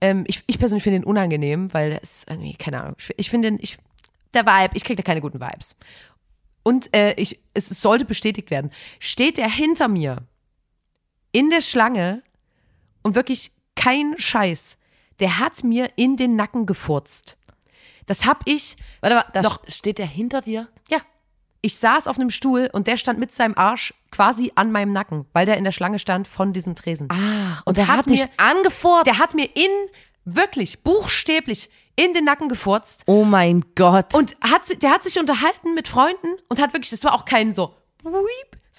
Ähm, 0.00 0.24
ich, 0.26 0.42
ich 0.46 0.58
persönlich 0.58 0.82
finde 0.82 0.98
ihn 0.98 1.04
unangenehm, 1.04 1.72
weil 1.74 1.90
der 1.90 2.02
ist 2.02 2.28
irgendwie, 2.30 2.54
keine 2.54 2.82
Ahnung, 2.82 2.96
ich, 2.98 3.12
ich 3.16 3.30
finde 3.30 3.50
den, 3.50 3.58
ich, 3.60 3.78
der 4.34 4.46
Vibe, 4.46 4.76
ich 4.76 4.84
kriege 4.84 4.96
da 4.96 5.02
keine 5.02 5.20
guten 5.20 5.40
Vibes. 5.40 5.76
Und 6.62 6.94
äh, 6.94 7.14
ich, 7.14 7.40
es 7.54 7.68
sollte 7.68 8.04
bestätigt 8.04 8.50
werden. 8.50 8.70
Steht 8.98 9.38
er 9.38 9.50
hinter 9.50 9.88
mir 9.88 10.18
in 11.32 11.50
der 11.50 11.60
Schlange 11.60 12.22
und 13.02 13.14
wirklich 13.14 13.52
kein 13.74 14.14
Scheiß, 14.18 14.76
der 15.20 15.38
hat 15.38 15.64
mir 15.64 15.90
in 15.96 16.16
den 16.16 16.36
Nacken 16.36 16.66
gefurzt. 16.66 17.36
Das 18.06 18.26
hab 18.26 18.42
ich, 18.46 18.76
Warte 19.00 19.16
mal, 19.16 19.24
da 19.32 19.42
Doch. 19.42 19.62
steht 19.68 19.98
der 19.98 20.06
hinter 20.06 20.40
dir? 20.40 20.68
ja, 20.88 20.98
ich 21.62 21.76
saß 21.76 22.06
auf 22.08 22.16
einem 22.18 22.30
Stuhl 22.30 22.70
und 22.72 22.86
der 22.86 22.96
stand 22.96 23.18
mit 23.18 23.32
seinem 23.32 23.54
Arsch 23.56 23.92
quasi 24.10 24.52
an 24.54 24.72
meinem 24.72 24.92
Nacken, 24.92 25.26
weil 25.32 25.46
der 25.46 25.56
in 25.56 25.64
der 25.64 25.72
Schlange 25.72 25.98
stand 25.98 26.26
von 26.26 26.52
diesem 26.52 26.74
Tresen. 26.74 27.08
Ach, 27.10 27.62
Und 27.64 27.76
der 27.76 27.88
hat 27.88 28.06
mir- 28.06 28.28
angefurzt. 28.36 29.06
Der 29.06 29.18
hat 29.18 29.34
mir 29.34 29.48
in, 29.54 29.70
wirklich, 30.24 30.82
buchstäblich, 30.82 31.70
in 31.96 32.14
den 32.14 32.24
Nacken 32.24 32.48
gefurzt. 32.48 33.02
oh 33.06 33.24
mein 33.24 33.64
Gott. 33.74 34.14
Und 34.14 34.36
hat, 34.40 34.82
der 34.82 34.90
hat 34.90 35.02
sich 35.02 35.18
unterhalten 35.18 35.74
mit 35.74 35.86
Freunden 35.88 36.28
und 36.48 36.60
hat 36.60 36.72
wirklich, 36.72 36.90
das 36.90 37.04
war 37.04 37.14
auch 37.14 37.24
kein 37.24 37.52
so, 37.52 37.74
sondern 38.02 38.24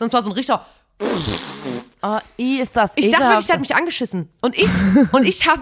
es 0.08 0.14
war 0.14 0.24
so 0.24 0.30
ein 0.30 0.34
Richter. 0.36 0.66
oh, 2.02 2.20
i, 2.40 2.60
ist 2.60 2.76
das 2.76 2.92
Ich 2.96 3.10
dachte 3.12 3.26
wirklich, 3.26 3.46
der 3.46 3.54
hat 3.54 3.62
mich 3.62 3.76
angeschissen. 3.76 4.30
Und 4.42 4.58
ich, 4.58 4.70
und 5.12 5.26
ich 5.26 5.48
hab, 5.48 5.60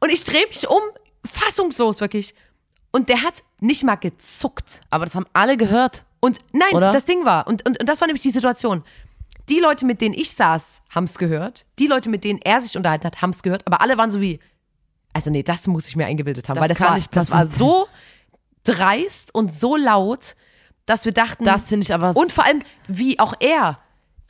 und 0.00 0.10
ich 0.10 0.24
drehe 0.24 0.46
mich 0.48 0.68
um, 0.68 0.80
fassungslos 1.24 2.00
wirklich. 2.00 2.34
Und 2.92 3.08
der 3.08 3.22
hat 3.22 3.42
nicht 3.58 3.82
mal 3.82 3.96
gezuckt. 3.96 4.82
Aber 4.90 5.04
das 5.04 5.14
haben 5.16 5.26
alle 5.32 5.56
gehört. 5.56 6.04
Und 6.24 6.38
nein, 6.52 6.74
Oder? 6.74 6.90
das 6.90 7.04
Ding 7.04 7.24
war, 7.24 7.46
und, 7.46 7.66
und, 7.68 7.78
und 7.78 7.88
das 7.88 8.00
war 8.00 8.08
nämlich 8.08 8.22
die 8.22 8.30
Situation. 8.30 8.82
Die 9.50 9.60
Leute, 9.60 9.84
mit 9.84 10.00
denen 10.00 10.14
ich 10.14 10.32
saß, 10.32 10.82
haben 10.88 11.04
es 11.04 11.18
gehört. 11.18 11.66
Die 11.78 11.86
Leute, 11.86 12.08
mit 12.08 12.24
denen 12.24 12.40
er 12.42 12.62
sich 12.62 12.76
unterhalten 12.78 13.04
hat, 13.06 13.20
haben 13.20 13.30
es 13.30 13.42
gehört. 13.42 13.66
Aber 13.66 13.82
alle 13.82 13.98
waren 13.98 14.10
so 14.10 14.22
wie, 14.22 14.40
also 15.12 15.30
nee, 15.30 15.42
das 15.42 15.66
muss 15.66 15.86
ich 15.86 15.96
mir 15.96 16.06
eingebildet 16.06 16.48
haben. 16.48 16.56
Das 16.56 16.62
weil 16.62 16.68
das 16.68 16.80
war, 16.80 16.94
nicht 16.94 17.14
das 17.14 17.30
war 17.30 17.46
so 17.46 17.86
dreist 18.64 19.34
und 19.34 19.52
so 19.52 19.76
laut, 19.76 20.34
dass 20.86 21.04
wir 21.04 21.12
dachten. 21.12 21.44
Das 21.44 21.68
finde 21.68 21.84
ich 21.84 21.92
aber 21.92 22.16
Und 22.16 22.32
vor 22.32 22.44
allem, 22.44 22.62
wie 22.88 23.18
auch 23.18 23.34
er, 23.40 23.78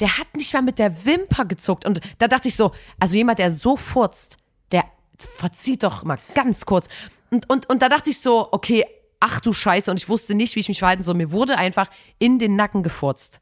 der 0.00 0.18
hat 0.18 0.36
nicht 0.36 0.52
mal 0.52 0.62
mit 0.62 0.80
der 0.80 1.04
Wimper 1.04 1.44
gezuckt. 1.44 1.84
Und 1.84 2.00
da 2.18 2.26
dachte 2.26 2.48
ich 2.48 2.56
so, 2.56 2.72
also 2.98 3.14
jemand, 3.14 3.38
der 3.38 3.52
so 3.52 3.76
furzt, 3.76 4.38
der 4.72 4.84
verzieht 5.16 5.84
doch 5.84 6.02
mal 6.02 6.18
ganz 6.34 6.66
kurz. 6.66 6.88
Und, 7.30 7.48
und, 7.48 7.68
und 7.70 7.82
da 7.82 7.88
dachte 7.88 8.10
ich 8.10 8.20
so, 8.20 8.48
okay, 8.50 8.84
ach 9.20 9.40
du 9.40 9.52
Scheiße. 9.52 9.90
Und 9.90 9.96
ich 9.98 10.08
wusste 10.08 10.34
nicht, 10.34 10.54
wie 10.56 10.60
ich 10.60 10.68
mich 10.68 10.78
verhalten 10.80 11.02
soll. 11.02 11.14
Mir 11.14 11.32
wurde 11.32 11.56
einfach 11.56 11.88
in 12.18 12.38
den 12.38 12.56
Nacken 12.56 12.82
gefurzt. 12.82 13.40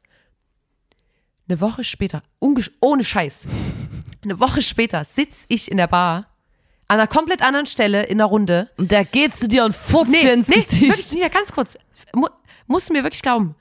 Eine 1.47 1.59
Woche 1.59 1.83
später, 1.83 2.23
ohne 2.39 3.03
Scheiß, 3.03 3.47
eine 4.23 4.39
Woche 4.39 4.61
später 4.61 5.03
sitz 5.03 5.45
ich 5.49 5.69
in 5.69 5.75
der 5.77 5.87
Bar, 5.87 6.27
an 6.87 6.99
einer 6.99 7.07
komplett 7.07 7.41
anderen 7.41 7.65
Stelle 7.65 8.03
in 8.03 8.17
der 8.19 8.27
Runde. 8.27 8.69
Und 8.77 8.91
der 8.91 9.03
geht 9.03 9.35
zu 9.35 9.47
dir 9.49 9.65
und 9.65 9.75
furzt 9.75 10.13
dir 10.13 10.23
Nee, 10.23 10.31
ins 10.33 10.47
nee, 10.47 10.55
Gesicht. 10.61 10.81
wirklich, 10.81 11.11
Nina, 11.13 11.27
ganz 11.27 11.51
kurz. 11.51 11.77
Mu 12.13 12.27
musst 12.67 12.89
du 12.89 12.93
mir 12.93 13.03
wirklich 13.03 13.21
glauben. 13.21 13.55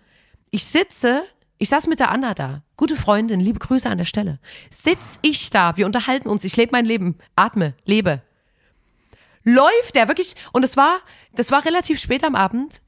Ich 0.51 0.65
sitze, 0.65 1.25
ich 1.59 1.69
saß 1.71 1.87
mit 1.89 1.99
der 1.99 2.11
Anna 2.13 2.35
da. 2.35 2.63
Gute 2.77 2.95
Freundin, 2.95 3.41
liebe 3.41 3.59
Grüße 3.59 3.89
an 3.91 3.99
der 3.99 4.05
Stelle. 4.05 4.39
Sitz 4.71 5.19
ich 5.23 5.51
da, 5.51 5.77
wir 5.77 5.87
unterhalten 5.87 6.29
uns, 6.29 6.45
ich 6.45 6.57
lebe 6.57 6.71
mein 6.73 6.85
Leben, 6.85 7.17
atme, 7.35 7.75
lebe. 7.85 8.23
Läuft 9.45 9.95
der 9.95 10.09
wirklich, 10.09 10.35
und 10.53 10.65
es 10.65 10.77
war, 10.77 10.99
das 11.35 11.51
war 11.51 11.65
relativ 11.65 12.01
spät 12.01 12.25
am 12.25 12.35
Abend. 12.35 12.81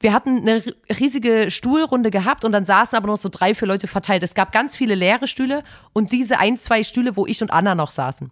Wir 0.00 0.12
hatten 0.12 0.38
eine 0.40 0.58
ri- 0.60 1.00
riesige 1.00 1.50
Stuhlrunde 1.50 2.10
gehabt 2.10 2.44
und 2.44 2.52
dann 2.52 2.64
saßen 2.64 2.96
aber 2.96 3.06
noch 3.08 3.16
so 3.16 3.28
drei, 3.30 3.54
vier 3.54 3.66
Leute 3.66 3.86
verteilt. 3.86 4.22
Es 4.22 4.34
gab 4.34 4.52
ganz 4.52 4.76
viele 4.76 4.94
leere 4.94 5.26
Stühle 5.26 5.64
und 5.94 6.12
diese 6.12 6.38
ein, 6.38 6.58
zwei 6.58 6.82
Stühle, 6.82 7.16
wo 7.16 7.26
ich 7.26 7.40
und 7.42 7.50
Anna 7.50 7.74
noch 7.74 7.90
saßen. 7.90 8.30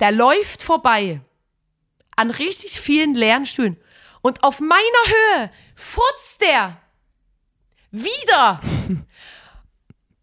Der 0.00 0.10
läuft 0.12 0.62
vorbei 0.62 1.20
an 2.16 2.30
richtig 2.30 2.80
vielen 2.80 3.14
leeren 3.14 3.46
Stühlen. 3.46 3.76
Und 4.22 4.42
auf 4.42 4.58
meiner 4.58 4.74
Höhe 5.06 5.50
furzt 5.76 6.42
der 6.42 6.78
wieder. 7.92 8.60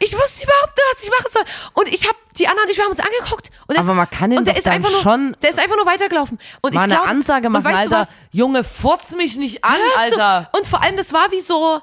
Ich 0.00 0.12
wusste 0.14 0.44
überhaupt 0.44 0.76
nicht, 0.76 0.86
was 0.94 1.02
ich 1.02 1.10
machen 1.10 1.30
soll. 1.30 1.42
Und 1.74 1.88
ich 1.92 2.06
habe 2.06 2.16
die 2.38 2.46
anderen, 2.48 2.68
wir 2.68 2.84
haben 2.84 2.90
uns 2.90 3.00
angeguckt. 3.00 3.50
Und 3.66 3.76
Aber 3.78 3.88
ist, 3.90 3.94
man 3.96 4.10
kann 4.10 4.30
ihm 4.32 4.38
und 4.38 4.44
der 4.46 4.54
doch 4.54 4.58
ist 4.58 4.66
dann 4.66 4.74
einfach 4.74 4.90
nur, 4.90 5.00
schon 5.02 5.36
der 5.42 5.50
ist 5.50 5.58
einfach 5.58 5.76
nur 5.76 5.86
weitergelaufen. 5.86 6.38
Und 6.60 6.74
Mal 6.74 6.80
ich 6.80 6.84
eine 6.92 6.94
glaub, 6.94 7.08
Ansage 7.08 7.46
und 7.48 7.52
machen, 7.54 7.64
weißt 7.64 7.74
du 7.76 7.78
Alter. 7.80 8.00
was? 8.00 8.16
Junge, 8.32 8.64
furz 8.64 9.12
mich 9.16 9.36
nicht 9.36 9.64
an, 9.64 9.72
Hörst 9.72 10.12
du? 10.12 10.20
Alter. 10.22 10.50
Und 10.56 10.66
vor 10.66 10.82
allem, 10.82 10.96
das 10.96 11.12
war 11.12 11.30
wie 11.32 11.40
so, 11.40 11.80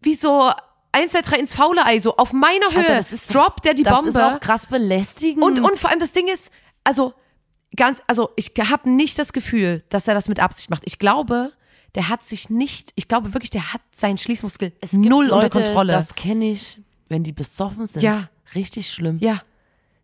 wie 0.00 0.14
so 0.14 0.50
eins, 0.92 1.12
zwei, 1.12 1.22
drei 1.22 1.36
ins 1.38 1.54
faule 1.54 1.84
Ei, 1.84 1.98
so 1.98 2.16
auf 2.16 2.32
meiner 2.32 2.70
Höhe. 2.70 2.78
Alter, 2.78 2.94
das 2.96 3.12
ist 3.12 3.34
doch- 3.34 3.44
droppt 3.44 3.64
der 3.64 3.74
die 3.74 3.82
das 3.82 3.94
Bombe. 3.94 4.08
ist 4.10 4.16
auch 4.16 4.40
krass 4.40 4.66
belästigend. 4.66 5.42
Und, 5.42 5.60
und 5.60 5.78
vor 5.78 5.90
allem 5.90 5.98
das 5.98 6.12
Ding 6.12 6.28
ist, 6.28 6.52
also 6.84 7.12
ganz, 7.76 8.02
also 8.06 8.30
ich 8.36 8.52
habe 8.70 8.88
nicht 8.90 9.18
das 9.18 9.32
Gefühl, 9.32 9.82
dass 9.88 10.06
er 10.08 10.14
das 10.14 10.28
mit 10.28 10.38
Absicht 10.40 10.70
macht. 10.70 10.82
Ich 10.86 10.98
glaube, 10.98 11.52
der 11.94 12.08
hat 12.08 12.24
sich 12.24 12.48
nicht, 12.50 12.92
ich 12.96 13.08
glaube 13.08 13.34
wirklich, 13.34 13.50
der 13.50 13.72
hat 13.72 13.82
seinen 13.94 14.18
Schließmuskel 14.18 14.72
es 14.80 14.92
gibt 14.92 15.04
null 15.04 15.26
Leute, 15.26 15.34
unter 15.46 15.50
Kontrolle. 15.50 15.92
Das 15.92 16.14
kenne 16.14 16.50
ich, 16.50 16.80
wenn 17.08 17.22
die 17.24 17.32
besoffen 17.32 17.86
sind. 17.86 18.02
Ja. 18.02 18.28
Richtig 18.54 18.90
schlimm. 18.90 19.18
ja, 19.20 19.40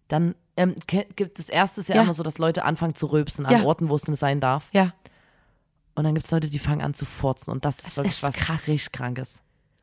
Dann 0.08 0.34
ähm, 0.56 0.74
gibt 0.86 1.38
das 1.38 1.48
erste 1.48 1.80
ist 1.80 1.88
ja, 1.88 2.02
immer 2.02 2.12
so, 2.14 2.22
dass 2.22 2.38
Leute 2.38 2.64
anfangen 2.64 2.94
zu 2.94 3.06
röpsen 3.06 3.46
an 3.46 3.52
Ja. 3.52 3.62
Orten, 3.64 3.88
wo 3.90 3.94
es 3.94 4.06
nicht 4.08 4.18
sein 4.18 4.40
darf. 4.40 4.68
ja. 4.72 4.92
Und 5.94 6.04
dann 6.04 6.14
gibt 6.14 6.26
es 6.26 6.30
Leute, 6.32 6.48
die 6.48 6.60
fangen 6.60 6.80
an 6.80 6.94
zu 6.94 7.04
furzen. 7.04 7.50
Und 7.50 7.64
das, 7.64 7.80
ist 7.80 7.96
wirklich 7.96 8.12
ist 8.14 8.22
was 8.22 8.34
krass. 8.36 8.68
richtig 8.68 8.92
Krankes. 8.92 9.40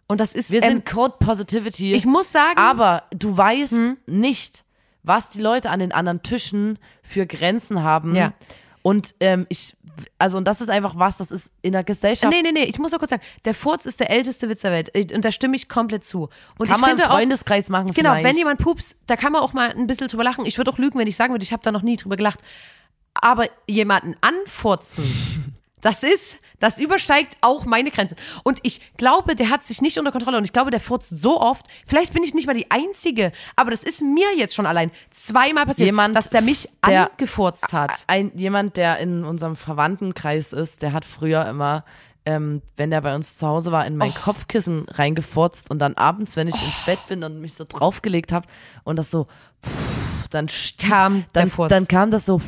Und 0.08 0.22
das 0.22 0.34
ist, 0.34 0.50
Wir 0.50 0.64
ähm, 0.64 0.70
sind 0.70 0.86
Code 0.86 1.16
Positivity. 1.20 1.94
ich 1.94 2.06
muss 2.06 2.32
sagen, 2.32 2.58
aber 2.58 3.04
du 3.12 3.36
weißt 3.36 3.74
Hm? 3.74 3.98
nicht, 4.06 4.64
was 5.04 5.32
die 5.32 5.42
Leute 5.42 5.70
an 5.70 5.82
den 5.82 5.92
anderen 5.92 6.24
Tischen 6.24 6.80
für 7.04 7.26
Grenzen 7.26 7.84
haben. 7.84 8.16
Ja. 8.16 8.34
Und 8.82 9.14
ähm, 9.20 9.46
ich, 9.50 9.76
also 10.18 10.38
und 10.38 10.46
das 10.46 10.62
ist 10.62 10.70
einfach 10.70 10.94
was, 10.98 11.18
das 11.18 11.32
ist 11.32 11.52
in 11.62 11.74
der 11.74 11.84
Gesellschaft. 11.84 12.34
nee, 12.34 12.42
nee, 12.42 12.52
nee, 12.52 12.64
ich 12.64 12.80
muss 12.80 12.92
noch 12.92 13.00
kurz 13.00 13.12
sagen, 13.12 13.24
der 13.46 13.54
Furz 13.54 13.86
ist 13.86 14.00
der 14.00 14.10
älteste 14.10 14.50
Witz 14.50 14.62
der 14.62 14.72
Welt. 14.72 15.14
Und 15.14 15.24
da 15.26 15.32
stimme 15.32 15.56
ich 15.56 15.70
komplett 15.70 16.04
zu. 16.04 16.30
Und 16.58 16.68
kann 16.68 16.76
ich 16.78 16.82
man 16.82 16.90
im 16.92 16.98
finde 16.98 17.10
auch, 17.10 17.16
Freundeskreis 17.16 17.70
machen 17.70 17.92
Genau, 17.94 18.12
vielleicht. 18.12 18.26
wenn 18.26 18.38
jemand 18.38 18.60
pups, 18.60 18.98
da 19.08 19.16
kann 19.16 19.32
man 19.32 19.42
auch 19.42 19.54
mal 19.54 19.72
ein 19.72 19.88
bisschen 19.88 20.08
drüber 20.08 20.24
lachen. 20.24 20.46
Ich 20.46 20.58
würde 20.58 20.72
auch 20.72 20.78
lügen, 20.78 21.00
wenn 21.00 21.08
ich 21.08 21.16
sagen 21.16 21.34
würde, 21.34 21.44
ich 21.44 21.52
habe 21.54 21.64
da 21.64 21.72
noch 21.72 21.82
nie 21.82 21.98
drüber 21.98 22.16
gelacht. 22.16 22.40
Aber 23.14 23.46
jemanden 23.68 24.16
anfurzen, 24.22 25.56
das 25.82 26.04
ist, 26.04 26.40
Das 26.60 26.80
übersteigt 26.80 27.38
auch 27.42 27.66
meine 27.66 27.92
Grenzen. 27.92 28.16
Und 28.44 28.60
ich 28.64 28.80
glaube, 28.98 29.36
der 29.36 29.50
hat 29.50 29.64
sich 29.66 29.82
nicht 29.82 29.98
unter 30.00 30.12
Kontrolle. 30.12 30.38
Und 30.38 30.46
ich 30.46 30.54
glaube, 30.54 30.72
der 30.72 30.80
furzt 30.80 31.18
so 31.18 31.40
oft. 31.40 31.68
Vielleicht 31.86 32.14
bin 32.14 32.24
ich 32.24 32.34
nicht 32.34 32.48
mal 32.48 32.54
die 32.56 32.70
Einzige. 32.72 33.32
Aber 33.56 33.72
das 33.72 33.84
ist 33.84 34.02
mir 34.02 34.28
jetzt 34.38 34.56
schon 34.56 34.66
allein 34.66 34.92
zweimal 35.12 35.66
passiert, 35.66 35.88
Jemand, 35.88 36.16
dass 36.16 36.30
der 36.30 36.42
mich 36.42 36.70
der- 36.88 37.12
angefurzt 37.12 37.74
hat. 37.74 37.92
Ein, 38.08 38.32
jemand, 38.36 38.78
der 38.78 39.00
in 39.00 39.24
unserem 39.26 39.56
Verwandtenkreis 39.56 40.54
ist, 40.54 40.82
der 40.82 40.94
hat 40.94 41.06
früher 41.06 41.46
immer, 41.48 41.84
ähm, 42.26 42.62
wenn 42.78 42.90
der 42.90 43.02
bei 43.02 43.14
uns 43.16 43.38
zu 43.38 43.46
Hause 43.48 43.72
war, 43.72 43.86
in 43.86 43.98
mein 43.98 44.12
Oh. 44.12 44.20
Kopfkissen 44.24 44.86
reingefurzt 44.90 45.70
und 45.70 45.80
dann 45.80 45.94
abends, 45.96 46.36
wenn 46.38 46.48
ich 46.48 46.56
ins 46.56 46.86
Bett 46.86 47.00
bin 47.08 47.24
und 47.24 47.40
mich 47.42 47.54
so 47.54 47.66
draufgelegt 47.68 48.32
habe 48.32 48.48
und 48.84 48.96
das 48.96 49.12
so, 49.12 49.28
pff, 49.64 50.28
dann 50.30 50.48
Kam 50.80 51.26
der 51.36 51.46
dann, 51.48 51.68
dann 51.70 51.88
kam 51.88 52.10
das 52.12 52.26
so 52.26 52.42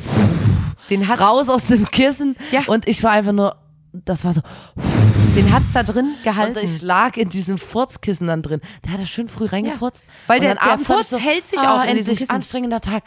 Den 0.90 1.06
hat's, 1.06 1.20
raus 1.20 1.48
aus 1.48 1.66
dem 1.66 1.88
Kissen 1.90 2.36
Ja. 2.50 2.62
und 2.66 2.88
ich 2.88 3.02
war 3.04 3.12
einfach 3.12 3.32
nur, 3.32 3.56
das 3.92 4.24
war 4.24 4.32
so, 4.32 4.42
den 5.36 5.52
hat's 5.52 5.72
da 5.72 5.82
drin 5.82 6.14
und 6.16 6.22
gehalten. 6.24 6.58
ich 6.62 6.82
lag 6.82 7.16
in 7.16 7.28
diesem 7.28 7.58
Furzkissen 7.58 8.26
dann 8.26 8.42
drin. 8.42 8.60
Der 8.84 8.92
hat 8.92 9.00
das 9.00 9.08
schön 9.08 9.28
früh 9.28 9.46
reingefurzt. 9.46 10.04
Weil 10.26 10.38
Und 10.40 10.44
der- 10.44 10.54
der 10.56 10.78
Furz 10.78 11.12
hält 11.18 11.46
sich 11.46 11.58
auch 11.60 11.84
in 11.84 11.96
diesem 11.96 12.16
Kissen. 12.16 12.30
anstrengender 12.34 12.80
Tag. 12.80 13.02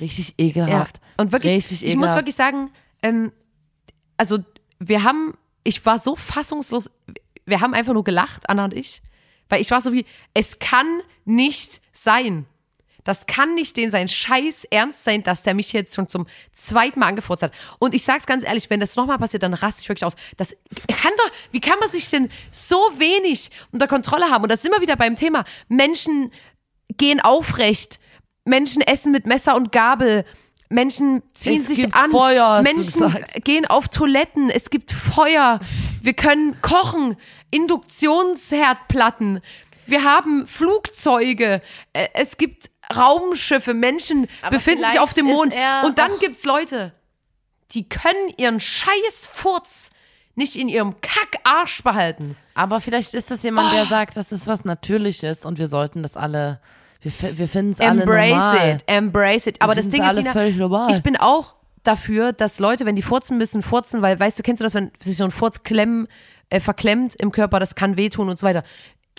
Richtig 0.00 0.34
Ja. 0.38 0.46
ekelhaft. 0.46 1.00
Und 1.16 1.32
wirklich, 1.32 1.54
Richtig 1.54 1.82
ich 1.84 1.96
muss 1.96 2.04
ekelhaft. 2.06 2.16
wirklich 2.18 2.34
sagen, 2.36 2.70
ähm, 3.02 3.32
also 4.16 4.38
wir 4.78 5.02
haben, 5.02 5.34
ich 5.64 5.84
war 5.84 5.98
so 5.98 6.14
fassungslos, 6.14 6.90
wir 7.46 7.60
haben 7.60 7.74
einfach 7.74 7.94
nur 7.94 8.04
gelacht, 8.04 8.48
Anna 8.48 8.64
und 8.66 8.74
ich, 8.74 9.02
weil 9.48 9.60
ich 9.60 9.70
war 9.70 9.80
so 9.80 9.92
wie, 9.92 10.04
es 10.34 10.58
kann 10.58 10.86
nicht 11.24 11.80
sein. 11.92 12.46
Das 13.04 13.26
kann 13.26 13.54
nicht 13.54 13.76
den 13.76 13.90
sein 13.90 14.08
Scheiß 14.08 14.64
ernst 14.64 15.04
sein, 15.04 15.22
dass 15.22 15.42
der 15.42 15.54
mich 15.54 15.72
jetzt 15.72 15.94
schon 15.94 16.08
zum 16.08 16.26
zweiten 16.52 17.00
Mal 17.00 17.06
angefurzt 17.06 17.42
hat. 17.42 17.52
Und 17.78 17.94
ich 17.94 18.04
sag's 18.04 18.26
ganz 18.26 18.44
ehrlich, 18.44 18.68
wenn 18.70 18.80
das 18.80 18.96
nochmal 18.96 19.18
passiert, 19.18 19.42
dann 19.42 19.54
raste 19.54 19.82
ich 19.82 19.88
wirklich 19.88 20.04
aus. 20.04 20.14
Das 20.36 20.54
kann 20.88 21.12
doch, 21.16 21.30
wie 21.52 21.60
kann 21.60 21.78
man 21.78 21.88
sich 21.88 22.10
denn 22.10 22.28
so 22.50 22.76
wenig 22.98 23.50
unter 23.72 23.86
Kontrolle 23.88 24.30
haben? 24.30 24.42
Und 24.42 24.50
das 24.50 24.62
sind 24.62 24.72
wir 24.72 24.80
wieder 24.80 24.96
beim 24.96 25.16
Thema. 25.16 25.44
Menschen 25.68 26.32
gehen 26.96 27.20
aufrecht. 27.20 27.98
Menschen 28.44 28.82
essen 28.82 29.12
mit 29.12 29.26
Messer 29.26 29.56
und 29.56 29.72
Gabel. 29.72 30.24
Menschen 30.70 31.22
ziehen 31.32 31.60
Es 31.62 31.68
sich 31.68 31.80
gibt 31.82 31.94
an. 31.94 32.10
Feuer, 32.10 32.62
Menschen 32.62 33.14
gehen 33.44 33.64
auf 33.66 33.88
Toiletten. 33.88 34.50
Es 34.50 34.68
gibt 34.70 34.92
Feuer. 34.92 35.60
Wir 36.02 36.12
können 36.12 36.60
kochen. 36.60 37.16
Induktionsherdplatten. 37.50 39.40
Wir 39.86 40.04
haben 40.04 40.46
Flugzeuge. 40.46 41.62
Äh, 41.94 42.08
Es 42.12 42.36
gibt 42.36 42.70
Raumschiffe. 42.94 43.74
Menschen 43.74 44.26
Aber 44.42 44.56
befinden 44.56 44.84
sich 44.84 45.00
auf 45.00 45.12
dem 45.14 45.26
Mond. 45.26 45.54
Und 45.84 45.98
dann 45.98 46.12
gibt's 46.20 46.44
Leute, 46.44 46.92
die 47.72 47.88
können 47.88 48.32
ihren 48.36 48.60
scheiß 48.60 49.28
Furz 49.32 49.90
nicht 50.34 50.56
in 50.56 50.68
ihrem 50.68 50.94
Kackarsch 51.00 51.82
behalten. 51.82 52.36
Aber 52.54 52.80
vielleicht 52.80 53.14
ist 53.14 53.30
das 53.30 53.42
jemand, 53.42 53.68
Oh. 53.72 53.74
der 53.74 53.86
sagt, 53.86 54.16
das 54.16 54.30
ist 54.32 54.46
was 54.46 54.64
Natürliches 54.64 55.44
und 55.44 55.58
wir 55.58 55.66
sollten 55.66 56.02
das 56.02 56.16
alle, 56.16 56.60
wir, 57.02 57.36
wir 57.38 57.48
finden 57.48 57.72
es 57.72 57.80
alle 57.80 58.02
Embrace 58.02 58.30
normal. 58.30 58.74
it, 58.76 58.84
embrace 58.86 59.46
it. 59.48 59.60
Aber 59.60 59.74
das 59.74 59.88
Ding 59.88 60.02
ist, 60.02 60.12
Lina, 60.12 60.88
ich 60.90 61.02
bin 61.02 61.16
auch 61.16 61.56
dafür, 61.82 62.32
dass 62.32 62.58
Leute, 62.60 62.86
wenn 62.86 62.94
die 62.96 63.02
furzen 63.02 63.36
müssen, 63.36 63.62
furzen, 63.62 64.00
weil, 64.00 64.18
weißt 64.18 64.38
du, 64.38 64.42
kennst 64.44 64.60
du 64.60 64.64
das, 64.64 64.74
wenn 64.74 64.92
sich 65.00 65.16
so 65.16 65.24
ein 65.24 65.30
Furz 65.32 65.62
klemm, 65.64 66.06
äh, 66.50 66.60
verklemmt 66.60 67.14
im 67.16 67.32
Körper, 67.32 67.58
das 67.60 67.74
kann 67.74 67.96
wehtun 67.96 68.28
und 68.28 68.38
so 68.38 68.46
weiter. 68.46 68.62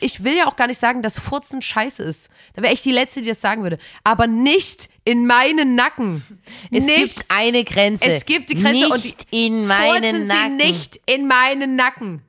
Ich 0.02 0.24
will 0.24 0.36
ja 0.36 0.47
auch 0.47 0.56
gar 0.56 0.68
nicht 0.68 0.80
sagen, 0.80 1.02
dass 1.02 1.20
Furzen 1.20 1.62
scheiße 1.62 2.04
ist. 2.04 2.30
Da 2.54 2.62
wäre 2.62 2.74
ich 2.74 2.82
die 2.82 2.91
Letzte, 2.91 3.22
die 3.22 3.30
das 3.30 3.41
sagen 3.41 3.64
würde. 3.64 3.78
Aber 4.04 4.28
nicht 4.28 4.89
in 5.04 5.26
meinen 5.26 5.76
Nacken. 5.76 6.24
Es 6.72 6.86
nicht. 6.86 7.18
gibt 7.18 7.32
eine 7.32 7.64
Grenze. 7.64 8.06
Es 8.06 8.26
gibt 8.26 8.50
die 8.50 8.56
Grenze 8.56 8.86
nicht 8.86 8.91
und 8.91 9.04
die 9.04 9.45
in 9.47 9.68
meinen 9.68 10.28
Nacken. 10.28 10.58
nicht 10.58 11.00
in 11.06 11.28
meinen 11.28 11.76
Nacken. 11.76 12.22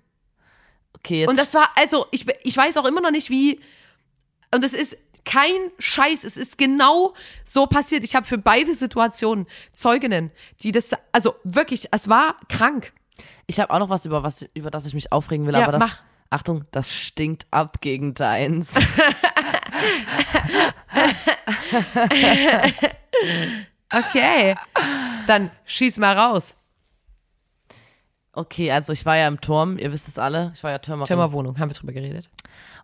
Okay, 0.98 1.20
jetzt 1.20 1.30
Und 1.30 1.38
das 1.38 1.54
war, 1.54 1.70
also, 1.76 2.06
ich, 2.10 2.26
ich 2.42 2.56
weiß 2.56 2.76
auch 2.76 2.84
immer 2.84 3.00
noch 3.00 3.10
nicht, 3.10 3.30
wie. 3.30 3.60
Und 4.52 4.64
es 4.64 4.72
ist 4.72 4.96
kein 5.24 5.70
Scheiß. 5.78 6.24
Es 6.24 6.36
ist 6.36 6.58
genau 6.58 7.14
so 7.44 7.66
passiert. 7.66 8.04
Ich 8.04 8.14
habe 8.14 8.26
für 8.26 8.38
beide 8.38 8.74
Situationen 8.74 9.46
Zeuginnen, 9.72 10.30
die 10.62 10.72
das, 10.72 10.90
also 11.12 11.34
wirklich, 11.44 11.88
es 11.92 12.08
war 12.08 12.36
krank. 12.48 12.92
Ich 13.46 13.60
habe 13.60 13.72
auch 13.72 13.78
noch 13.78 13.88
was 13.88 14.04
über 14.04 14.22
was 14.22 14.46
über 14.54 14.70
das 14.70 14.86
ich 14.86 14.94
mich 14.94 15.12
aufregen 15.12 15.46
will, 15.46 15.54
Ja, 15.54 15.62
aber 15.62 15.72
das 15.72 15.80
mach. 15.80 16.02
Achtung, 16.30 16.64
das 16.70 16.94
stinkt 16.94 17.46
ab 17.50 17.80
gegen 17.80 18.14
deins. 18.14 18.74
Okay. 23.92 24.54
Dann 25.26 25.50
schieß 25.64 25.98
mal 25.98 26.16
raus. 26.16 26.56
Okay, 28.32 28.70
also 28.70 28.92
ich 28.92 29.04
war 29.04 29.16
ja 29.16 29.26
im 29.26 29.40
Turm, 29.40 29.78
ihr 29.78 29.92
wisst 29.92 30.06
es 30.06 30.16
alle, 30.18 30.52
ich 30.54 30.62
war 30.62 30.70
ja 30.70 30.78
Türmerin. 30.78 31.08
Türmerwohnung, 31.08 31.58
haben 31.58 31.70
wir 31.70 31.74
drüber 31.74 31.92
geredet. 31.92 32.30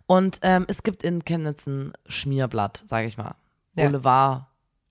Und 0.05 0.39
ähm, 0.41 0.65
es 0.67 0.83
gibt 0.83 1.03
in 1.03 1.23
Chemnitz 1.23 1.65
ein 1.67 1.93
Schmierblatt, 2.07 2.83
sage 2.85 3.07
ich 3.07 3.17
mal. 3.17 3.35
Ja. 3.75 3.85
Boulevard. 3.85 4.45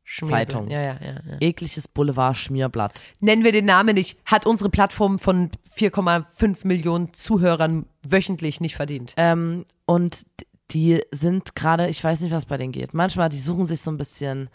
Zeitung. 0.06 0.68
Ja, 0.70 0.80
ja, 0.80 0.96
ja, 1.02 1.14
ja. 1.30 1.36
Ekliges 1.40 1.88
Boulevard 1.88 2.36
Schmierblatt. 2.36 3.00
Nennen 3.20 3.44
wir 3.44 3.52
den 3.52 3.64
Namen 3.64 3.94
nicht, 3.94 4.18
hat 4.24 4.46
unsere 4.46 4.70
Plattform 4.70 5.18
von 5.18 5.50
4,5 5.76 6.66
Millionen 6.66 7.12
Zuhörern 7.12 7.86
wöchentlich 8.06 8.60
nicht 8.60 8.76
verdient. 8.76 9.14
Ähm, 9.16 9.64
und 9.84 10.24
die 10.70 11.02
sind 11.10 11.54
gerade, 11.56 11.88
ich 11.88 12.02
weiß 12.02 12.20
nicht, 12.22 12.32
was 12.32 12.46
bei 12.46 12.56
denen 12.56 12.72
geht. 12.72 12.94
Manchmal, 12.94 13.28
die 13.28 13.40
suchen 13.40 13.66
sich 13.66 13.80
so 13.80 13.90
ein 13.90 13.98
bisschen, 13.98 14.48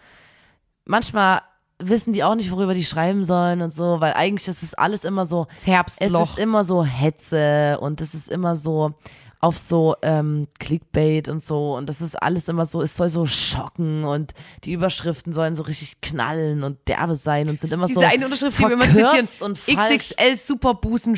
manchmal 0.85 1.41
wissen 1.79 2.13
die 2.13 2.23
auch 2.23 2.35
nicht, 2.35 2.51
worüber 2.51 2.73
die 2.73 2.85
schreiben 2.85 3.25
sollen 3.25 3.61
und 3.61 3.73
so, 3.73 3.99
weil 4.01 4.13
eigentlich 4.13 4.47
ist 4.47 4.61
es 4.61 4.73
alles 4.75 5.03
immer 5.03 5.25
so, 5.25 5.45
Das 5.45 5.61
es 5.61 5.67
Herbstloch. 5.67 6.29
ist 6.31 6.39
immer 6.39 6.63
so 6.63 6.83
Hetze 6.83 7.79
und 7.81 8.01
es 8.01 8.13
ist 8.13 8.29
immer 8.29 8.55
so 8.55 8.93
auf 9.41 9.57
so 9.57 9.95
ähm, 10.03 10.47
Clickbait 10.59 11.27
und 11.27 11.41
so 11.41 11.75
und 11.75 11.89
das 11.89 11.99
ist 11.99 12.15
alles 12.15 12.47
immer 12.47 12.65
so, 12.67 12.81
es 12.81 12.95
soll 12.95 13.09
so 13.09 13.25
schocken 13.25 14.03
und 14.03 14.33
die 14.63 14.71
Überschriften 14.71 15.33
sollen 15.33 15.55
so 15.55 15.63
richtig 15.63 15.99
knallen 16.01 16.63
und 16.63 16.77
derbe 16.87 17.15
sein 17.15 17.49
und 17.49 17.59
sind 17.59 17.73
immer 17.73 17.87
Diese 17.87 17.99
so 17.99 18.05
eine 18.05 18.25
Unterschrift, 18.25 18.59
die 18.59 18.63
wir 18.63 18.71
immer 18.73 18.91
zitieren. 18.91 19.27
und 19.41 19.57
falsch. 19.57 20.09
XXL 20.09 20.37
Superbusen 20.37 21.17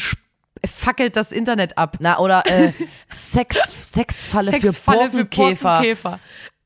fackelt 0.65 1.17
das 1.17 1.33
Internet 1.33 1.77
ab. 1.77 1.97
Na, 1.99 2.19
oder 2.19 2.43
äh, 2.45 2.71
Sex, 3.11 3.91
Sexfalle, 3.93 4.51
Sexfalle 4.51 5.11
für 5.11 5.25
Borkenkäfer. 5.25 5.69
Borkenkäfer. 5.69 6.19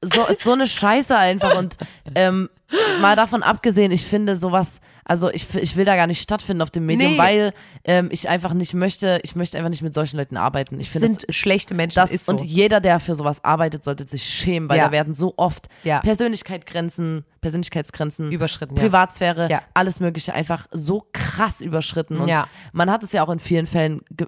so 0.03 0.25
ist 0.27 0.43
so 0.43 0.53
eine 0.53 0.67
Scheiße 0.67 1.17
einfach 1.17 1.57
und 1.57 1.77
ähm, 2.13 2.49
mal 3.01 3.15
davon 3.15 3.41
abgesehen, 3.41 3.91
ich 3.91 4.05
finde 4.05 4.35
sowas, 4.35 4.79
also 5.09 5.31
ich, 5.31 5.55
ich 5.55 5.77
will 5.77 5.85
da 5.85 5.95
gar 5.95 6.05
nicht 6.05 6.21
stattfinden 6.21 6.61
auf 6.61 6.69
dem 6.69 6.85
Medium, 6.85 7.13
Nee. 7.13 7.17
weil 7.17 7.53
ähm, 7.85 8.09
ich 8.11 8.27
einfach 8.27 8.53
nicht 8.53 8.73
möchte, 8.73 9.21
ich 9.23 9.35
möchte 9.37 9.57
einfach 9.57 9.69
nicht 9.69 9.81
mit 9.81 9.93
solchen 9.93 10.17
Leuten 10.17 10.35
arbeiten. 10.35 10.79
Ich 10.81 10.89
finde 10.89 11.07
Sind 11.07 11.25
schlechte 11.29 11.73
Menschen, 11.75 11.95
das 11.95 12.11
ist 12.11 12.25
so. 12.25 12.33
und 12.33 12.43
jeder, 12.43 12.81
der 12.81 12.99
für 12.99 13.15
sowas 13.15 13.41
arbeitet, 13.43 13.83
sollte 13.85 14.05
sich 14.07 14.23
schämen, 14.23 14.67
weil 14.67 14.77
Ja. 14.79 14.87
da 14.87 14.91
werden 14.91 15.13
so 15.15 15.33
oft 15.37 15.67
Ja. 15.83 16.01
Persönlichkeitsgrenzen, 16.01 17.23
Persönlichkeitsgrenzen, 17.41 18.31
Überschritten, 18.31 18.75
ja. 18.75 18.81
Privatsphäre, 18.83 19.47
Ja. 19.49 19.61
alles 19.73 19.99
Mögliche 19.99 20.33
einfach 20.33 20.67
so 20.71 21.05
krass 21.13 21.61
überschritten 21.61 22.17
und 22.17 22.27
Ja. 22.27 22.47
man 22.73 22.91
hat 22.91 23.03
es 23.03 23.11
ja 23.13 23.23
auch 23.25 23.29
in 23.29 23.39
vielen 23.39 23.67
Fällen 23.67 24.01
ge 24.11 24.27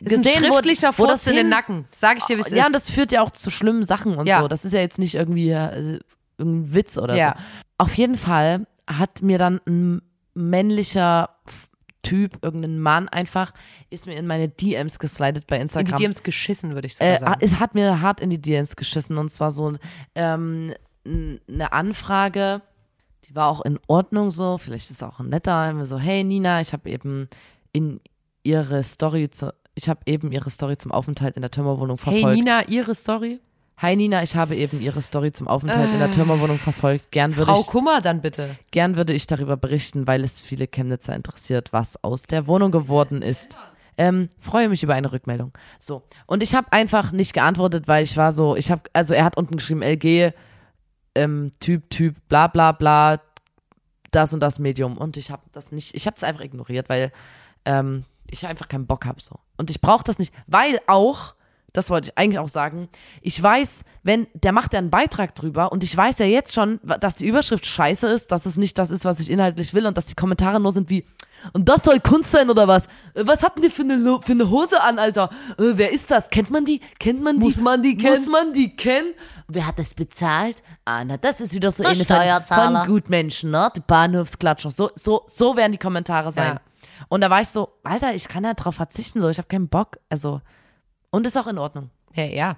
ist 0.00 0.16
ein 0.16 0.22
gesehen, 0.22 0.42
wo- 0.42 0.54
schriftlicher 0.54 0.88
wo 0.88 0.92
Furz 1.04 1.10
das 1.10 1.26
in 1.28 1.36
den 1.36 1.48
Nacken. 1.48 1.86
Sag 1.90 2.18
ich 2.18 2.24
dir, 2.24 2.36
wie 2.36 2.40
es 2.40 2.50
ja, 2.50 2.62
ist. 2.62 2.66
und 2.66 2.72
das 2.72 2.90
führt 2.90 3.12
ja 3.12 3.22
auch 3.22 3.30
zu 3.30 3.50
schlimmen 3.50 3.84
Sachen 3.84 4.16
und 4.16 4.26
Ja. 4.26 4.40
so. 4.40 4.48
Das 4.48 4.64
ist 4.64 4.72
ja 4.72 4.80
jetzt 4.80 4.98
nicht 4.98 5.14
irgendwie 5.14 5.50
äh, 5.50 6.00
irgendein 6.38 6.74
Witz 6.74 6.98
oder 6.98 7.14
Ja. 7.16 7.34
so. 7.36 7.44
Auf 7.84 7.94
jeden 7.94 8.16
Fall 8.16 8.66
hat 8.86 9.22
mir 9.22 9.38
dann 9.38 9.60
ein 9.68 10.02
männlicher 10.38 11.30
Typ, 12.02 12.38
irgendein 12.42 12.78
Mann 12.78 13.08
einfach, 13.08 13.52
ist 13.90 14.06
mir 14.06 14.16
in 14.16 14.26
meine 14.26 14.48
DMs 14.48 14.98
geslidet 14.98 15.46
bei 15.46 15.56
in 15.56 15.60
die 15.60 15.62
Instagram. 15.64 15.98
DMs 15.98 16.22
geschissen, 16.22 16.74
würde 16.74 16.86
ich 16.86 16.96
sogar 16.96 17.14
äh, 17.14 17.18
sagen. 17.18 17.40
es 17.40 17.58
hat 17.58 17.74
mir 17.74 18.00
hart 18.00 18.20
in 18.20 18.30
die 18.30 18.40
DMs 18.40 18.76
geschissen 18.76 19.18
und 19.18 19.30
zwar 19.30 19.50
so 19.50 19.76
ähm, 20.14 20.72
eine 21.04 21.72
Anfrage, 21.72 22.62
die 23.24 23.34
war 23.34 23.48
auch 23.48 23.64
in 23.64 23.78
Ordnung 23.88 24.30
so, 24.30 24.58
vielleicht 24.58 24.90
ist 24.90 24.96
es 24.96 25.02
auch 25.02 25.18
ein 25.20 25.28
netter, 25.28 25.74
wir 25.76 25.86
so, 25.86 25.98
hey 25.98 26.22
Nina, 26.24 26.60
ich 26.60 26.72
habe 26.72 26.88
eben 26.88 27.28
in 27.72 28.00
ihre 28.42 28.84
Story 28.84 29.28
zu, 29.28 29.52
ich 29.74 29.88
habe 29.88 30.00
eben 30.06 30.32
ihre 30.32 30.50
Story 30.50 30.76
zum 30.76 30.92
Aufenthalt 30.92 31.36
in 31.36 31.42
der 31.42 31.50
Türmerwohnung 31.50 31.98
hey 32.02 32.20
verfolgt. 32.20 32.38
Nina, 32.38 32.68
ihre 32.68 32.94
Story? 32.94 33.40
Hi 33.80 33.94
Nina, 33.94 34.24
ich 34.24 34.34
habe 34.34 34.56
eben 34.56 34.80
Ihre 34.80 35.00
Story 35.00 35.30
zum 35.30 35.46
Aufenthalt 35.46 35.92
in 35.92 36.00
der 36.00 36.10
Türmerwohnung 36.10 36.58
verfolgt. 36.58 37.12
Gern 37.12 37.36
würde, 37.36 37.52
Frau 37.52 37.60
ich, 37.60 37.66
Kummer 37.68 38.00
dann 38.00 38.20
bitte. 38.20 38.56
gern 38.72 38.96
würde 38.96 39.12
ich 39.12 39.28
darüber 39.28 39.56
berichten, 39.56 40.08
weil 40.08 40.24
es 40.24 40.42
viele 40.42 40.66
Chemnitzer 40.66 41.14
interessiert, 41.14 41.72
was 41.72 42.02
aus 42.02 42.24
der 42.24 42.48
Wohnung 42.48 42.72
geworden 42.72 43.22
ist. 43.22 43.56
Ähm, 43.96 44.28
freue 44.40 44.68
mich 44.68 44.82
über 44.82 44.94
eine 44.94 45.12
Rückmeldung. 45.12 45.52
So. 45.78 46.02
Und 46.26 46.42
ich 46.42 46.56
habe 46.56 46.72
einfach 46.72 47.12
nicht 47.12 47.34
geantwortet, 47.34 47.86
weil 47.86 48.02
ich 48.02 48.16
war 48.16 48.32
so, 48.32 48.56
ich 48.56 48.72
habe, 48.72 48.82
also 48.94 49.14
er 49.14 49.24
hat 49.24 49.36
unten 49.36 49.56
geschrieben, 49.56 49.82
LG, 49.82 50.32
ähm, 51.14 51.52
Typ, 51.60 51.88
Typ, 51.88 52.16
bla 52.28 52.48
bla 52.48 52.72
bla, 52.72 53.20
das 54.10 54.34
und 54.34 54.40
das 54.40 54.58
Medium. 54.58 54.98
Und 54.98 55.16
ich 55.16 55.30
habe 55.30 55.42
das 55.52 55.70
nicht, 55.70 55.94
ich 55.94 56.06
habe 56.06 56.16
es 56.16 56.24
einfach 56.24 56.42
ignoriert, 56.42 56.88
weil 56.88 57.12
ähm, 57.64 58.06
ich 58.28 58.44
einfach 58.44 58.66
keinen 58.66 58.88
Bock 58.88 59.06
habe 59.06 59.20
so. 59.20 59.38
Und 59.56 59.70
ich 59.70 59.80
brauche 59.80 60.02
das 60.02 60.18
nicht, 60.18 60.34
weil 60.48 60.80
auch, 60.88 61.34
das 61.78 61.90
wollte 61.90 62.10
ich 62.10 62.18
eigentlich 62.18 62.40
auch 62.40 62.48
sagen. 62.48 62.88
Ich 63.22 63.40
weiß, 63.40 63.84
wenn, 64.02 64.26
der 64.34 64.50
macht 64.50 64.72
ja 64.72 64.80
einen 64.80 64.90
Beitrag 64.90 65.34
drüber 65.36 65.70
und 65.70 65.84
ich 65.84 65.96
weiß 65.96 66.18
ja 66.18 66.26
jetzt 66.26 66.52
schon, 66.52 66.80
dass 66.82 67.14
die 67.14 67.26
Überschrift 67.26 67.66
scheiße 67.66 68.08
ist, 68.08 68.32
dass 68.32 68.46
es 68.46 68.56
nicht 68.56 68.78
das 68.78 68.90
ist, 68.90 69.04
was 69.04 69.20
ich 69.20 69.30
inhaltlich 69.30 69.74
will 69.74 69.86
und 69.86 69.96
dass 69.96 70.06
die 70.06 70.16
Kommentare 70.16 70.58
nur 70.58 70.72
sind 70.72 70.90
wie, 70.90 71.06
und 71.52 71.68
das 71.68 71.84
soll 71.84 72.00
Kunst 72.00 72.32
sein 72.32 72.50
oder 72.50 72.66
was? 72.66 72.86
Äh, 73.14 73.22
Was 73.24 73.44
hatten 73.44 73.62
die 73.62 73.70
für 73.70 73.82
eine, 73.82 74.20
für 74.20 74.32
eine 74.32 74.50
Hose 74.50 74.82
an, 74.82 74.98
Alter? 74.98 75.30
Äh, 75.56 75.74
wer 75.74 75.92
ist 75.92 76.10
das? 76.10 76.28
Kennt 76.30 76.50
man 76.50 76.64
die? 76.64 76.80
Kennt 76.98 77.22
man 77.22 77.36
die? 77.38 77.44
Muss 77.44 77.56
man 77.58 77.80
die 77.80 77.96
kennen? 77.96 78.18
Muss 78.18 78.28
man 78.28 78.52
die 78.52 78.74
kennen? 78.74 79.14
Wer 79.46 79.66
hat 79.66 79.78
das 79.78 79.94
bezahlt? 79.94 80.56
Ah, 80.84 81.04
na, 81.04 81.16
das 81.16 81.40
ist 81.40 81.54
wieder 81.54 81.70
so 81.70 81.84
eine 81.84 81.94
von, 81.94 82.42
von 82.42 82.86
Gutmenschen, 82.86 83.52
ne? 83.52 83.70
Die 83.76 83.80
Bahnhofsklatscher. 83.80 84.72
So, 84.72 84.90
so, 84.96 85.22
so 85.28 85.56
werden 85.56 85.72
die 85.72 85.78
Kommentare 85.78 86.32
sein. 86.32 86.54
Ja. 86.54 86.60
Und 87.08 87.20
da 87.20 87.30
war 87.30 87.40
ich 87.40 87.48
so, 87.48 87.68
Alter, 87.84 88.14
ich 88.14 88.26
kann 88.26 88.42
ja 88.42 88.54
drauf 88.54 88.74
verzichten, 88.74 89.20
so, 89.20 89.28
ich 89.28 89.38
habe 89.38 89.48
keinen 89.48 89.68
Bock. 89.68 89.98
Also, 90.08 90.40
und 91.10 91.26
ist 91.26 91.36
auch 91.36 91.46
in 91.46 91.58
Ordnung. 91.58 91.90
Ja, 92.14 92.24
ja. 92.24 92.56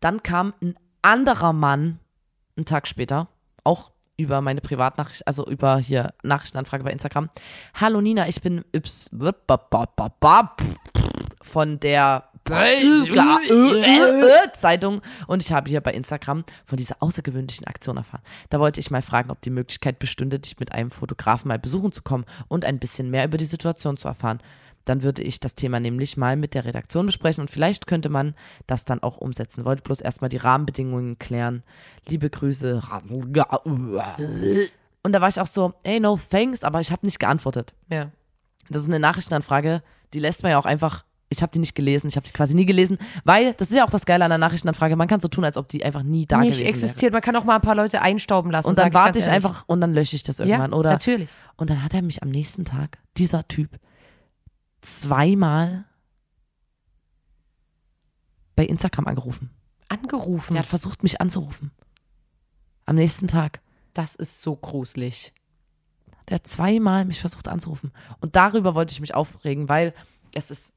Dann 0.00 0.22
kam 0.22 0.54
ein 0.62 0.76
anderer 1.02 1.52
Mann 1.52 1.98
einen 2.56 2.66
Tag 2.66 2.86
später, 2.86 3.28
auch 3.64 3.90
über 4.16 4.40
meine 4.40 4.60
Privatnachricht, 4.60 5.26
also 5.26 5.46
über 5.46 5.78
hier 5.78 6.12
Nachrichtenanfrage 6.22 6.84
bei 6.84 6.92
Instagram. 6.92 7.30
Hallo 7.74 8.00
Nina, 8.00 8.28
ich 8.28 8.42
bin 8.42 8.64
Yps 8.72 9.10
von 11.42 11.80
der 11.80 12.24
Zeitung 14.52 15.00
und 15.26 15.42
ich 15.42 15.52
habe 15.52 15.70
hier 15.70 15.80
bei 15.80 15.92
Instagram 15.92 16.44
von 16.64 16.76
dieser 16.76 16.96
außergewöhnlichen 17.00 17.66
Aktion 17.66 17.96
erfahren. 17.96 18.22
Da 18.50 18.60
wollte 18.60 18.80
ich 18.80 18.90
mal 18.90 19.02
fragen, 19.02 19.30
ob 19.30 19.40
die 19.40 19.50
Möglichkeit 19.50 19.98
bestünde, 19.98 20.38
dich 20.38 20.58
mit 20.58 20.72
einem 20.72 20.90
Fotografen 20.90 21.48
mal 21.48 21.58
besuchen 21.58 21.92
zu 21.92 22.02
kommen 22.02 22.24
und 22.48 22.64
ein 22.64 22.78
bisschen 22.78 23.10
mehr 23.10 23.24
über 23.24 23.38
die 23.38 23.44
Situation 23.46 23.96
zu 23.96 24.08
erfahren. 24.08 24.40
Dann 24.84 25.02
würde 25.02 25.22
ich 25.22 25.40
das 25.40 25.54
Thema 25.54 25.78
nämlich 25.78 26.16
mal 26.16 26.36
mit 26.36 26.54
der 26.54 26.64
Redaktion 26.64 27.06
besprechen 27.06 27.42
und 27.42 27.50
vielleicht 27.50 27.86
könnte 27.86 28.08
man 28.08 28.34
das 28.66 28.84
dann 28.84 29.02
auch 29.02 29.18
umsetzen. 29.18 29.64
Wollte 29.64 29.82
bloß 29.82 30.00
erstmal 30.00 30.30
die 30.30 30.38
Rahmenbedingungen 30.38 31.18
klären. 31.18 31.62
Liebe 32.08 32.30
Grüße. 32.30 32.82
Und 35.02 35.12
da 35.12 35.20
war 35.20 35.28
ich 35.28 35.40
auch 35.40 35.46
so, 35.46 35.74
hey, 35.84 36.00
no 36.00 36.18
thanks, 36.30 36.64
aber 36.64 36.80
ich 36.80 36.90
habe 36.92 37.06
nicht 37.06 37.18
geantwortet. 37.18 37.74
Ja. 37.90 38.10
Das 38.68 38.82
ist 38.82 38.88
eine 38.88 39.00
Nachrichtenanfrage, 39.00 39.82
die 40.14 40.18
lässt 40.18 40.42
man 40.42 40.52
ja 40.52 40.58
auch 40.58 40.66
einfach. 40.66 41.04
Ich 41.32 41.42
habe 41.42 41.52
die 41.52 41.60
nicht 41.60 41.76
gelesen, 41.76 42.08
ich 42.08 42.16
habe 42.16 42.26
die 42.26 42.32
quasi 42.32 42.56
nie 42.56 42.66
gelesen, 42.66 42.98
weil 43.22 43.52
das 43.54 43.70
ist 43.70 43.76
ja 43.76 43.84
auch 43.84 43.90
das 43.90 44.04
Geile 44.04 44.24
an 44.24 44.30
der 44.30 44.38
Nachrichtenanfrage. 44.38 44.96
Man 44.96 45.06
kann 45.06 45.20
so 45.20 45.28
tun, 45.28 45.44
als 45.44 45.56
ob 45.56 45.68
die 45.68 45.84
einfach 45.84 46.02
nie 46.02 46.26
da 46.26 46.38
Nicht 46.38 46.46
gewesen 46.46 46.60
wäre. 46.60 46.70
existiert. 46.70 47.12
Man 47.12 47.22
kann 47.22 47.36
auch 47.36 47.44
mal 47.44 47.54
ein 47.54 47.60
paar 47.60 47.76
Leute 47.76 48.02
einstauben 48.02 48.50
lassen. 48.50 48.66
Und 48.66 48.76
dann 48.76 48.92
warte 48.92 49.20
ich 49.20 49.26
ehrlich. 49.26 49.36
einfach 49.36 49.62
und 49.68 49.80
dann 49.80 49.94
lösche 49.94 50.16
ich 50.16 50.24
das 50.24 50.40
irgendwann, 50.40 50.72
ja, 50.72 50.76
oder? 50.76 50.90
Natürlich. 50.90 51.28
Und 51.56 51.70
dann 51.70 51.84
hat 51.84 51.94
er 51.94 52.02
mich 52.02 52.24
am 52.24 52.30
nächsten 52.30 52.64
Tag, 52.64 52.98
dieser 53.16 53.46
Typ, 53.46 53.78
zweimal 54.80 55.84
bei 58.56 58.64
Instagram 58.66 59.06
angerufen. 59.06 59.50
Angerufen. 59.88 60.52
Der 60.54 60.62
hat 60.62 60.68
versucht, 60.68 61.02
mich 61.02 61.20
anzurufen. 61.20 61.70
Am 62.86 62.96
nächsten 62.96 63.28
Tag. 63.28 63.60
das 63.94 64.14
ist 64.14 64.40
so 64.42 64.54
gruselig. 64.56 65.32
Der 66.28 66.36
hat 66.36 66.46
zweimal 66.46 67.04
mich 67.04 67.20
versucht 67.20 67.48
anzurufen. 67.48 67.92
Und 68.20 68.36
darüber 68.36 68.74
wollte 68.76 68.92
ich 68.92 69.00
mich 69.00 69.14
aufregen, 69.14 69.68
weil 69.68 69.94
es 70.32 70.50
ist 70.50 70.72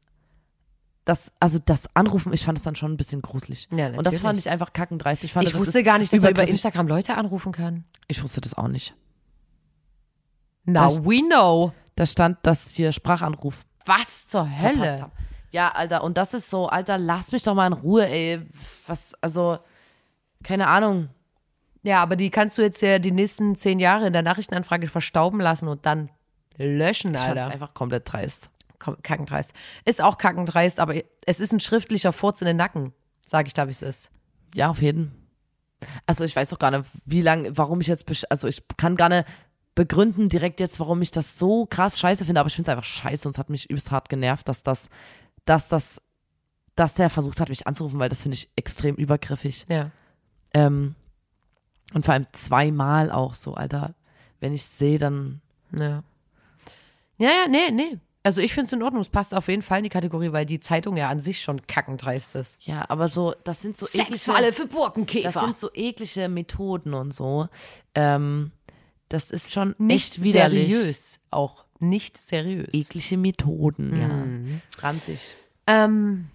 das, 1.06 1.32
also 1.39 1.60
das 1.60 1.95
Anrufen, 1.95 2.34
ich 2.34 2.43
fand 2.45 2.58
es 2.58 2.64
dann 2.64 2.76
schon 2.76 2.91
ein 2.93 2.97
bisschen 2.97 3.22
gruselig. 3.22 3.68
Ja, 3.72 3.89
und 3.89 4.04
das 4.06 4.20
fand 4.20 4.39
ich 4.39 4.49
einfach 4.49 4.74
kackendreistig. 4.74 5.30
Ich, 5.30 5.34
fand, 5.34 5.47
Ich 5.47 5.54
wusste 5.56 5.84
gar 5.84 5.99
nicht, 5.99 6.12
dass 6.14 6.22
man 6.22 6.32
über. 6.32 6.47
Instagram 6.47 6.88
Leute 6.88 7.16
anrufen 7.18 7.51
kann. 7.51 7.84
Ich 8.08 8.24
wusste 8.24 8.41
das 8.41 8.54
auch 8.56 8.68
nicht. 8.70 8.95
Now 10.66 10.84
Das- 10.86 11.04
we 11.04 11.20
know. 11.28 11.74
Da 11.95 12.06
stand 12.08 12.39
das 12.43 12.70
hier 12.72 12.91
Sprachanruf. 12.91 13.66
Was 13.86 14.27
zur 14.27 14.47
Hölle? 14.61 15.11
Ja, 15.51 15.69
Alter, 15.69 16.03
und 16.03 16.17
das 16.17 16.34
ist 16.34 16.49
so, 16.49 16.67
Alter, 16.67 16.97
lass 16.97 17.31
mich 17.31 17.43
doch 17.43 17.53
mal 17.53 17.67
in 17.67 17.73
Ruhe, 17.73 18.07
ey. 18.07 18.41
Was, 18.88 19.13
also, 19.21 19.59
keine 20.43 20.67
Ahnung. 20.67 21.09
Ja, 21.84 22.01
aber 22.01 22.15
die 22.15 22.29
kannst 22.29 22.57
du 22.57 22.61
jetzt 22.61 22.81
ja 22.81 22.97
die 22.97 23.11
nächsten 23.11 23.55
zehn 23.55 23.79
Jahre 23.79 24.07
in 24.07 24.13
der 24.13 24.21
Nachrichtenanfrage 24.23 24.88
verstauben 24.88 25.39
lassen 25.39 25.67
und 25.67 25.86
dann 25.86 26.09
löschen, 26.57 27.13
Ich 27.13 27.21
Alter. 27.21 27.49
einfach 27.49 27.73
komplett 27.73 28.11
dreist. 28.11 28.49
Kackendreist. 28.79 29.53
Ist 29.86 30.01
auch 30.01 30.17
kackendreist, 30.17 30.79
aber 30.79 30.95
es 31.25 31.39
ist 31.39 31.53
ein 31.53 31.59
schriftlicher 31.59 32.13
Furz 32.13 32.41
in 32.41 32.47
den 32.47 32.57
Nacken. 32.57 32.93
Sag 33.25 33.47
ich 33.47 33.53
da, 33.53 33.67
wie 33.67 33.71
es 33.71 33.81
ist. 33.81 34.11
Ja, 34.53 34.69
auf 34.69 34.81
jeden. 34.81 35.13
Also 36.05 36.23
ich 36.23 36.36
weiß 36.36 36.53
auch 36.53 36.59
gar 36.59 36.71
nicht, 36.71 36.89
wie 37.05 37.21
lange, 37.21 37.57
warum 37.57 37.79
ich 37.81 37.88
jetzt, 37.88 38.05
also 38.29 38.47
ich 38.47 38.63
kann 38.77 38.95
gar 38.95 39.09
nicht 39.09 39.25
begründen 39.76 40.30
direkt 40.30 40.59
jetzt, 40.59 40.80
warum 40.80 41.01
ich 41.01 41.11
das 41.11 41.38
so 41.39 41.65
krass 41.65 41.99
scheiße 41.99 42.26
finde, 42.26 42.39
aber 42.41 42.47
ich 42.47 42.55
finde 42.55 42.69
es 42.71 42.78
einfach 42.78 42.88
scheiße 42.88 43.28
und 43.28 43.36
es 43.36 43.39
hat 43.39 43.49
mich 43.49 43.69
übelst 43.69 43.91
hart 43.91 44.09
genervt, 44.09 44.47
dass 44.47 44.63
das, 44.63 44.89
dass 45.45 45.67
das, 45.67 46.01
dass 46.76 46.93
der 46.93 47.09
versucht 47.09 47.39
hat, 47.39 47.49
mich 47.49 47.67
anzurufen, 47.67 47.99
weil 47.99 48.09
das 48.09 48.24
finde 48.24 48.36
ich 48.36 48.49
extrem 48.55 48.95
übergriffig. 48.95 49.65
Ja. 49.69 49.91
Ähm, 50.53 50.95
und 51.93 52.05
vor 52.05 52.13
allem 52.13 52.28
zweimal 52.34 53.11
auch 53.11 53.34
so, 53.34 53.55
Alter. 53.55 53.95
Wenn 54.39 54.53
ich 54.53 54.65
sehe, 54.65 54.99
dann 54.99 55.41
Ja. 55.71 56.03
Ja, 57.17 57.30
ja, 57.30 57.47
nee, 57.47 57.71
nee. 57.71 57.99
Also 58.24 58.41
ich 58.41 58.53
finde 58.53 58.67
es 58.67 58.74
in 58.74 58.82
Ordnung. 58.82 59.01
Es 59.01 59.09
passt 59.09 59.34
auf 59.36 59.49
jeden 59.49 59.61
Fall 59.61 59.80
in 59.80 59.84
die 59.84 59.89
Kategorie, 59.89 60.32
weil 60.32 60.45
die 60.45 60.59
Zeitung 60.59 60.95
ja 60.95 61.09
an 61.09 61.19
sich 61.19 61.41
schon 61.41 61.67
kackendreist 61.67 62.36
ist. 62.36 62.57
Ja, 62.65 62.86
aber 62.89 63.09
so, 63.09 63.36
das 63.43 63.61
sind 63.61 63.76
so 63.76 63.86
Sexfalle 63.86 64.47
eklige, 64.47 64.53
für 64.53 64.67
Burkenkäfer. 64.67 65.32
das 65.32 65.41
sind 65.41 65.57
so 65.57 65.69
eklige 65.74 66.30
Methoden 66.30 66.93
und 66.93 67.13
so. 67.13 67.47
Ähm, 67.95 68.51
das 69.10 69.32
ist 69.32 69.51
schon 69.51 69.76
nicht 69.78 70.14
echt 70.16 70.24
widerlich. 70.24 70.70
seriös. 70.72 71.20
Auch 71.32 71.66
nicht 71.80 72.18
seriös. 72.18 72.70
Eklige 72.74 73.18
Methoden, 73.18 73.99
ja. 73.99 74.82
Ranzig. 74.88 75.36
Ähm, 75.68 76.28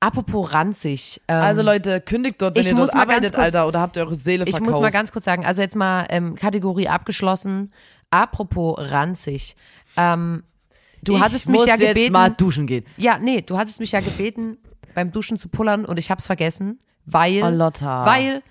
apropos 0.00 0.52
ranzig. 0.52 1.20
Ähm, 1.28 1.36
Also 1.42 1.62
Leute, 1.62 2.00
kündigt 2.00 2.40
dort, 2.40 2.54
wenn 2.56 2.62
ich 2.62 2.68
ihr 2.68 2.74
muss 2.74 2.90
dort 2.90 2.96
mal 2.96 3.04
ganz 3.06 3.14
arbeitet, 3.16 3.34
kurz- 3.34 3.44
Alter, 3.44 3.68
oder 3.68 3.80
habt 3.80 3.96
ihr 3.96 4.02
eure 4.02 4.14
Seele 4.14 4.44
ich 4.44 4.50
verkauft? 4.50 4.70
muss 4.72 4.80
mal 4.80 4.90
ganz 4.90 5.12
kurz 5.12 5.24
sagen, 5.24 5.44
also 5.46 5.62
jetzt 5.62 5.76
mal 5.76 6.06
ähm, 6.10 6.34
Kategorie 6.34 6.88
abgeschlossen. 6.88 7.72
Apropos 8.10 8.76
ranzig. 8.78 9.54
Ähm, 9.96 10.42
du 11.02 11.16
ich 11.16 11.20
hattest 11.22 11.48
mich 11.48 11.60
ja 11.66 11.74
jetzt 11.76 11.80
gebeten. 11.88 12.12
mal 12.12 12.30
duschen 12.30 12.66
gehen. 12.66 12.84
Ja, 12.96 13.18
nee, 13.18 13.42
du 13.42 13.58
hattest 13.58 13.80
mich 13.80 13.92
ja 13.92 14.00
gebeten, 14.00 14.56
beim 14.94 15.12
Duschen 15.12 15.36
zu 15.36 15.48
pullern 15.50 15.84
und 15.84 15.98
ich 15.98 16.10
hab's 16.10 16.26
vergessen, 16.26 16.80
weil. 17.04 17.42
Oh, 17.42 17.50
Lotta. 17.50 18.06
Weil, 18.06 18.42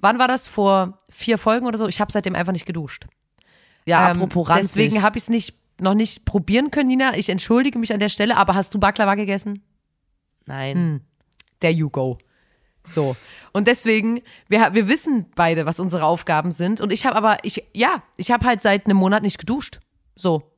wann 0.00 0.18
war 0.18 0.28
das? 0.28 0.48
Vor 0.48 0.98
vier 1.10 1.38
Folgen 1.38 1.66
oder 1.66 1.78
so? 1.78 1.86
Ich 1.88 2.00
habe 2.00 2.12
seitdem 2.12 2.34
einfach 2.34 2.52
nicht 2.52 2.66
geduscht. 2.66 3.06
Ja, 3.84 4.10
Ähm, 4.10 4.16
apropos 4.16 4.48
ranzig. 4.48 4.72
Deswegen 4.72 5.02
habe 5.02 5.18
ich 5.18 5.24
es 5.24 5.28
nicht, 5.28 5.56
noch 5.80 5.94
nicht 5.94 6.24
probieren 6.24 6.70
können, 6.70 6.88
Nina. 6.88 7.16
Ich 7.16 7.28
entschuldige 7.28 7.78
mich 7.78 7.92
an 7.92 8.00
der 8.00 8.08
Stelle, 8.08 8.36
aber 8.36 8.54
hast 8.54 8.74
du 8.74 8.78
Baklava 8.78 9.14
gegessen? 9.14 9.62
Nein. 10.46 11.00
Der 11.62 11.72
you 11.72 11.88
go. 11.88 12.18
So. 12.84 13.16
Und 13.52 13.66
deswegen, 13.66 14.22
wir, 14.48 14.74
wir 14.74 14.88
wissen 14.88 15.26
beide, 15.34 15.66
was 15.66 15.80
unsere 15.80 16.04
Aufgaben 16.04 16.50
sind. 16.50 16.80
Und 16.80 16.92
ich 16.92 17.04
habe 17.04 17.16
aber, 17.16 17.38
ich, 17.42 17.64
ja, 17.72 18.02
ich 18.16 18.30
habe 18.30 18.46
halt 18.46 18.62
seit 18.62 18.86
einem 18.86 18.96
Monat 18.96 19.22
nicht 19.22 19.38
geduscht. 19.38 19.80
So. 20.14 20.52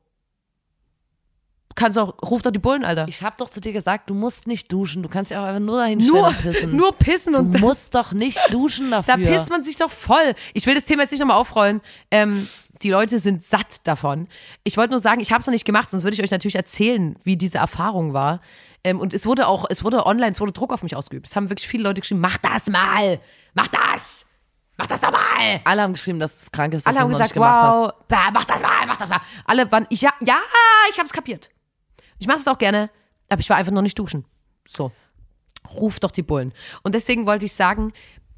Kannst 1.79 1.97
auch, 1.97 2.13
ruf 2.29 2.41
doch 2.41 2.51
die 2.51 2.59
Bullen, 2.59 2.83
Alter. 2.83 3.07
Ich 3.07 3.23
habe 3.23 3.37
doch 3.37 3.49
zu 3.49 3.61
dir 3.61 3.71
gesagt, 3.71 4.09
du 4.09 4.13
musst 4.13 4.47
nicht 4.47 4.69
duschen. 4.69 5.01
Du 5.01 5.07
kannst 5.07 5.31
dich 5.31 5.37
auch 5.37 5.43
einfach 5.43 5.61
nur 5.61 5.79
dahin 5.79 5.99
nur, 5.99 6.29
pissen. 6.29 6.75
nur 6.75 6.91
pissen 6.91 7.31
du 7.31 7.39
und 7.39 7.61
musst 7.61 7.95
doch 7.95 8.11
nicht 8.11 8.37
duschen 8.51 8.91
dafür. 8.91 9.15
Da 9.15 9.23
pisst 9.23 9.49
man 9.49 9.63
sich 9.63 9.77
doch 9.77 9.89
voll. 9.89 10.33
Ich 10.53 10.65
will 10.65 10.75
das 10.75 10.83
Thema 10.83 11.03
jetzt 11.03 11.11
nicht 11.11 11.21
nochmal 11.21 11.37
aufrollen. 11.37 11.79
Ähm, 12.11 12.49
die 12.81 12.89
Leute 12.89 13.19
sind 13.19 13.45
satt 13.45 13.87
davon. 13.87 14.27
Ich 14.65 14.75
wollte 14.75 14.89
nur 14.91 14.99
sagen, 14.99 15.21
ich 15.21 15.31
habe 15.31 15.39
es 15.39 15.47
noch 15.47 15.53
nicht 15.53 15.63
gemacht, 15.63 15.89
sonst 15.89 16.03
würde 16.03 16.15
ich 16.15 16.21
euch 16.21 16.31
natürlich 16.31 16.55
erzählen, 16.55 17.17
wie 17.23 17.37
diese 17.37 17.59
Erfahrung 17.59 18.11
war. 18.13 18.41
Ähm, 18.83 18.99
und 18.99 19.13
es 19.13 19.25
wurde 19.25 19.47
auch, 19.47 19.65
es 19.69 19.81
wurde 19.85 20.05
online, 20.05 20.31
es 20.31 20.41
wurde 20.41 20.51
Druck 20.51 20.73
auf 20.73 20.83
mich 20.83 20.97
ausgeübt. 20.97 21.27
Es 21.27 21.35
haben 21.37 21.49
wirklich 21.49 21.67
viele 21.69 21.83
Leute 21.83 22.01
geschrieben, 22.01 22.19
mach 22.19 22.37
das 22.39 22.67
mal, 22.69 23.21
mach 23.53 23.67
das, 23.67 24.25
mach 24.75 24.87
das 24.87 24.99
doch 24.99 25.11
mal. 25.11 25.61
Alle 25.63 25.81
haben 25.81 25.93
geschrieben, 25.93 26.19
dass 26.19 26.43
es 26.43 26.51
krank 26.51 26.73
ist, 26.73 26.85
dass 26.85 26.87
Alle 26.87 26.97
du 26.97 27.03
haben 27.03 27.09
gesagt, 27.11 27.29
nicht 27.29 27.33
gemacht 27.35 27.61
hast. 27.63 27.75
wow, 27.75 28.31
mach 28.33 28.43
das 28.45 28.61
mal, 28.61 28.85
mach 28.85 28.97
das 28.97 29.09
mal. 29.09 29.21
Alle 29.45 29.71
waren, 29.71 29.87
ich, 29.89 30.01
ja, 30.01 30.11
ja, 30.25 30.39
ich 30.91 30.97
habe 30.97 31.07
es 31.07 31.13
kapiert. 31.13 31.49
Ich 32.19 32.27
mache 32.27 32.39
es 32.39 32.47
auch 32.47 32.57
gerne, 32.57 32.89
aber 33.29 33.39
ich 33.41 33.49
war 33.49 33.57
einfach 33.57 33.71
noch 33.71 33.81
nicht 33.81 33.97
duschen. 33.97 34.25
So, 34.67 34.91
ruf 35.75 35.99
doch 35.99 36.11
die 36.11 36.23
Bullen. 36.23 36.53
Und 36.83 36.95
deswegen 36.95 37.25
wollte 37.25 37.45
ich 37.45 37.53
sagen, 37.53 37.91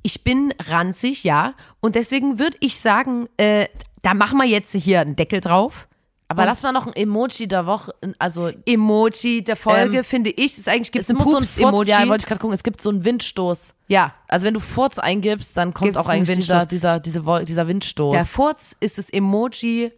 ich 0.04 0.24
bin 0.24 0.54
ranzig, 0.68 1.24
ja. 1.24 1.54
Und 1.80 1.96
deswegen 1.96 2.40
würde 2.40 2.58
ich 2.60 2.80
sagen, 2.80 3.28
äh, 3.38 3.68
da 4.02 4.14
machen 4.14 4.38
wir 4.40 4.46
jetzt 4.48 4.72
hier 4.74 5.02
einen 5.02 5.16
Deckel 5.16 5.42
drauf. 5.42 5.88
Aber 6.28 6.46
lass 6.46 6.64
mal 6.64 6.72
noch 6.72 6.88
ein 6.88 6.94
Emoji 6.96 7.46
der 7.50 7.66
Woche, 7.66 7.94
also 8.18 8.52
Emoji 8.66 9.44
der 9.44 9.58
Folge, 9.58 9.98
Ähm, 9.98 10.04
finde 10.06 10.30
ich, 10.30 10.58
ist 10.58 10.70
eigentlich 10.70 10.94
gibt 10.94 11.04
es 11.04 11.10
ein 11.10 11.18
muss 11.18 11.26
so 11.26 11.32
ein 11.38 11.44
Furz, 11.44 11.56
Pups-Emoji. 11.56 11.90
ja, 11.90 12.08
wollte 12.08 12.22
ich 12.24 12.26
gerade 12.26 12.40
gucken, 12.40 12.54
es 12.54 12.64
gibt 12.64 12.80
so 12.82 12.90
einen 12.90 13.04
Windstoß. 13.04 13.76
ja, 13.90 14.14
Also 14.30 14.46
wenn 14.48 14.54
du 14.54 14.62
Furz 14.62 14.98
eingibst, 14.98 15.58
dann 15.58 15.74
kommt 15.74 15.92
Gibt's 15.92 15.98
auch 16.06 16.10
eigentlich 16.10 16.38
dieser, 16.38 16.54
Windstoß. 16.62 16.68
dieser, 16.70 17.00
diese, 17.02 17.46
dieser 17.46 17.68
Windstoß. 17.68 18.14
Der 18.14 18.24
Furz 18.26 18.74
ist 18.80 18.98
das 18.98 19.10
Emoji 19.10 19.92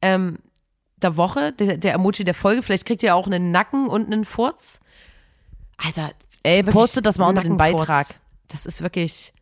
ähm, 0.00 0.38
der 0.96 1.16
Woche, 1.16 1.52
der, 1.52 1.76
der 1.76 1.94
Emoji 1.94 2.24
der 2.24 2.34
Folge. 2.34 2.62
Vielleicht 2.62 2.86
kriegt 2.86 3.02
ihr 3.02 3.14
auch 3.14 3.26
einen 3.26 3.50
Nacken 3.50 3.86
und 3.88 4.06
einen 4.06 4.24
Furz. 4.24 4.80
Alter, 5.76 6.12
Ey, 6.42 6.62
postet 6.62 7.06
das 7.06 7.18
mal 7.18 7.28
unter 7.28 7.42
den. 7.42 7.56
Beitrag. 7.56 8.06
Das 8.48 8.66
ist 8.66 8.82
wirklich. 8.82 9.32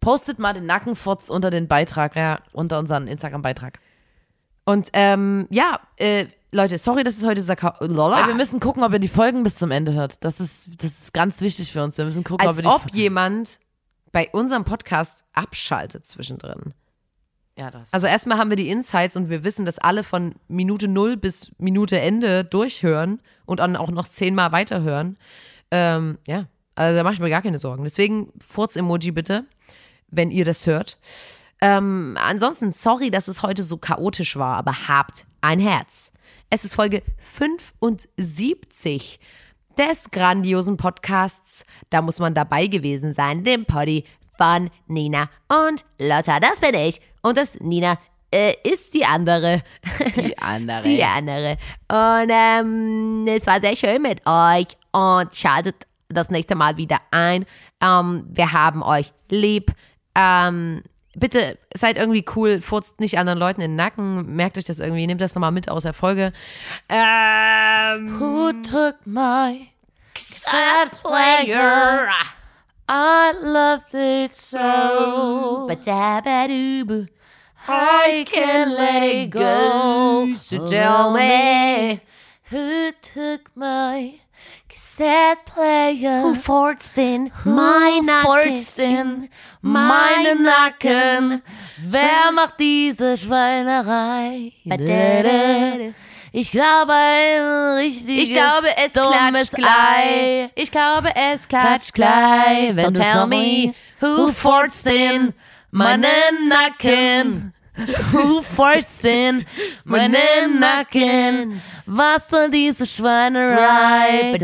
Postet 0.00 0.38
mal 0.38 0.52
den 0.52 0.66
Nackenfurz 0.66 1.28
unter 1.28 1.50
den 1.50 1.66
Beitrag, 1.66 2.14
Ja. 2.14 2.40
unter 2.52 2.78
unseren 2.78 3.08
Instagram-Beitrag. 3.08 3.80
Und 4.64 4.90
ähm, 4.92 5.46
ja, 5.50 5.80
äh, 5.96 6.26
Leute, 6.52 6.78
sorry, 6.78 7.02
dass 7.04 7.16
es 7.18 7.26
heute 7.26 7.42
Saka. 7.42 7.76
Wir 7.80 8.34
müssen 8.34 8.60
gucken, 8.60 8.82
ob 8.84 8.92
ihr 8.92 8.98
die 9.00 9.08
Folgen 9.08 9.42
bis 9.42 9.56
zum 9.56 9.70
Ende 9.70 9.92
hört. 9.92 10.22
Das 10.24 10.40
ist, 10.40 10.82
das 10.82 11.00
ist 11.00 11.12
ganz 11.14 11.40
wichtig 11.40 11.72
für 11.72 11.82
uns. 11.82 11.98
Wir 11.98 12.04
müssen 12.04 12.22
gucken, 12.24 12.46
Als 12.46 12.64
ob 12.64 12.84
ob 12.86 12.94
jemand 12.94 13.58
bei 14.12 14.28
unserem 14.32 14.64
Podcast 14.64 15.24
abschaltet 15.32 16.06
zwischendrin. 16.06 16.74
Ja, 17.58 17.72
das. 17.72 17.92
Also 17.92 18.06
erstmal 18.06 18.38
haben 18.38 18.50
wir 18.50 18.56
die 18.56 18.68
Insights 18.68 19.16
und 19.16 19.30
wir 19.30 19.42
wissen, 19.42 19.66
dass 19.66 19.80
alle 19.80 20.04
von 20.04 20.36
Minute 20.46 20.86
null 20.86 21.16
bis 21.16 21.50
Minute 21.58 21.98
Ende 21.98 22.44
durchhören 22.44 23.20
und 23.46 23.58
dann 23.58 23.74
auch 23.74 23.90
noch 23.90 24.06
zehnmal 24.06 24.52
weiterhören. 24.52 25.18
Ähm, 25.72 26.18
ja, 26.24 26.46
also 26.76 26.96
da 26.96 27.02
mache 27.02 27.14
ich 27.14 27.20
mir 27.20 27.30
gar 27.30 27.42
keine 27.42 27.58
Sorgen. 27.58 27.82
Deswegen 27.82 28.32
Furz-Emoji 28.38 29.10
bitte, 29.10 29.44
wenn 30.06 30.30
ihr 30.30 30.44
das 30.44 30.68
hört. 30.68 30.98
Ähm, 31.60 32.16
ansonsten, 32.22 32.72
sorry, 32.72 33.10
dass 33.10 33.26
es 33.26 33.42
heute 33.42 33.64
so 33.64 33.76
chaotisch 33.76 34.36
war, 34.36 34.56
aber 34.56 34.86
habt 34.86 35.26
ein 35.40 35.58
Herz. 35.58 36.12
Es 36.50 36.64
ist 36.64 36.74
Folge 36.74 37.02
75 37.16 39.18
des 39.76 40.12
grandiosen 40.12 40.76
Podcasts. 40.76 41.64
Da 41.90 42.02
muss 42.02 42.20
man 42.20 42.34
dabei 42.34 42.68
gewesen 42.68 43.14
sein, 43.14 43.42
dem 43.42 43.64
Poddy 43.64 44.04
von 44.38 44.70
Nina 44.86 45.28
und 45.48 45.84
Lotta. 45.98 46.40
Das 46.40 46.60
bin 46.60 46.74
ich. 46.74 47.00
Und 47.22 47.36
das 47.36 47.60
Nina 47.60 47.98
äh, 48.32 48.54
ist 48.62 48.94
die 48.94 49.04
andere. 49.04 49.62
Die 50.16 50.38
andere. 50.38 50.80
Die 50.82 51.02
andere. 51.02 51.56
Und 51.88 52.30
ähm, 52.30 53.26
es 53.26 53.46
war 53.46 53.60
sehr 53.60 53.76
schön 53.76 54.02
mit 54.02 54.20
euch. 54.26 54.68
Und 54.92 55.34
schaltet 55.34 55.86
das 56.08 56.30
nächste 56.30 56.54
Mal 56.54 56.76
wieder 56.76 56.98
ein. 57.10 57.44
Ähm, 57.82 58.24
wir 58.30 58.52
haben 58.52 58.82
euch 58.82 59.12
lieb. 59.28 59.72
Ähm, 60.14 60.82
bitte 61.14 61.58
seid 61.74 61.96
irgendwie 61.96 62.24
cool, 62.36 62.60
furzt 62.60 63.00
nicht 63.00 63.18
anderen 63.18 63.38
Leuten 63.38 63.60
in 63.60 63.72
den 63.72 63.76
Nacken, 63.76 64.34
merkt 64.34 64.58
euch 64.58 64.64
das 64.64 64.80
irgendwie, 64.80 65.06
nehmt 65.06 65.20
das 65.20 65.34
nochmal 65.34 65.52
mit 65.52 65.68
aus 65.70 65.82
der 65.82 65.94
Folge. 65.94 66.32
Ähm, 66.88 68.20
Who 68.20 68.52
took 68.62 68.94
my 69.04 69.68
sad 70.16 70.90
player? 71.02 72.08
I 72.88 73.32
loved 73.32 73.94
it 73.94 74.32
so. 74.34 75.66
Ba-da-ba-doo-boo. 75.68 77.06
I 77.68 78.24
can't 78.26 78.70
let 78.72 79.02
it 79.02 79.30
go. 79.30 80.32
So 80.34 80.68
tell 80.68 81.12
me, 81.12 82.00
Who 82.50 82.92
took 83.02 83.50
my 83.54 84.14
cassette 84.70 85.44
player? 85.44 86.22
who 86.22 86.34
forced 86.34 86.96
in 86.96 87.26
Who 87.44 87.50
my 87.54 88.00
forced 88.24 88.78
in 88.78 89.28
meine 89.60 90.34
Nacken? 90.36 91.42
Wer 91.86 92.32
macht 92.32 92.58
diese 92.58 93.18
Schweinerei? 93.18 94.52
Ich 96.32 96.50
glaube, 96.50 96.92
ein 96.92 97.74
richtiges 97.76 98.28
Ich 98.28 98.34
glaube, 98.34 98.68
es 98.84 98.92
klatscht 98.92 99.52
gleich. 99.52 99.70
Ei. 99.70 100.50
Ich 100.54 100.70
glaube, 100.70 101.10
es 101.14 101.48
klatscht 101.48 101.94
gleich, 101.94 102.74
So 102.74 102.90
tell 102.90 103.26
me, 103.26 103.74
who 104.00 104.28
forced 104.28 104.86
in 104.86 105.32
meinen 105.70 106.48
Nacken? 106.48 107.54
Who 108.12 108.42
forced 108.42 109.04
in 109.04 109.46
meinen 109.84 110.58
Nacken? 110.60 111.62
Was 111.86 112.28
soll 112.28 112.50
diese 112.50 112.86
Schweinerei? 112.86 114.34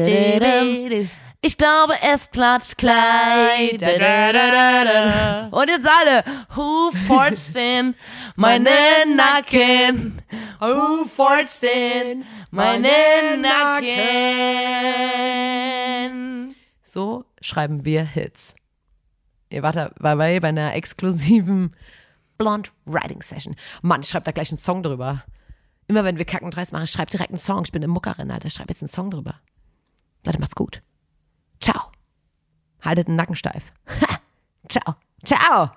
Ich 1.47 1.59
glaube, 1.59 1.93
es 2.03 2.31
klatscht 2.31 2.79
gleich. 2.79 3.73
Und 3.73 3.83
jetzt 5.69 5.87
alle. 5.87 6.25
Who 6.55 6.91
forced 7.07 7.55
in 7.61 7.95
meinen 8.35 9.15
Nacken? 9.15 10.23
Who 10.59 11.05
forced 11.05 11.65
in 11.65 12.25
meinen 12.51 13.43
Nacken? 13.43 13.85
So 16.83 17.27
schreiben 17.43 17.85
wir 17.85 18.05
Hits. 18.05 18.55
Ihr 19.51 19.63
wart 19.63 19.77
dabei 19.77 20.41
bei 20.41 20.49
einer 20.49 20.75
exklusiven 20.75 21.77
Blonde 22.39 22.71
Writing 22.87 23.21
Session. 23.21 23.55
Mann, 23.83 24.01
ich 24.01 24.09
schreibe 24.09 24.25
da 24.25 24.33
gleich 24.33 24.51
einen 24.51 24.57
Song 24.57 24.83
drüber. 24.83 25.25
Immer 25.89 26.05
wenn 26.05 26.17
wir 26.17 26.25
Kacken 26.25 26.51
Dreis 26.51 26.73
machen, 26.73 26.87
schreib 26.87 27.11
direkt 27.11 27.33
einen 27.33 27.39
Song. 27.39 27.65
Ich 27.67 27.73
bin 27.73 27.83
eine 27.85 27.93
Muckerin, 27.93 28.31
Alter. 28.31 28.47
Ich 28.47 28.55
schreibe 28.55 28.71
jetzt 28.71 28.81
einen 28.81 28.89
Song 28.89 29.11
drüber. 29.11 29.35
Leute, 30.25 30.41
macht's 30.41 30.55
gut. 30.55 30.81
Ciao. 31.65 31.91
Haltet 32.83 33.09
den 33.09 33.17
Nacken 33.17 33.37
steif. 33.37 33.73
Ciao. 34.69 34.97
Ciao. 35.25 35.71